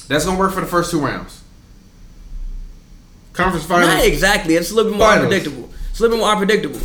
[0.07, 1.43] That's gonna work for the first two rounds.
[3.34, 3.93] Conference finals.
[3.93, 4.55] Not exactly.
[4.55, 5.26] It's a little bit more Finals.
[5.26, 5.69] unpredictable.
[5.91, 6.80] It's a little bit more unpredictable.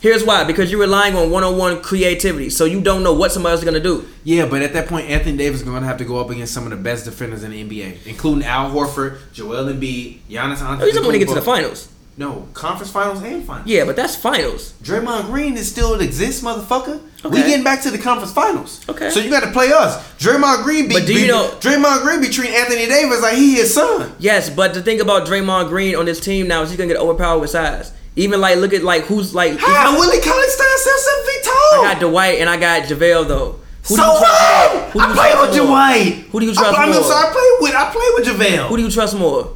[0.00, 3.60] Here's why: because you're relying on one-on-one creativity, so you don't know what somebody else
[3.60, 4.06] is gonna do.
[4.22, 6.52] Yeah, but at that point, Anthony Davis is going to have to go up against
[6.52, 10.84] some of the best defenders in the NBA, including Al Horford, Joel Embiid, Giannis Oh,
[10.84, 11.88] he's gonna get to the finals.
[12.18, 13.66] No, conference finals and finals.
[13.68, 14.72] Yeah, but that's finals.
[14.82, 17.00] Draymond Green is still exists, motherfucker.
[17.24, 18.88] We getting back to the conference finals.
[18.88, 19.10] Okay.
[19.10, 19.96] So you got to play us.
[20.14, 23.34] Draymond Green be, But do you be- know- Draymond Green be treating Anthony Davis like
[23.34, 24.14] he his son.
[24.18, 26.96] Yes, but the thing about Draymond Green on this team now is he's gonna get
[27.00, 27.92] overpowered with size.
[28.18, 31.52] Even like look at like who's like How Willie Cauley Stein still seven feet tall?
[31.84, 33.56] I got Dwight and I got JaVale though.
[33.88, 34.90] Who so do you trust what?
[34.92, 35.66] Who do I play trust with?
[35.66, 36.12] Dwight.
[36.30, 36.94] Who do you trust I, more?
[36.94, 38.68] so I play with I play with JaVale.
[38.68, 39.52] Who do you trust more?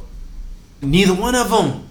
[0.83, 1.87] Neither one of them.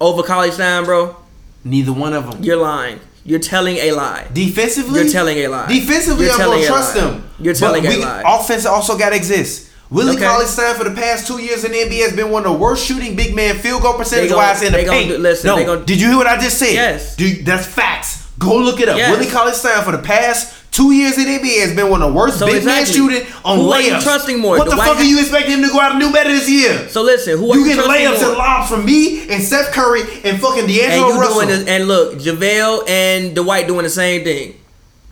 [0.00, 1.16] Over Cauley Stein, bro?
[1.64, 2.42] Neither one of them.
[2.42, 3.00] You're lying.
[3.24, 4.26] You're telling a lie.
[4.32, 5.68] Defensively, You're telling a lie.
[5.68, 7.02] Defensively, You're I'm gonna trust lie.
[7.02, 7.30] them.
[7.38, 8.22] You're telling but a we, lie.
[8.26, 9.68] Offense also got to exist.
[9.90, 10.44] Willie Okay.
[10.46, 12.86] Stein for the past two years in the NBA has been one of the worst
[12.86, 15.10] shooting big man field goal percentage They wise in the paint.
[15.10, 16.72] do- listen, no, did you hear what I just said?
[16.72, 17.16] Yes.
[17.16, 18.28] Dude, that's facts.
[18.38, 18.96] Go look it up.
[18.96, 19.10] Yes.
[19.10, 22.16] Willie Stein for the past two years in the NBA has been one of the
[22.16, 22.98] worst So big exactly.
[23.00, 25.58] man shooting on Who are you trusting more, What the Dwight fuck are you expecting
[25.58, 26.88] him to go out and do better this year?
[26.88, 28.28] So listen, who are you you, getting layups more?
[28.30, 31.46] and lobs from me and Steph Curry and fucking and D'Angelo you Russell.
[31.46, 34.54] this, and look, JaVale and Dwight doing the same thing,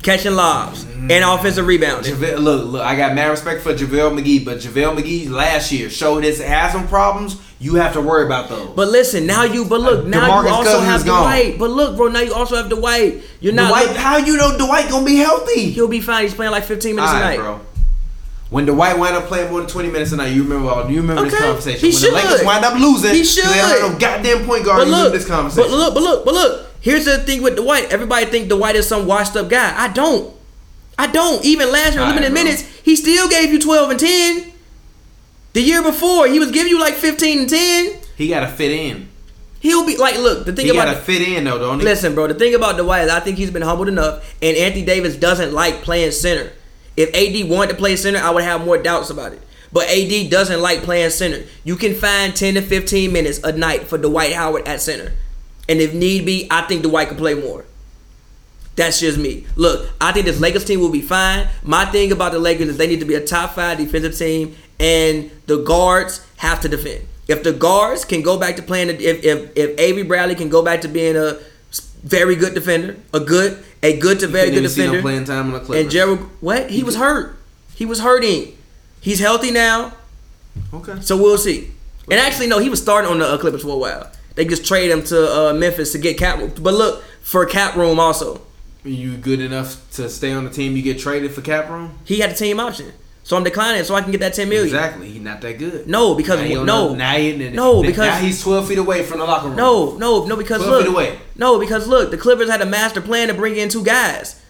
[0.03, 1.35] catching lobs and mm.
[1.35, 2.15] offensive rebounding.
[2.15, 5.91] JaVale, look, look, I got mad respect for JaVale McGee, but JaVale McGee last year
[5.91, 7.41] showed his some problems.
[7.61, 8.71] You have to worry about those.
[8.77, 11.05] But listen, now you, but look, now DeMarcus you also Cousins have.
[11.05, 11.59] Dwight.
[11.59, 13.23] But look, bro, now you also have Dwight.
[13.41, 13.71] You're not.
[13.71, 15.71] Dwight, how you know Dwight gonna be healthy?
[15.71, 16.23] He'll be fine.
[16.23, 17.39] He's playing like 15 minutes a night.
[17.39, 17.61] bro.
[18.51, 21.03] When Dwight wound up playing more than 20 minutes a night, you remember all, you
[21.03, 21.81] remember this conversation.
[21.81, 22.11] he when should.
[22.13, 24.79] the Lakers wind up losing, He 'cause They don't have no goddamn point guard.
[24.79, 25.71] But look, this conversation.
[25.71, 26.68] but look, but look, but look.
[26.81, 27.93] Here's the thing with Dwight.
[27.93, 29.75] Everybody think Dwight is some washed up guy.
[29.77, 30.35] I don't.
[30.99, 31.45] I don't.
[31.45, 34.53] Even last year, right, limited minutes, he still gave you 12 and 10.
[35.53, 37.93] The year before, he was giving you like 15 and 10.
[38.17, 39.09] he got to fit in.
[39.61, 41.85] He'll be like, look, the thing He got about to fit in though, don't he?
[41.85, 42.29] Listen, bro.
[42.29, 45.53] The thing about Dwight is I think he's been humbled enough, and Anthony Davis doesn't
[45.53, 46.53] like playing center.
[46.97, 49.41] If AD wanted to play center, I would have more doubts about it.
[49.73, 51.45] But AD doesn't like playing center.
[51.65, 55.13] You can find 10 to 15 minutes a night for Dwight Howard at center.
[55.69, 57.65] And if need be, I think Dwight could play more.
[58.77, 59.45] That's just me.
[59.57, 61.49] Look, I think this Lakers team will be fine.
[61.65, 64.55] My thing about the Lakers is they need to be a top five defensive team,
[64.79, 67.07] and the guards have to defend.
[67.27, 70.63] If the guards can go back to playing, if if if Avery Bradley can go
[70.63, 71.39] back to being a
[72.05, 75.25] very good defender, a good a good to very good even see no defender, playing
[75.25, 77.37] time on the and Gerald, what he was hurt,
[77.75, 78.57] he was hurting.
[79.01, 79.93] He's healthy now,
[80.73, 81.01] okay.
[81.01, 81.73] so we'll see.
[82.11, 84.11] And actually, no, he was starting on the uh, Clippers for a while.
[84.39, 86.53] They just traded him to uh, Memphis to get cap room.
[86.61, 88.41] But look for cap room also.
[88.85, 90.77] Are You good enough to stay on the team?
[90.77, 91.99] You get traded for cap room?
[92.05, 92.93] He had a team option,
[93.25, 94.69] so I'm declining so I can get that 10 million.
[94.69, 95.11] Exactly.
[95.11, 95.89] He's not that good.
[95.89, 99.49] No, because Now no, now he, No, now he's 12 feet away from the locker
[99.49, 99.57] room.
[99.57, 101.19] no, no, no, because 12 look, feet away.
[101.35, 104.41] no, because look, the Clippers had a master plan to bring in two guys.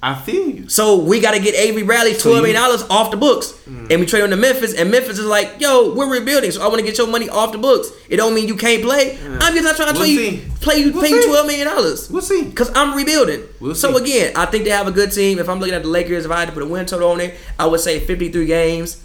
[0.00, 0.68] I feel you.
[0.68, 2.42] So we got to get Avery Bradley twelve Mm.
[2.42, 4.72] million dollars off the books, and we trade him to Memphis.
[4.74, 7.50] And Memphis is like, "Yo, we're rebuilding, so I want to get your money off
[7.50, 7.88] the books.
[8.08, 9.18] It don't mean you can't play.
[9.40, 11.66] I'm just not trying to We'll play you, play you, We'll pay you twelve million
[11.66, 12.08] dollars.
[12.10, 12.50] We'll see.
[12.52, 13.42] Cause I'm rebuilding.
[13.58, 14.04] We'll so see.
[14.04, 15.40] again, I think they have a good team.
[15.40, 17.20] If I'm looking at the Lakers, if I had to put a win total on
[17.20, 19.02] it, I would say 53 games.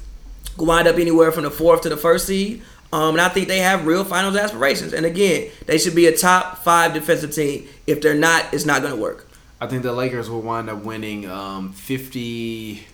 [0.58, 2.62] Wind up anywhere from the fourth to the first seed.
[2.92, 4.94] Um, and I think they have real finals aspirations.
[4.94, 7.68] And again, they should be a top five defensive team.
[7.88, 9.28] If they're not, it's not going to work.
[9.64, 12.86] I think the Lakers will wind up winning um, 50,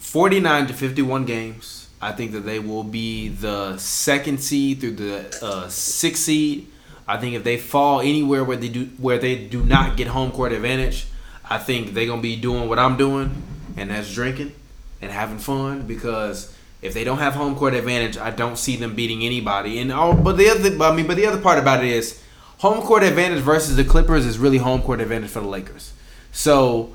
[0.00, 1.88] 49 to 51 games.
[2.02, 6.66] I think that they will be the second seed through the uh, sixth seed.
[7.06, 10.32] I think if they fall anywhere where they do where they do not get home
[10.32, 11.06] court advantage,
[11.48, 13.40] I think they're gonna be doing what I'm doing,
[13.76, 14.52] and that's drinking
[15.00, 15.86] and having fun.
[15.86, 16.52] Because
[16.82, 19.78] if they don't have home court advantage, I don't see them beating anybody.
[19.78, 22.20] And all, but the other, I mean, but the other part about it is
[22.58, 25.92] home court advantage versus the Clippers is really home court advantage for the Lakers.
[26.32, 26.94] So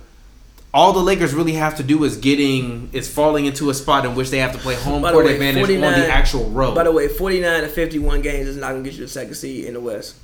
[0.73, 4.15] all the Lakers really have to do is getting is falling into a spot in
[4.15, 6.75] which they have to play home court way, advantage on the actual road.
[6.75, 9.33] By the way, 49 to 51 games is not going to get you the second
[9.35, 10.15] seed in the West.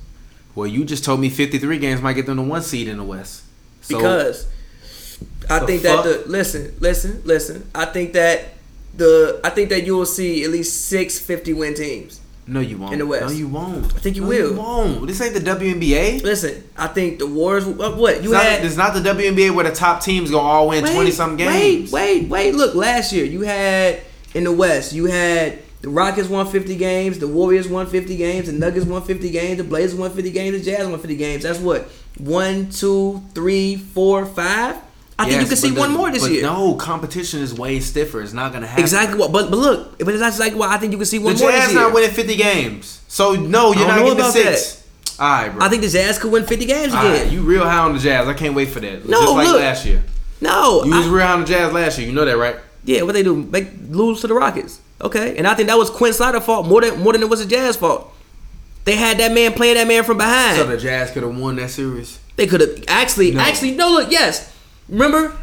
[0.54, 3.04] Well, you just told me 53 games might get them the one seed in the
[3.04, 3.44] West.
[3.82, 4.48] So, because
[5.48, 6.04] I think fuck?
[6.04, 7.70] that the listen, listen, listen.
[7.74, 8.54] I think that
[8.94, 12.20] the I think that you will see at least six 50 win teams.
[12.48, 12.94] No, you won't.
[12.94, 13.26] in the West.
[13.26, 13.84] No, you won't.
[13.94, 14.50] I think you no, will.
[14.52, 15.06] You won't.
[15.06, 16.22] This ain't the WNBA.
[16.22, 17.66] Listen, I think the Warriors.
[17.66, 17.96] Uh, what?
[17.98, 18.64] what It's you not, had?
[18.64, 21.92] it's not the WNBA where the top teams gonna all win 20 some games.
[21.92, 22.54] Wait, wait, wait.
[22.54, 24.00] Look, last year you had
[24.34, 28.46] in the West, you had the Rockets won 50 games, the Warriors won 50 games,
[28.46, 31.42] the Nuggets won 50 games, the Blazers won 50 games, the Jazz won 50 games.
[31.44, 31.88] That's what
[32.18, 34.76] one, two, three, four, five.
[35.20, 36.42] I think you can see but one more this but year.
[36.42, 38.22] No, competition is way stiffer.
[38.22, 38.84] It's not gonna happen.
[38.84, 41.24] Exactly what, but but look, but that's exactly why I think you can see The
[41.24, 41.82] one more Jazz this year.
[41.82, 43.00] not winning 50 games.
[43.08, 44.84] So no, you're don't getting the six.
[45.18, 45.64] All right, bro.
[45.64, 47.24] I think the Jazz could win 50 games All again.
[47.24, 48.28] right, you real high on the Jazz.
[48.28, 49.08] I can't wait for that.
[49.08, 49.60] No, Just like look.
[49.60, 50.04] last year.
[50.40, 52.06] no, You I- was real high on the Jazz last year.
[52.06, 52.56] You know that, right?
[52.84, 53.34] yeah, what they do?
[53.34, 54.78] Make lose to the Rockets.
[55.02, 57.40] Okay, and I think that was Quin Snyder's fault more than more than it was
[57.40, 58.12] the Jazz fault.
[58.84, 60.56] They had that man playing that man from behind.
[60.58, 62.18] So the Jazz could have won that series.
[62.36, 63.40] They could have actually, No.
[63.40, 64.52] actually, no, look, yes.
[64.88, 65.36] Remember,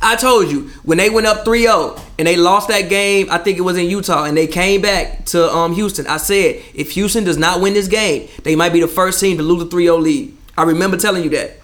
[0.00, 3.58] I told you when they went up 3-0 and they lost that game, I think
[3.58, 6.06] it was in Utah, and they came back to um, Houston.
[6.06, 9.36] I said, if Houston does not win this game, they might be the first team
[9.38, 10.36] to lose a 3-0 lead.
[10.56, 11.58] I remember telling you that.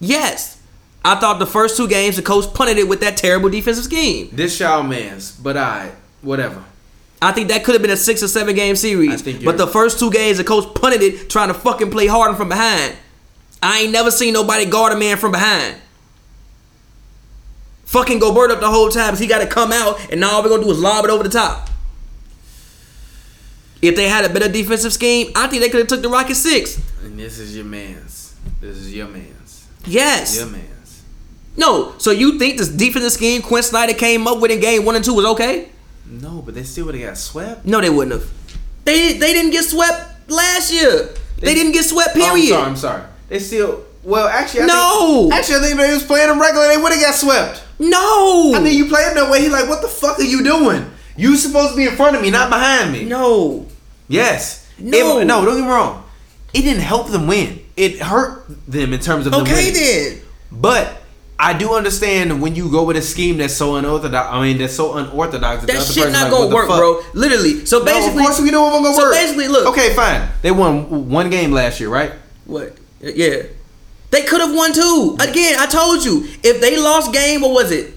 [0.00, 0.60] Yes.
[1.04, 4.28] I thought the first two games, the coach punted it with that terrible defensive scheme.
[4.32, 6.64] This y'all man's, but I whatever.
[7.22, 9.22] I think that could have been a six or seven game I series.
[9.22, 12.48] But the first two games, the coach punted it, trying to fucking play hard from
[12.48, 12.96] behind.
[13.62, 15.76] I ain't never seen nobody guard a man from behind.
[17.96, 19.10] Fucking Gobert up the whole time.
[19.10, 21.10] 'cause He got to come out, and now all we're gonna do is lob it
[21.10, 21.70] over the top.
[23.80, 26.40] If they had a better defensive scheme, I think they could have took the Rockets
[26.40, 26.78] six.
[27.02, 28.34] And this is your man's.
[28.60, 29.64] This is your man's.
[29.86, 30.36] Yes.
[30.36, 31.00] Your man's.
[31.56, 31.94] No.
[31.96, 35.04] So you think this defensive scheme Quin Snyder came up with in game one and
[35.04, 35.68] two was okay?
[36.04, 37.64] No, but they still would have got swept.
[37.64, 38.30] No, they wouldn't have.
[38.84, 41.14] They they didn't get swept last year.
[41.38, 42.10] They, They- didn't get swept.
[42.16, 42.48] Oh, I'm Period.
[42.50, 42.62] sorry.
[42.66, 43.02] I'm sorry.
[43.30, 43.84] They still.
[44.06, 45.22] Well, actually, I No!
[45.22, 47.64] Think, actually, I think if they was playing them regular, they would have got swept.
[47.80, 48.52] No.
[48.54, 49.42] I think you played them that way.
[49.42, 50.88] He like, what the fuck are you doing?
[51.16, 53.04] You supposed to be in front of me, not behind me.
[53.04, 53.66] no.
[54.08, 54.70] Yes.
[54.78, 55.18] No.
[55.18, 56.04] It- no, don't get me wrong.
[56.54, 57.58] It didn't help them win.
[57.76, 59.74] It hurt them in terms of Okay winning.
[59.74, 60.20] then.
[60.52, 61.02] But
[61.38, 64.28] I do understand when you go with a scheme that's so unorthodox.
[64.32, 65.62] I mean, that's so unorthodox.
[65.62, 66.78] That, the That shit not like, gonna work, fuck?
[66.78, 67.02] bro.
[67.12, 67.66] Literally.
[67.66, 69.14] So No, basically, of course we know it gonna so work.
[69.14, 69.66] basically, look.
[69.66, 70.28] Okay, fine.
[70.42, 72.12] They won one game last year, right?
[72.46, 72.76] What?
[73.00, 73.42] Yeah.
[74.10, 75.16] They could have won two.
[75.20, 76.28] Again, I told you.
[76.42, 77.94] If they lost game, what was it?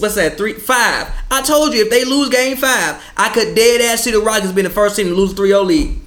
[0.00, 0.36] What's that?
[0.36, 1.12] Three, five.
[1.30, 4.52] I told you if they lose game five, I could dead ass see the Rockets
[4.52, 6.00] being the first team to lose 3-0 lead.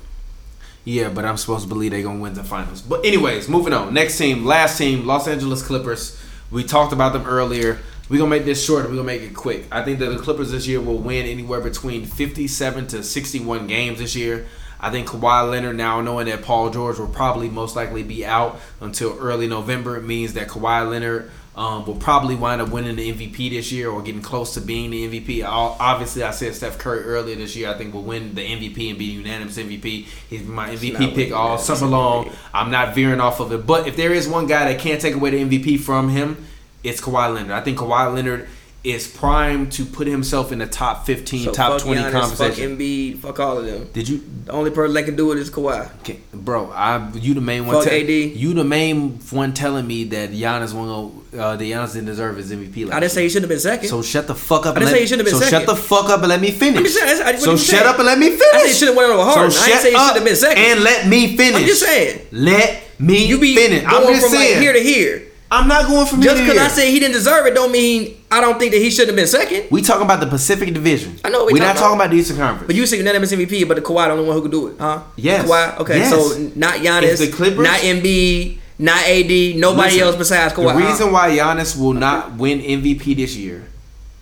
[0.83, 2.81] Yeah, but I'm supposed to believe they're gonna win the finals.
[2.81, 3.93] But anyways, moving on.
[3.93, 6.19] Next team, last team, Los Angeles Clippers.
[6.51, 7.79] We talked about them earlier.
[8.07, 8.83] We're gonna make this short.
[8.83, 9.65] We're gonna make it quick.
[9.71, 13.97] I think that the Clippers this year will win anywhere between 57 to 61 games
[13.97, 14.45] this year.
[14.85, 18.59] I think Kawhi Leonard, now knowing that Paul George will probably most likely be out
[18.81, 23.11] until early November, it means that Kawhi Leonard um, will probably wind up winning the
[23.13, 25.41] MVP this year or getting close to being the MVP.
[25.43, 27.69] I'll- Obviously, I said Steph Curry earlier this year.
[27.69, 30.05] I think will win the MVP and be unanimous MVP.
[30.29, 32.29] He's my MVP pick all summer long.
[32.53, 33.65] I'm not veering off of it.
[33.65, 36.45] But if there is one guy that can't take away the MVP from him,
[36.83, 37.51] it's Kawhi Leonard.
[37.51, 38.47] I think Kawhi Leonard
[38.85, 42.69] is primed to put himself in the top 15, So top fuck 20 Giannis, conversation.
[42.71, 43.89] Fuck Embiid, fuck all of them.
[43.93, 45.89] Did you, The only person that can do it is Kawhi.
[46.01, 46.69] okay, bro?
[46.71, 47.75] I you the main one.
[47.77, 48.09] Fuck tell- AD.
[48.09, 51.23] You the main one telling me that Giannis won't.
[51.35, 52.85] Uh, that Giannis didn't deserve his MVP.
[52.85, 53.27] Last I didn't say year.
[53.27, 53.89] he should have been second.
[53.89, 54.75] So shut the fuck up.
[54.75, 56.51] I didn't say he shouldn't have been So shut the fuck up and let me
[56.51, 56.93] finish.
[56.93, 57.85] Saying, I- so shut saying?
[57.87, 58.43] up and let me finish.
[58.53, 59.51] I said he should've went over hard.
[59.51, 60.63] So I shut say he up should've been second.
[60.63, 61.61] And let me finish.
[61.61, 62.27] I'm just saying.
[62.31, 63.81] Let me you be finish.
[63.83, 64.53] going I'm just from saying.
[64.53, 65.23] like here to here.
[65.51, 68.41] I'm not going from Just because I said he didn't deserve it, don't mean I
[68.41, 69.67] don't think that he should have been second.
[69.71, 71.17] We talking about the Pacific Division.
[71.23, 72.67] I know what we We're not talking talking about the Eastern Conference.
[72.67, 74.75] But you say unanimous MVP, but the Kawhi the only one who could do it,
[74.79, 75.03] huh?
[75.15, 75.47] Yes.
[75.47, 75.79] Kawhi.
[75.81, 76.09] Okay, Yes.
[76.09, 80.73] so not Giannis, the Clippers- not Embiid, not AD, nobody Listen, else besides Kawhi.
[80.73, 80.89] The huh?
[80.89, 83.65] reason why Giannis will not win MVP this year,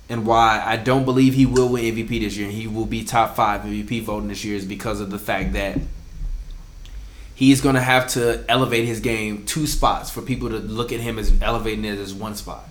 [0.10, 3.04] and why I don't believe he will win MVP this year, and he will be
[3.04, 5.80] top five MVP voting this year, is because of the fact that
[7.36, 11.00] he's going to have to elevate his game two spots for people to look at
[11.00, 12.68] him as elevating it as one spot.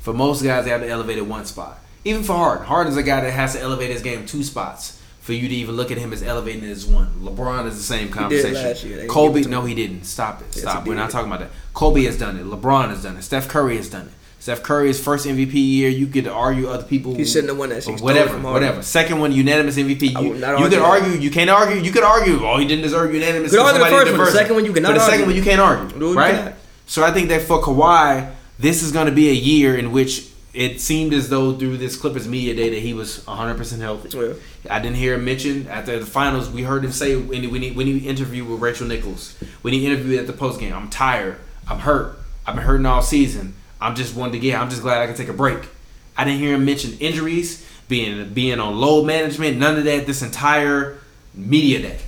[0.00, 1.78] For most guys, they have to elevate it one spot.
[2.04, 5.32] Even for Harden, Harden's a guy that has to elevate his game two spots for
[5.32, 7.08] you to even look at him as elevating it as one.
[7.20, 8.54] LeBron is the same conversation.
[8.54, 9.06] last year.
[9.08, 10.04] Kobe, give it to no, he didn't.
[10.04, 10.54] Stop it.
[10.54, 10.84] Stop.
[10.84, 11.50] he We're not talking about that.
[11.74, 12.44] Kobe has done it.
[12.44, 13.22] LeBron has done it.
[13.22, 14.12] Steph Curry has done it.
[14.46, 17.16] Steph Curry's first MVP year, you could argue other people.
[17.16, 17.90] He shouldn't have won that shit.
[17.90, 18.80] He stole Whatever, whatever.
[18.80, 20.12] Second one, unanimous MVP.
[20.12, 21.20] You, you could argue that.
[21.20, 21.82] You can't argue.
[21.82, 22.46] You could argue.
[22.46, 23.52] Oh, he didn't deserve unanimous.
[23.52, 24.24] You could argue the first one.
[24.26, 25.26] The second one, you cannot But the second argue.
[25.26, 26.34] one, you can't argue, right?
[26.36, 26.54] cannot.
[26.86, 30.30] So I think that for Kawhi, this is going to be a year in which
[30.54, 34.16] it seemed as though through this Clippers media day that he was 100% healthy.
[34.16, 34.34] Yeah.
[34.70, 36.48] I didn't hear him mention after the finals.
[36.50, 39.74] We heard him say when he, when he, when he interviewed with Rachel Nichols, when
[39.74, 41.40] he interviewed at the post game, I'm tired.
[41.66, 42.20] I'm hurt.
[42.46, 43.54] I've been hurting all season.
[43.80, 44.60] I'm just wanting to get.
[44.60, 45.68] I'm just glad I can take a break.
[46.16, 50.06] I didn't hear him mention injuries, being being on load management, none of that.
[50.06, 50.98] This entire
[51.34, 51.98] media day,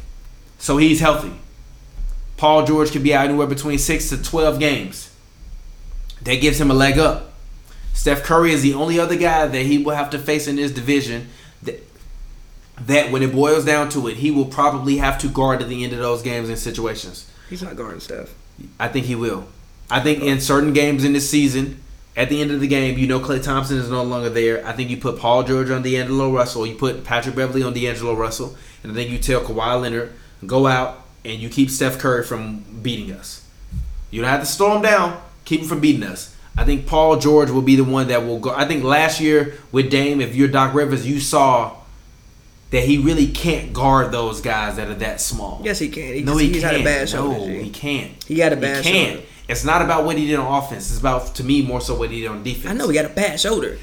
[0.59, 1.33] so he's healthy.
[2.37, 5.11] Paul George could be out anywhere between six to twelve games.
[6.23, 7.33] That gives him a leg up.
[7.93, 10.71] Steph Curry is the only other guy that he will have to face in this
[10.71, 11.29] division
[11.63, 11.83] that,
[12.81, 15.83] that when it boils down to it, he will probably have to guard at the
[15.83, 17.29] end of those games and situations.
[17.51, 18.35] He's not guarding Steph.
[18.79, 19.49] I think he will.
[19.91, 21.81] I think in certain games in this season,
[22.17, 24.67] at the end of the game, you know Klay Thompson is no longer there.
[24.67, 26.67] I think you put Paul George on D'Angelo Russell.
[26.67, 28.57] You put Patrick Beverley on D'Angelo Russell.
[28.83, 30.13] And I think you tell Kawhi Leonard,
[30.47, 33.47] go out and you keep Steph Curry from beating us.
[34.11, 35.21] You don't have to slow him down.
[35.45, 36.35] Keep him from beating us.
[36.57, 38.51] I think Paul George will be the one that will go.
[38.51, 41.77] I think last year with Dame, if you're Doc Rivers, you saw
[42.71, 45.61] that he really can't guard those guys that are that small.
[45.65, 46.15] Yes, he can.
[46.15, 46.73] He, no, he he's can't.
[46.73, 47.53] had a bad no, shoulder.
[47.53, 47.63] G.
[47.63, 48.25] he can't.
[48.25, 49.13] He had a bad He can't.
[49.19, 49.27] shoulder.
[49.49, 50.91] It's not about what he did on offense.
[50.91, 52.67] It's about to me more so what he did on defense.
[52.67, 53.79] I know he got a bad shoulder.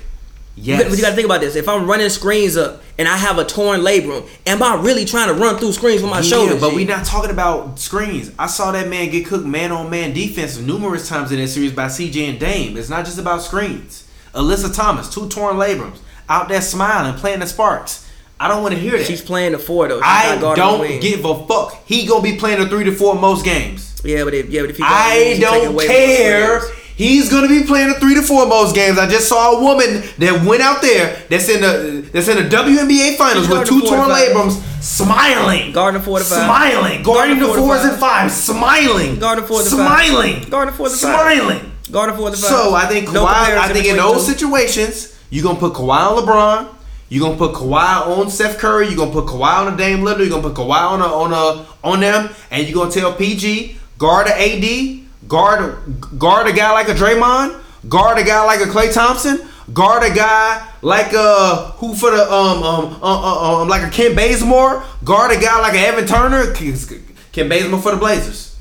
[0.57, 0.83] Yes.
[0.83, 1.55] But you got to think about this.
[1.55, 5.27] If I'm running screens up and I have a torn labrum, am I really trying
[5.27, 6.61] to run through screens with my yeah, shoulders?
[6.61, 6.75] but G?
[6.77, 8.31] we not talking about screens.
[8.39, 11.73] I saw that man get cooked man on man defense numerous times in this series
[11.73, 12.77] by CJ and Dame.
[12.77, 14.09] It's not just about screens.
[14.33, 15.97] Alyssa Thomas, two torn labrums,
[16.29, 18.09] out there smiling, playing the sparks.
[18.39, 19.05] I don't want to hear that.
[19.05, 19.97] She's playing the four though.
[19.97, 21.85] She's I not guarding the don't give a fuck.
[21.85, 23.84] He gonna be playing the three to four most games.
[24.05, 26.61] Yeah, but if yeah, but if he guarding I don't care.
[26.97, 28.97] He's gonna be playing the three to four most games.
[28.97, 32.43] I just saw a woman that went out there that's in the that's in the
[32.55, 36.45] WNBA finals with two torn labrums, smiling, Guarding the four to five.
[36.45, 40.05] smiling, Guarding the fours and fives, smiling, Guarding four to five.
[40.05, 40.99] smiling, Guarding four to five.
[41.35, 41.71] smiling.
[41.91, 42.49] Guarding four to five.
[42.49, 43.13] So I think Kawhi.
[43.13, 44.31] No I think in those two.
[44.31, 46.75] situations, you're gonna put Kawhi on LeBron.
[47.09, 48.87] You're gonna put Kawhi on Steph Curry.
[48.87, 50.19] You're gonna put Kawhi on a Dame Lillard.
[50.19, 53.77] You're gonna put Kawhi on a, on a, on them, and you're gonna tell PG
[53.97, 58.69] guard a AD, guard guard a guy like a Draymond, guard a guy like a
[58.69, 63.67] Klay Thompson, guard a guy like a who for the um um uh, uh, um
[63.67, 67.97] like a Kent Bazemore, guard a guy like a Evan Turner, Kent Bazemore for the
[67.97, 68.55] Blazers.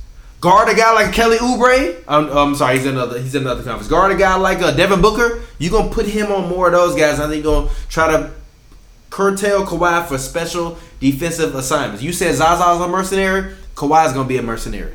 [0.44, 2.04] Guard a guy like Kelly Oubre.
[2.06, 3.88] I'm, I'm sorry, he's in another he's in another conference.
[3.88, 5.40] Guard a guy like uh, Devin Booker.
[5.58, 7.18] You gonna put him on more of those guys.
[7.18, 8.30] I think you're gonna try to
[9.08, 12.02] curtail Kawhi for special defensive assignments.
[12.02, 13.54] You said Zaza's a mercenary.
[13.74, 14.94] Kawhi's gonna be a mercenary,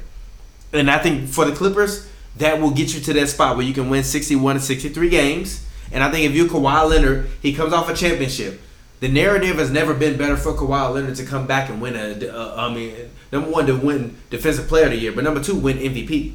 [0.74, 3.74] and I think for the Clippers, that will get you to that spot where you
[3.74, 5.66] can win 61 to 63 games.
[5.92, 8.62] And I think if you're Kawhi Leonard, he comes off a championship.
[9.00, 12.28] The narrative has never been better for Kawhi Leonard to come back and win a.
[12.28, 12.94] Uh, I mean,
[13.32, 16.34] number one to win Defensive Player of the Year, but number two win MVP.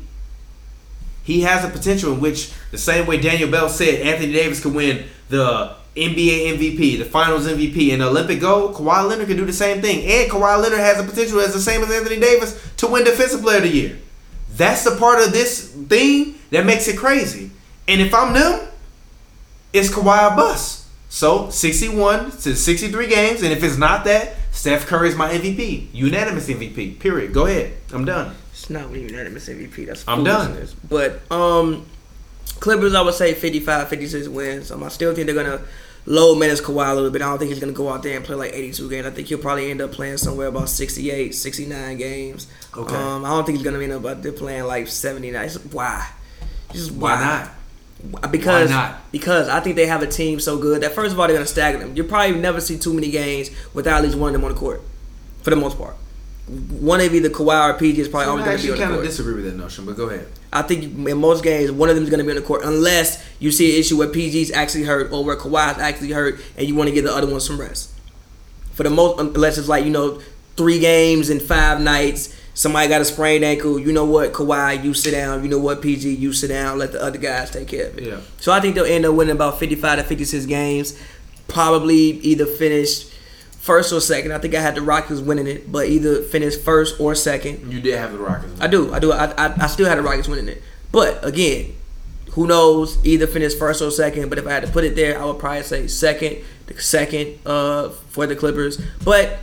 [1.23, 4.75] He has a potential in which the same way Daniel Bell said Anthony Davis can
[4.75, 8.75] win the NBA MVP, the Finals MVP, and Olympic gold.
[8.75, 11.61] Kawhi Leonard can do the same thing, and Kawhi Leonard has a potential as the
[11.61, 13.99] same as Anthony Davis to win Defensive Player of the Year.
[14.57, 17.51] That's the part of this thing that makes it crazy.
[17.89, 18.69] And if I'm them,
[19.73, 20.87] it's Kawhi or bust.
[21.09, 25.89] So 61 to 63 games, and if it's not that, Steph Curry is my MVP,
[25.93, 26.99] unanimous MVP.
[26.99, 27.33] Period.
[27.33, 27.75] Go ahead.
[27.93, 28.35] I'm done.
[28.53, 29.87] It's not unanimous MVP.
[29.87, 30.67] That's I'm done.
[30.89, 31.87] But um,
[32.61, 34.71] Clippers, I would say 55, 56 wins.
[34.71, 35.63] Um, I still think they're gonna
[36.07, 37.23] low manage Kawhi a little bit.
[37.23, 39.07] I don't think he's gonna go out there and play like 82 games.
[39.07, 42.47] I think he'll probably end up playing somewhere about 68, 69 games.
[42.77, 42.95] Okay.
[42.95, 45.49] Um, I don't think he's gonna end up out there playing like 79.
[45.73, 46.09] Why?
[46.73, 48.31] Just Why not?
[48.31, 49.13] Because Why not?
[49.13, 51.47] because I think they have a team so good that first of all they're gonna
[51.47, 51.97] stagger them.
[51.97, 54.59] You probably never see too many games without at least one of them on the
[54.61, 54.83] court,
[55.43, 55.97] for the most part.
[56.47, 58.81] One of either Kawhi or PG is probably I always gonna be on the court.
[58.81, 60.29] I kind of disagree with that notion, but go ahead.
[60.53, 62.63] I think in most games, one of them is going to be on the court,
[62.65, 66.69] unless you see an issue where PG's actually hurt or where Kawhi's actually hurt, and
[66.69, 67.93] you want to give the other one some rest.
[68.73, 70.21] For the most, unless it's like you know,
[70.57, 73.81] three games in five nights, somebody got a sprained ankle.
[73.81, 75.43] You know what, Kawhi, you sit down.
[75.43, 76.79] You know what, PG, you sit down.
[76.79, 78.05] Let the other guys take care of it.
[78.05, 78.21] Yeah.
[78.39, 80.97] So I think they'll end up winning about fifty-five to fifty-six games.
[81.49, 83.07] Probably either finish
[83.65, 84.31] first or second.
[84.33, 87.73] I think I had the Rockets winning it, but either finish first or second.
[87.73, 88.61] You did have the Rockets.
[88.61, 88.93] I do.
[88.93, 89.11] I do.
[89.11, 90.63] I, I, I still had the Rockets winning it.
[90.93, 91.73] But again,
[92.33, 93.03] who knows?
[93.07, 94.29] Either finish first or second.
[94.29, 96.45] But if I had to put it there, I would probably say second.
[96.67, 98.79] The second uh, for the Clippers.
[99.03, 99.39] But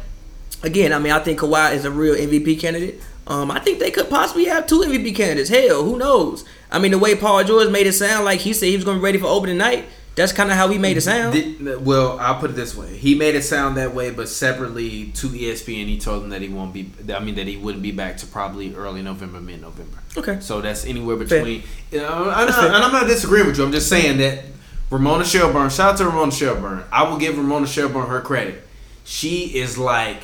[0.61, 3.01] again, I mean, I think Kawhi is a real MVP candidate.
[3.25, 5.49] Um, I think they could possibly have two MVP candidates.
[5.49, 6.45] Hell, who knows?
[6.69, 8.97] I mean, the way Paul George made it sound like he said he was going
[8.97, 9.85] to be ready for opening night.
[10.15, 11.33] That's kind of how he made it sound.
[11.33, 15.07] Did- well, I'll put it this way: he made it sound that way, but separately
[15.15, 16.91] to ESPN, he told them that he won't be.
[17.13, 19.97] I mean, that he wouldn't be back to probably early November, mid November.
[20.17, 20.39] Okay.
[20.41, 21.63] So that's anywhere between.
[21.91, 23.63] You know, I'm not, and I'm not disagreeing with you.
[23.63, 24.43] I'm just saying that
[24.89, 25.69] Ramona Shelburne.
[25.69, 26.83] Shout out to Ramona Shelburne.
[26.91, 28.67] I will give Ramona Shelburne her credit.
[29.05, 30.23] She is like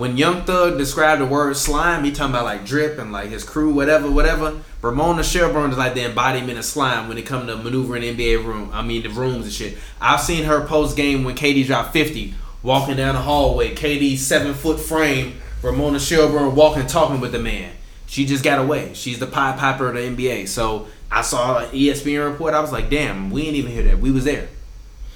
[0.00, 3.44] when Young Thug described the word slime, he talking about like drip and like his
[3.44, 4.58] crew, whatever, whatever.
[4.80, 8.70] Ramona Shelburne is like the embodiment of slime when it comes to maneuvering NBA room.
[8.72, 9.76] I mean the rooms and shit.
[10.00, 12.32] I've seen her post game when KD dropped fifty,
[12.62, 13.74] walking down the hallway.
[13.74, 15.34] KD's seven foot frame.
[15.62, 17.70] Ramona Shelburne walking, talking with the man.
[18.06, 18.94] She just got away.
[18.94, 20.48] She's the pie Piper of the NBA.
[20.48, 22.54] So I saw an ESPN report.
[22.54, 23.98] I was like, damn, we didn't even hear that.
[23.98, 24.48] We was there.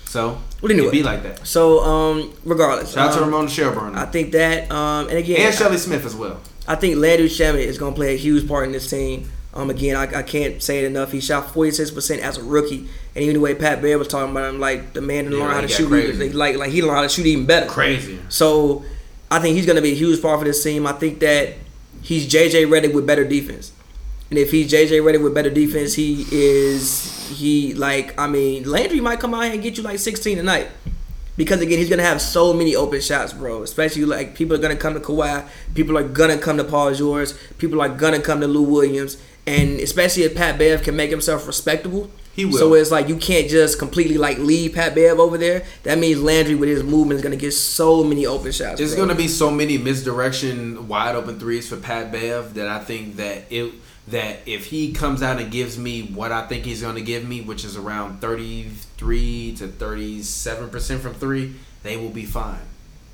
[0.05, 1.47] So What anyway, it be like that.
[1.47, 5.41] So um, regardless, Shout out to um, Ramona Shelburne I think that um, and again,
[5.47, 6.41] and Shelley Smith as well.
[6.67, 9.31] I think Landry Shamet is going to play a huge part in this team.
[9.53, 11.13] Um, again, I, I can't say it enough.
[11.13, 14.55] He shot 46% as a rookie, and even the way Pat Bear was talking about
[14.55, 16.33] him, like the man didn't Yeah, learn how to shoot, crazy.
[16.33, 17.67] like like he learned how to shoot even better.
[17.67, 18.19] Crazy.
[18.31, 18.83] So
[19.31, 20.87] I think he's going to be a huge part for this team.
[20.87, 21.55] I think that
[22.01, 23.71] he's JJ Redick with better defense.
[24.31, 29.01] And if he's JJ Redick with better defense, he is he like I mean Landry
[29.01, 30.69] might come out here and get you like 16 tonight.
[31.37, 33.63] Because again, he's gonna have so many open shots, bro.
[33.63, 37.31] Especially like people are gonna come to Kawhi, people are gonna come to Paul George,
[37.59, 41.47] people are gonna come to Lou Williams, and especially if Pat Bev can make himself
[41.47, 42.11] respectable.
[42.35, 42.59] He will.
[42.59, 45.65] So it's like you can't just completely like leave Pat Bev over there.
[45.85, 48.79] That means Landry with his movement is gonna get so many open shots.
[48.79, 49.07] There's bro.
[49.07, 53.45] gonna be so many misdirection wide open threes for Pat Bev that I think that
[53.51, 53.73] it
[54.09, 57.41] that if he comes out and gives me what I think he's gonna give me,
[57.41, 62.61] which is around 33 to 37 percent from three, they will be fine.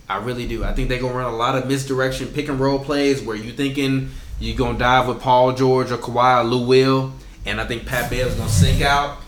[0.09, 0.65] I really do.
[0.65, 3.53] I think they're gonna run a lot of misdirection pick and roll plays where you
[3.53, 4.11] thinking
[4.41, 7.13] you're gonna dive with Paul George or Kawhi or Lou Will,
[7.47, 9.19] and I think Pat Bev's gonna sink out,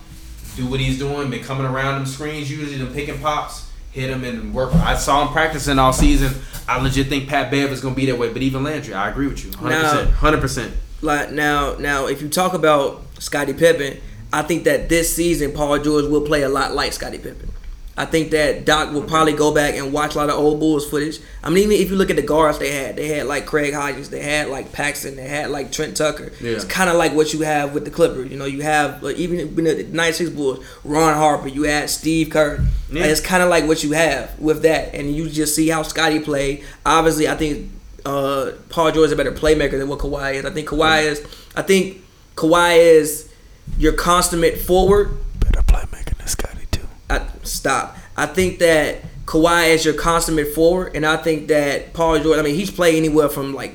[0.56, 4.10] do what he's doing, been coming around them screens usually, them pick and pops, hit
[4.10, 4.74] him and work.
[4.74, 6.34] I saw him practicing all season.
[6.66, 8.32] I legit think Pat Bev is gonna be that way.
[8.32, 10.74] But even Landry, I agree with you, hundred percent, hundred percent.
[11.03, 14.01] Like now now if you talk about Scottie Pippen,
[14.33, 17.51] I think that this season Paul George will play a lot like Scottie Pippen.
[17.95, 20.89] I think that Doc will probably go back and watch a lot of old Bulls
[20.89, 21.19] footage.
[21.43, 23.74] I mean, even if you look at the guards they had, they had like Craig
[23.74, 26.33] Hodges, they had like Paxson, they had like Trent Tucker.
[26.41, 26.53] Yeah.
[26.53, 28.31] It's kind of like what you have with the Clippers.
[28.31, 32.31] You know, you have like, even in the '96 Bulls, Ron Harper, you had Steve
[32.31, 32.65] Kerr.
[32.91, 33.03] Yeah.
[33.03, 35.83] Like, it's kind of like what you have with that, and you just see how
[35.83, 36.65] Scottie played.
[36.87, 37.70] Obviously, I think
[38.05, 40.45] uh, Paul George is a better playmaker than what Kawhi is.
[40.45, 41.27] I think Kawhi is.
[41.57, 42.03] I think
[42.37, 43.31] Kawhi is
[43.79, 45.16] your consummate forward.
[45.41, 46.87] Better playmaker than Scottie too.
[47.11, 47.97] I, stop.
[48.16, 52.39] I think that Kawhi is your consummate forward, and I think that Paul George.
[52.39, 53.73] I mean, he's played anywhere from like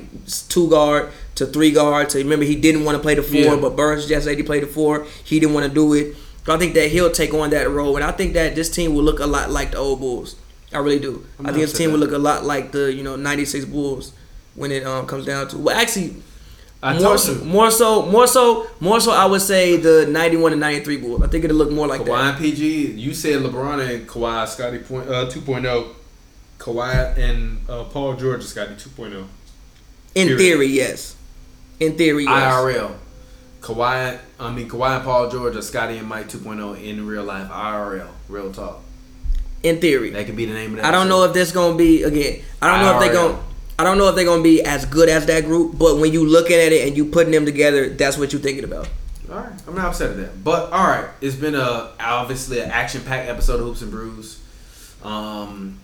[0.48, 2.10] two guard to three guard.
[2.10, 3.56] To remember, he didn't want to play the four, Yeah.
[3.56, 5.06] but Burns just said he played the four.
[5.24, 6.16] He didn't want to do it.
[6.44, 8.94] So I think that he'll take on that role, and I think that this team
[8.94, 10.36] will look a lot like the old Bulls.
[10.72, 11.26] I really do.
[11.38, 14.12] I'm I think this team will look a lot like the you know '96 Bulls
[14.58, 15.58] when it um, comes down to.
[15.58, 16.16] Well, actually,
[16.82, 17.44] I more told so, you.
[17.44, 19.12] more so, more so, more so.
[19.12, 21.22] I would say the '91 and '93 Bulls.
[21.22, 22.34] I think it'll look more like Kawhi that.
[22.34, 25.94] and PG, you said LeBron and Kawhi, Scottie point, uh, 2.0.
[26.58, 29.26] Kawhi and uh, Paul George is Scottie 2.0.
[30.14, 30.38] In Period.
[30.38, 31.16] theory, yes.
[31.80, 32.52] In theory, yes.
[32.52, 32.94] IRL.
[33.60, 37.48] Kawhi, I mean Kawhi and Paul George are Scottie and Mike 2.0 in real life.
[37.50, 38.80] IRL, real talk.
[39.62, 40.10] In theory.
[40.10, 40.84] That could be the name of that.
[40.84, 42.42] I don't know if this gonna be again.
[42.62, 43.38] I don't know if they IRL.
[43.78, 46.26] I don't know if they're gonna be as good as that group, but when you
[46.26, 48.88] looking at it and you putting them together, that's what you're thinking about.
[49.30, 50.42] All right, I'm not upset at that.
[50.42, 54.40] But all right, it's been a obviously an action packed episode of Hoops and Brews.
[55.04, 55.78] Um,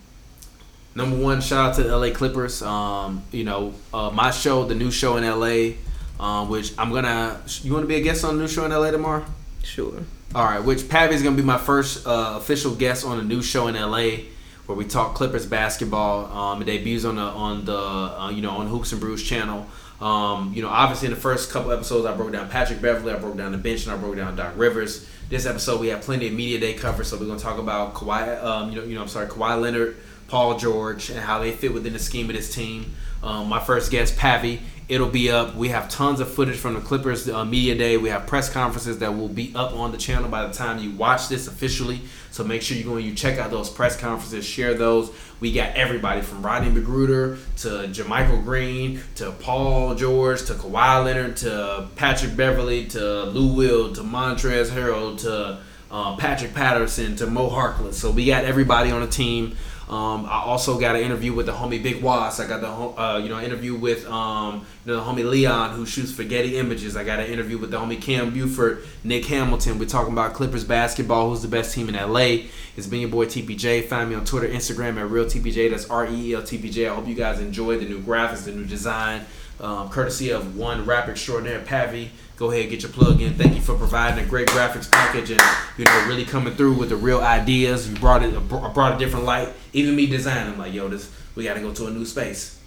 [0.93, 2.61] number one, shout out to the LA Clippers.
[2.61, 5.75] Um, you know, uh, my show, the new show in LA,
[6.19, 7.41] um, which I'm gonna.
[7.61, 9.23] You want to be a guest on the new show in LA tomorrow?
[9.63, 10.03] Sure.
[10.33, 13.41] All right, which Pavi is gonna be my first uh, official guest on a new
[13.41, 14.25] show in LA,
[14.65, 16.25] where we talk Clippers basketball.
[16.31, 19.67] Um, it debuts on the on the uh, you know on Hoops and Brews channel.
[20.01, 23.17] Um, you know, obviously in the first couple episodes, I broke down Patrick Beverley, I
[23.17, 25.07] broke down the bench, and I broke down Doc Rivers.
[25.29, 28.43] This episode, we have plenty of media day coverage, so we're gonna talk about Kawhi.
[28.43, 29.97] Um, you know, you know, I'm sorry, Kawhi Leonard,
[30.27, 32.93] Paul George, and how they fit within the scheme of this team.
[33.23, 34.59] Um, my first guest, Pavi.
[34.87, 35.55] It'll be up.
[35.55, 37.97] We have tons of footage from the Clippers uh, media day.
[37.97, 40.91] We have press conferences that will be up on the channel by the time you
[40.91, 42.01] watch this officially.
[42.29, 45.11] So make sure you go and you check out those press conferences, share those.
[45.39, 51.37] We got everybody from Rodney McGruder to JaMychal Green to Paul George to Kawhi Leonard
[51.37, 57.49] to Patrick Beverley to Lou Will to Montrezl Harrell to uh, Patrick Patterson to Mo
[57.49, 57.93] Harkless.
[57.93, 59.55] So we got everybody on the team.
[59.87, 62.39] Um, I also got an interview with the homie Big Was.
[62.39, 65.85] I got the uh, you know interview with um, you know, the homie Leon who
[65.85, 66.97] shoots Getty Images.
[66.97, 69.77] I got an interview with the homie Cam Buford, Nick Hamilton.
[69.77, 71.29] We're talking about Clippers basketball.
[71.29, 72.47] Who's the best team in LA?
[72.75, 73.85] It's been your boy TPJ.
[73.85, 75.69] Find me on Twitter, Instagram at real TPJ.
[75.69, 76.87] That's R E E L T P J.
[76.87, 79.25] I hope you guys enjoyed the new graphics, the new design,
[79.59, 82.09] um, courtesy of one rap extraordinaire Pavi.
[82.37, 83.33] Go ahead get your plug in.
[83.33, 85.41] Thank you for providing a great graphics package and
[85.77, 87.89] you know really coming through with the real ideas.
[87.89, 89.49] You brought it brought a different light.
[89.73, 92.59] Even me designing, like, yo, this we got to go to a new space.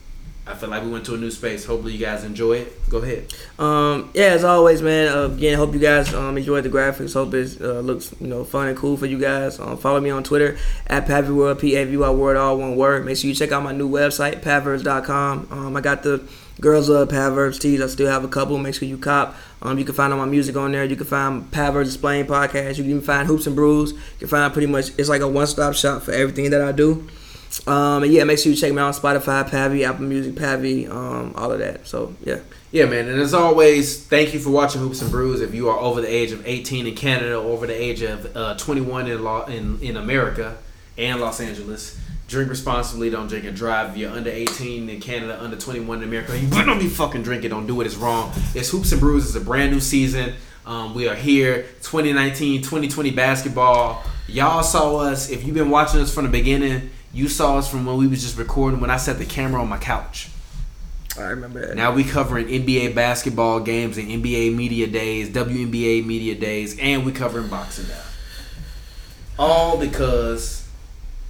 [0.47, 1.67] I feel like we went to a new space.
[1.67, 2.89] Hopefully, you guys enjoy it.
[2.89, 3.35] Go ahead.
[3.59, 5.09] Um, yeah, as always, man.
[5.09, 7.13] Uh, again, hope you guys um, enjoyed the graphics.
[7.13, 9.61] Hope it uh, looks you know fun and cool for you guys.
[9.61, 12.77] Um, follow me on Twitter at Pavy World, P A V Y Word, all one
[12.77, 13.05] word.
[13.05, 15.49] Make sure you check out my new website, Pavers.com.
[15.51, 16.27] Um, I got the
[16.61, 17.81] Girls Love Pavers tees.
[17.81, 18.59] I still have a couple.
[18.59, 19.37] Make sure you cop.
[19.63, 20.85] Um, you can find all my music on there.
[20.85, 22.79] You can find Pavers Explain podcast.
[22.79, 23.93] You can find Hoops and Brews.
[23.93, 26.73] You can find pretty much it's like a one stop shop for everything that I
[26.73, 27.09] do.
[27.67, 30.87] Um, and yeah, make sure you check me out on Spotify, Pavy, Apple Music, Pavy,
[30.87, 31.87] um, all of that.
[31.87, 32.41] So yeah.
[32.71, 33.09] Yeah, man.
[33.09, 35.41] And as always, thank you for watching Hoops and Brews.
[35.41, 38.57] If you are over the age of 18 in Canada, over the age of uh,
[38.57, 40.59] 21 in, law, in in America
[40.99, 41.99] and Los Angeles,
[42.29, 43.11] drink responsibly.
[43.11, 43.91] Don't drink and drive.
[43.91, 47.25] If you're under 18 in Canada, under 21 in America, you better not be fucking
[47.25, 47.51] drinking.
[47.51, 47.87] Don't do it.
[47.87, 48.33] It's wrong.
[48.55, 49.27] It's Hoops and Brews.
[49.27, 50.35] It's a brand new season.
[50.65, 54.05] Um, we are here, 2019, 2020 basketball.
[54.29, 55.31] Y'all saw us.
[55.31, 58.23] If you've been watching us from the beginning you saw us from when we was
[58.23, 60.29] just recording when I set the camera on my couch.
[61.19, 61.75] I remember that.
[61.75, 67.13] Now we covering NBA basketball games and NBA media days, WNBA media days, and we
[67.13, 68.03] covering boxing now.
[69.39, 70.68] All because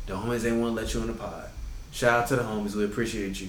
[0.08, 1.48] the homies ain't want to let you on the pod.
[1.92, 2.74] Shout out to the homies.
[2.74, 3.48] We appreciate you.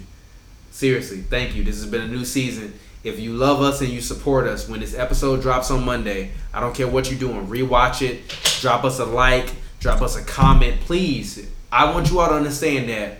[0.72, 1.64] Seriously, thank you.
[1.64, 2.73] This has been a new season.
[3.03, 6.60] If you love us and you support us, when this episode drops on Monday, I
[6.60, 8.27] don't care what you're doing, rewatch it,
[8.61, 9.49] drop us a like,
[9.80, 13.19] drop us a comment, please I want you all to understand that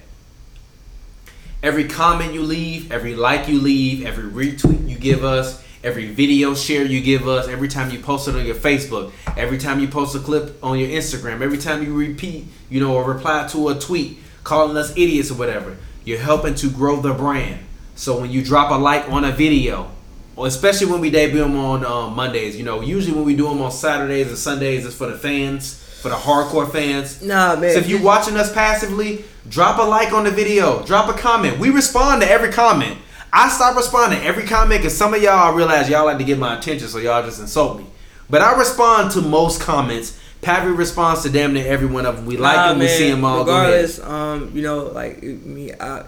[1.61, 6.54] every comment you leave, every like you leave, every retweet you give us, every video
[6.54, 9.88] share you give us, every time you post it on your Facebook, every time you
[9.88, 13.70] post a clip on your Instagram, every time you repeat, you know, or reply to
[13.70, 17.60] a tweet calling us idiots or whatever, you're helping to grow the brand.
[17.96, 19.92] So when you drop a like on a video,
[20.36, 23.50] or especially when we debut them on uh, Mondays, you know, usually when we do
[23.50, 27.22] them on Saturdays and Sundays, it's for the fans for the hardcore fans.
[27.22, 27.74] Nah, man.
[27.74, 31.60] So if you're watching us passively, drop a like on the video, drop a comment.
[31.60, 32.98] We respond to every comment.
[33.32, 36.38] I stop responding every comment because some of y'all I realize y'all like to get
[36.38, 37.86] my attention, so y'all just insult me.
[38.30, 40.20] But I respond to most comments.
[40.42, 42.26] Pavy responds to damn near every one of them.
[42.26, 42.88] We like nah, them, man.
[42.88, 43.40] we see them all.
[43.40, 46.06] Regardless, um, you know, like me, I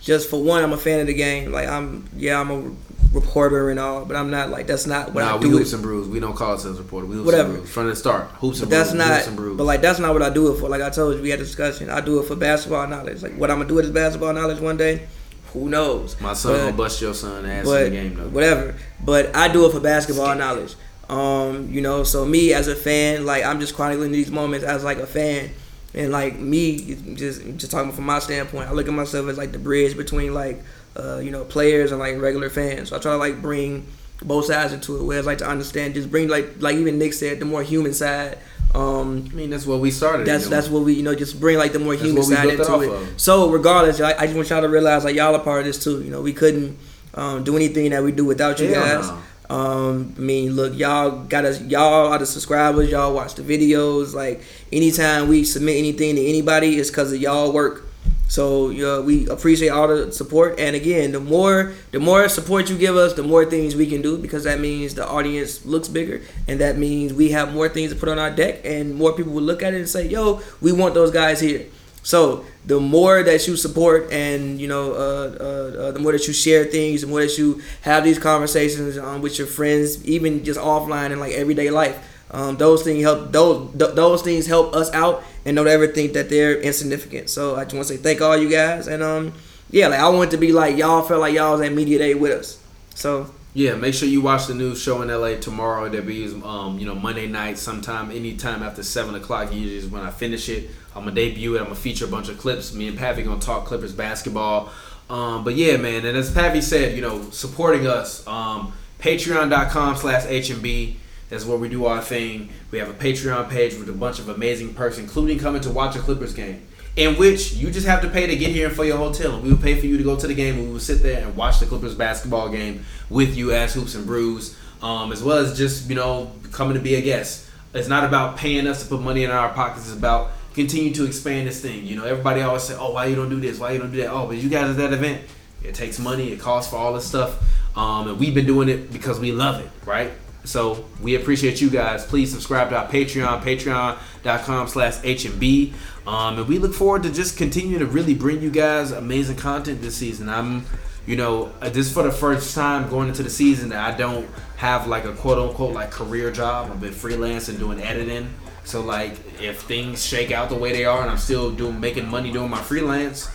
[0.00, 1.52] just for one, I'm a fan of the game.
[1.52, 2.74] Like I'm, yeah, I'm a
[3.12, 5.46] reporter and all, but I'm not like that's not what nah, I do.
[5.46, 6.08] Nah, we hoops and brews.
[6.08, 7.06] We don't call ourselves reporter.
[7.06, 7.70] We hoops whatever and brews.
[7.70, 8.28] from the start.
[8.32, 8.98] Hoops and but that's brews.
[8.98, 9.56] Not, hoops and brews.
[9.56, 10.68] But like that's not what I do it for.
[10.68, 11.90] Like I told you, we had a discussion.
[11.90, 13.22] I do it for basketball knowledge.
[13.22, 15.06] Like what I'm gonna do with this basketball knowledge one day,
[15.52, 16.20] who knows?
[16.20, 18.28] My son but, gonna bust your son ass but, in the game though.
[18.28, 18.74] Whatever.
[19.04, 20.74] But I do it for basketball knowledge.
[21.08, 24.84] Um, you know, so me as a fan, like I'm just chronicling these moments as
[24.84, 25.50] like a fan.
[25.94, 29.52] And like me, just just talking from my standpoint, I look at myself as like
[29.52, 30.62] the bridge between like
[30.98, 32.90] uh, you know, players and like regular fans.
[32.90, 33.86] So I try to like bring
[34.22, 35.04] both sides into it.
[35.04, 38.38] Whereas like to understand, just bring like like even Nick said, the more human side.
[38.74, 40.26] Um, I mean, that's what we started.
[40.26, 40.50] That's doing.
[40.50, 42.90] that's what we you know just bring like the more human side into it.
[42.90, 43.20] Of.
[43.20, 45.82] So regardless, I, I, just want y'all to realize like y'all are part of this
[45.82, 46.02] too.
[46.02, 46.78] You know, we couldn't
[47.14, 49.08] um, do anything that we do without you Hell guys.
[49.08, 49.18] No.
[49.50, 51.62] Um, I mean, look, y'all got us.
[51.62, 52.90] Y'all are the subscribers.
[52.90, 54.14] Y'all watch the videos.
[54.14, 57.87] Like anytime we submit anything to anybody, it's because of y'all work.
[58.28, 62.94] So we appreciate all the support, and again, the more the more support you give
[62.94, 66.60] us, the more things we can do because that means the audience looks bigger, and
[66.60, 69.42] that means we have more things to put on our deck, and more people will
[69.42, 71.66] look at it and say, "Yo, we want those guys here."
[72.02, 76.26] So the more that you support, and you know, uh, uh, uh the more that
[76.26, 80.44] you share things, the more that you have these conversations um, with your friends, even
[80.44, 81.98] just offline and like everyday life
[82.30, 86.12] um, those things help those th- those things help us out and don't ever think
[86.12, 87.30] that they're insignificant.
[87.30, 89.32] So I just want to say thank all you guys and um
[89.70, 92.14] yeah like I want to be like y'all felt like y'all was at media day
[92.14, 92.62] with us.
[92.94, 95.88] So yeah, make sure you watch the new show in LA tomorrow.
[95.88, 99.52] There'll be um you know Monday night sometime anytime after seven o'clock.
[99.52, 100.70] Usually is when I finish it.
[100.94, 101.58] I'm gonna debut it.
[101.58, 102.74] I'm gonna feature a bunch of clips.
[102.74, 104.70] Me and Pavi gonna talk Clippers basketball.
[105.08, 108.26] Um, but yeah, man, and as Pavi said, you know, supporting us.
[108.26, 110.96] Um, Patreon.com slash HMB.
[111.28, 112.48] That's where we do our thing.
[112.70, 115.94] We have a Patreon page with a bunch of amazing perks, including coming to watch
[115.96, 118.96] a Clippers game, in which you just have to pay to get here for your
[118.96, 119.34] hotel.
[119.34, 121.22] And we will pay for you to go to the game, we will sit there
[121.22, 125.38] and watch the Clippers basketball game with you as Hoops and Brews, um, as well
[125.38, 127.46] as just you know coming to be a guest.
[127.74, 129.86] It's not about paying us to put money in our pockets.
[129.88, 131.84] It's about continue to expand this thing.
[131.84, 133.58] You know, everybody always say, "Oh, why you don't do this?
[133.58, 135.20] Why you don't do that?" Oh, but you guys at that event,
[135.62, 136.32] it takes money.
[136.32, 137.38] It costs for all this stuff,
[137.76, 140.10] um, and we've been doing it because we love it, right?
[140.44, 142.06] So we appreciate you guys.
[142.06, 145.72] Please subscribe to our Patreon, patreon.com slash HMB.
[146.06, 149.82] Um, and we look forward to just continuing to really bring you guys amazing content
[149.82, 150.28] this season.
[150.28, 150.64] I'm
[151.08, 153.96] you know, uh, this is for the first time going into the season that I
[153.96, 154.28] don't
[154.58, 156.70] have like a quote unquote like career job.
[156.70, 158.28] I've been freelancing doing editing.
[158.64, 162.06] So like if things shake out the way they are and I'm still doing making
[162.06, 163.30] money doing my freelance,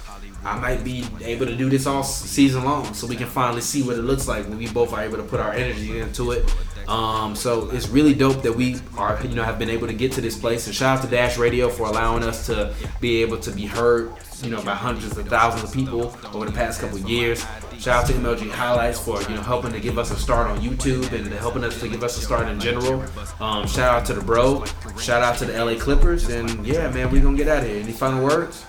[0.45, 3.81] I might be able to do this all season long, so we can finally see
[3.81, 6.53] what it looks like when we both are able to put our energy into it.
[6.87, 10.11] Um, so it's really dope that we are, you know, have been able to get
[10.13, 10.65] to this place.
[10.67, 14.13] And shout out to Dash Radio for allowing us to be able to be heard,
[14.41, 17.45] you know, by hundreds of thousands of people over the past couple years.
[17.79, 20.59] Shout out to MLG Highlights for you know helping to give us a start on
[20.61, 23.03] YouTube and helping us to give us a start in general.
[23.41, 24.63] Um, shout out to the bro.
[24.99, 26.29] Shout out to the LA Clippers.
[26.29, 27.81] And yeah, man, we gonna get out of here.
[27.81, 28.65] Any final words?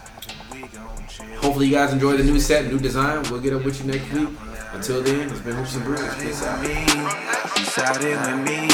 [1.39, 3.23] Hopefully you guys enjoy the new set, new design.
[3.31, 4.29] We'll get up with you next week.
[4.75, 6.01] Until then, it's been Hoops and Brews.
[6.17, 6.61] Peace out.
[7.55, 8.69] Decided with me,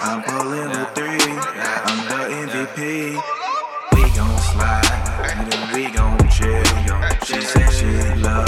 [0.00, 1.18] I'm pulling the three.
[1.84, 3.20] I'm the MVP.
[3.94, 6.62] We gon' slide, we gon' chill.
[7.24, 8.46] She said she love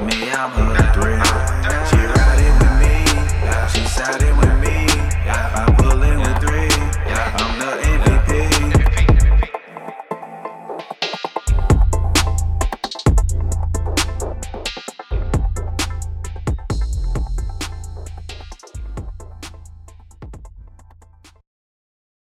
[0.00, 1.27] me, I'm her.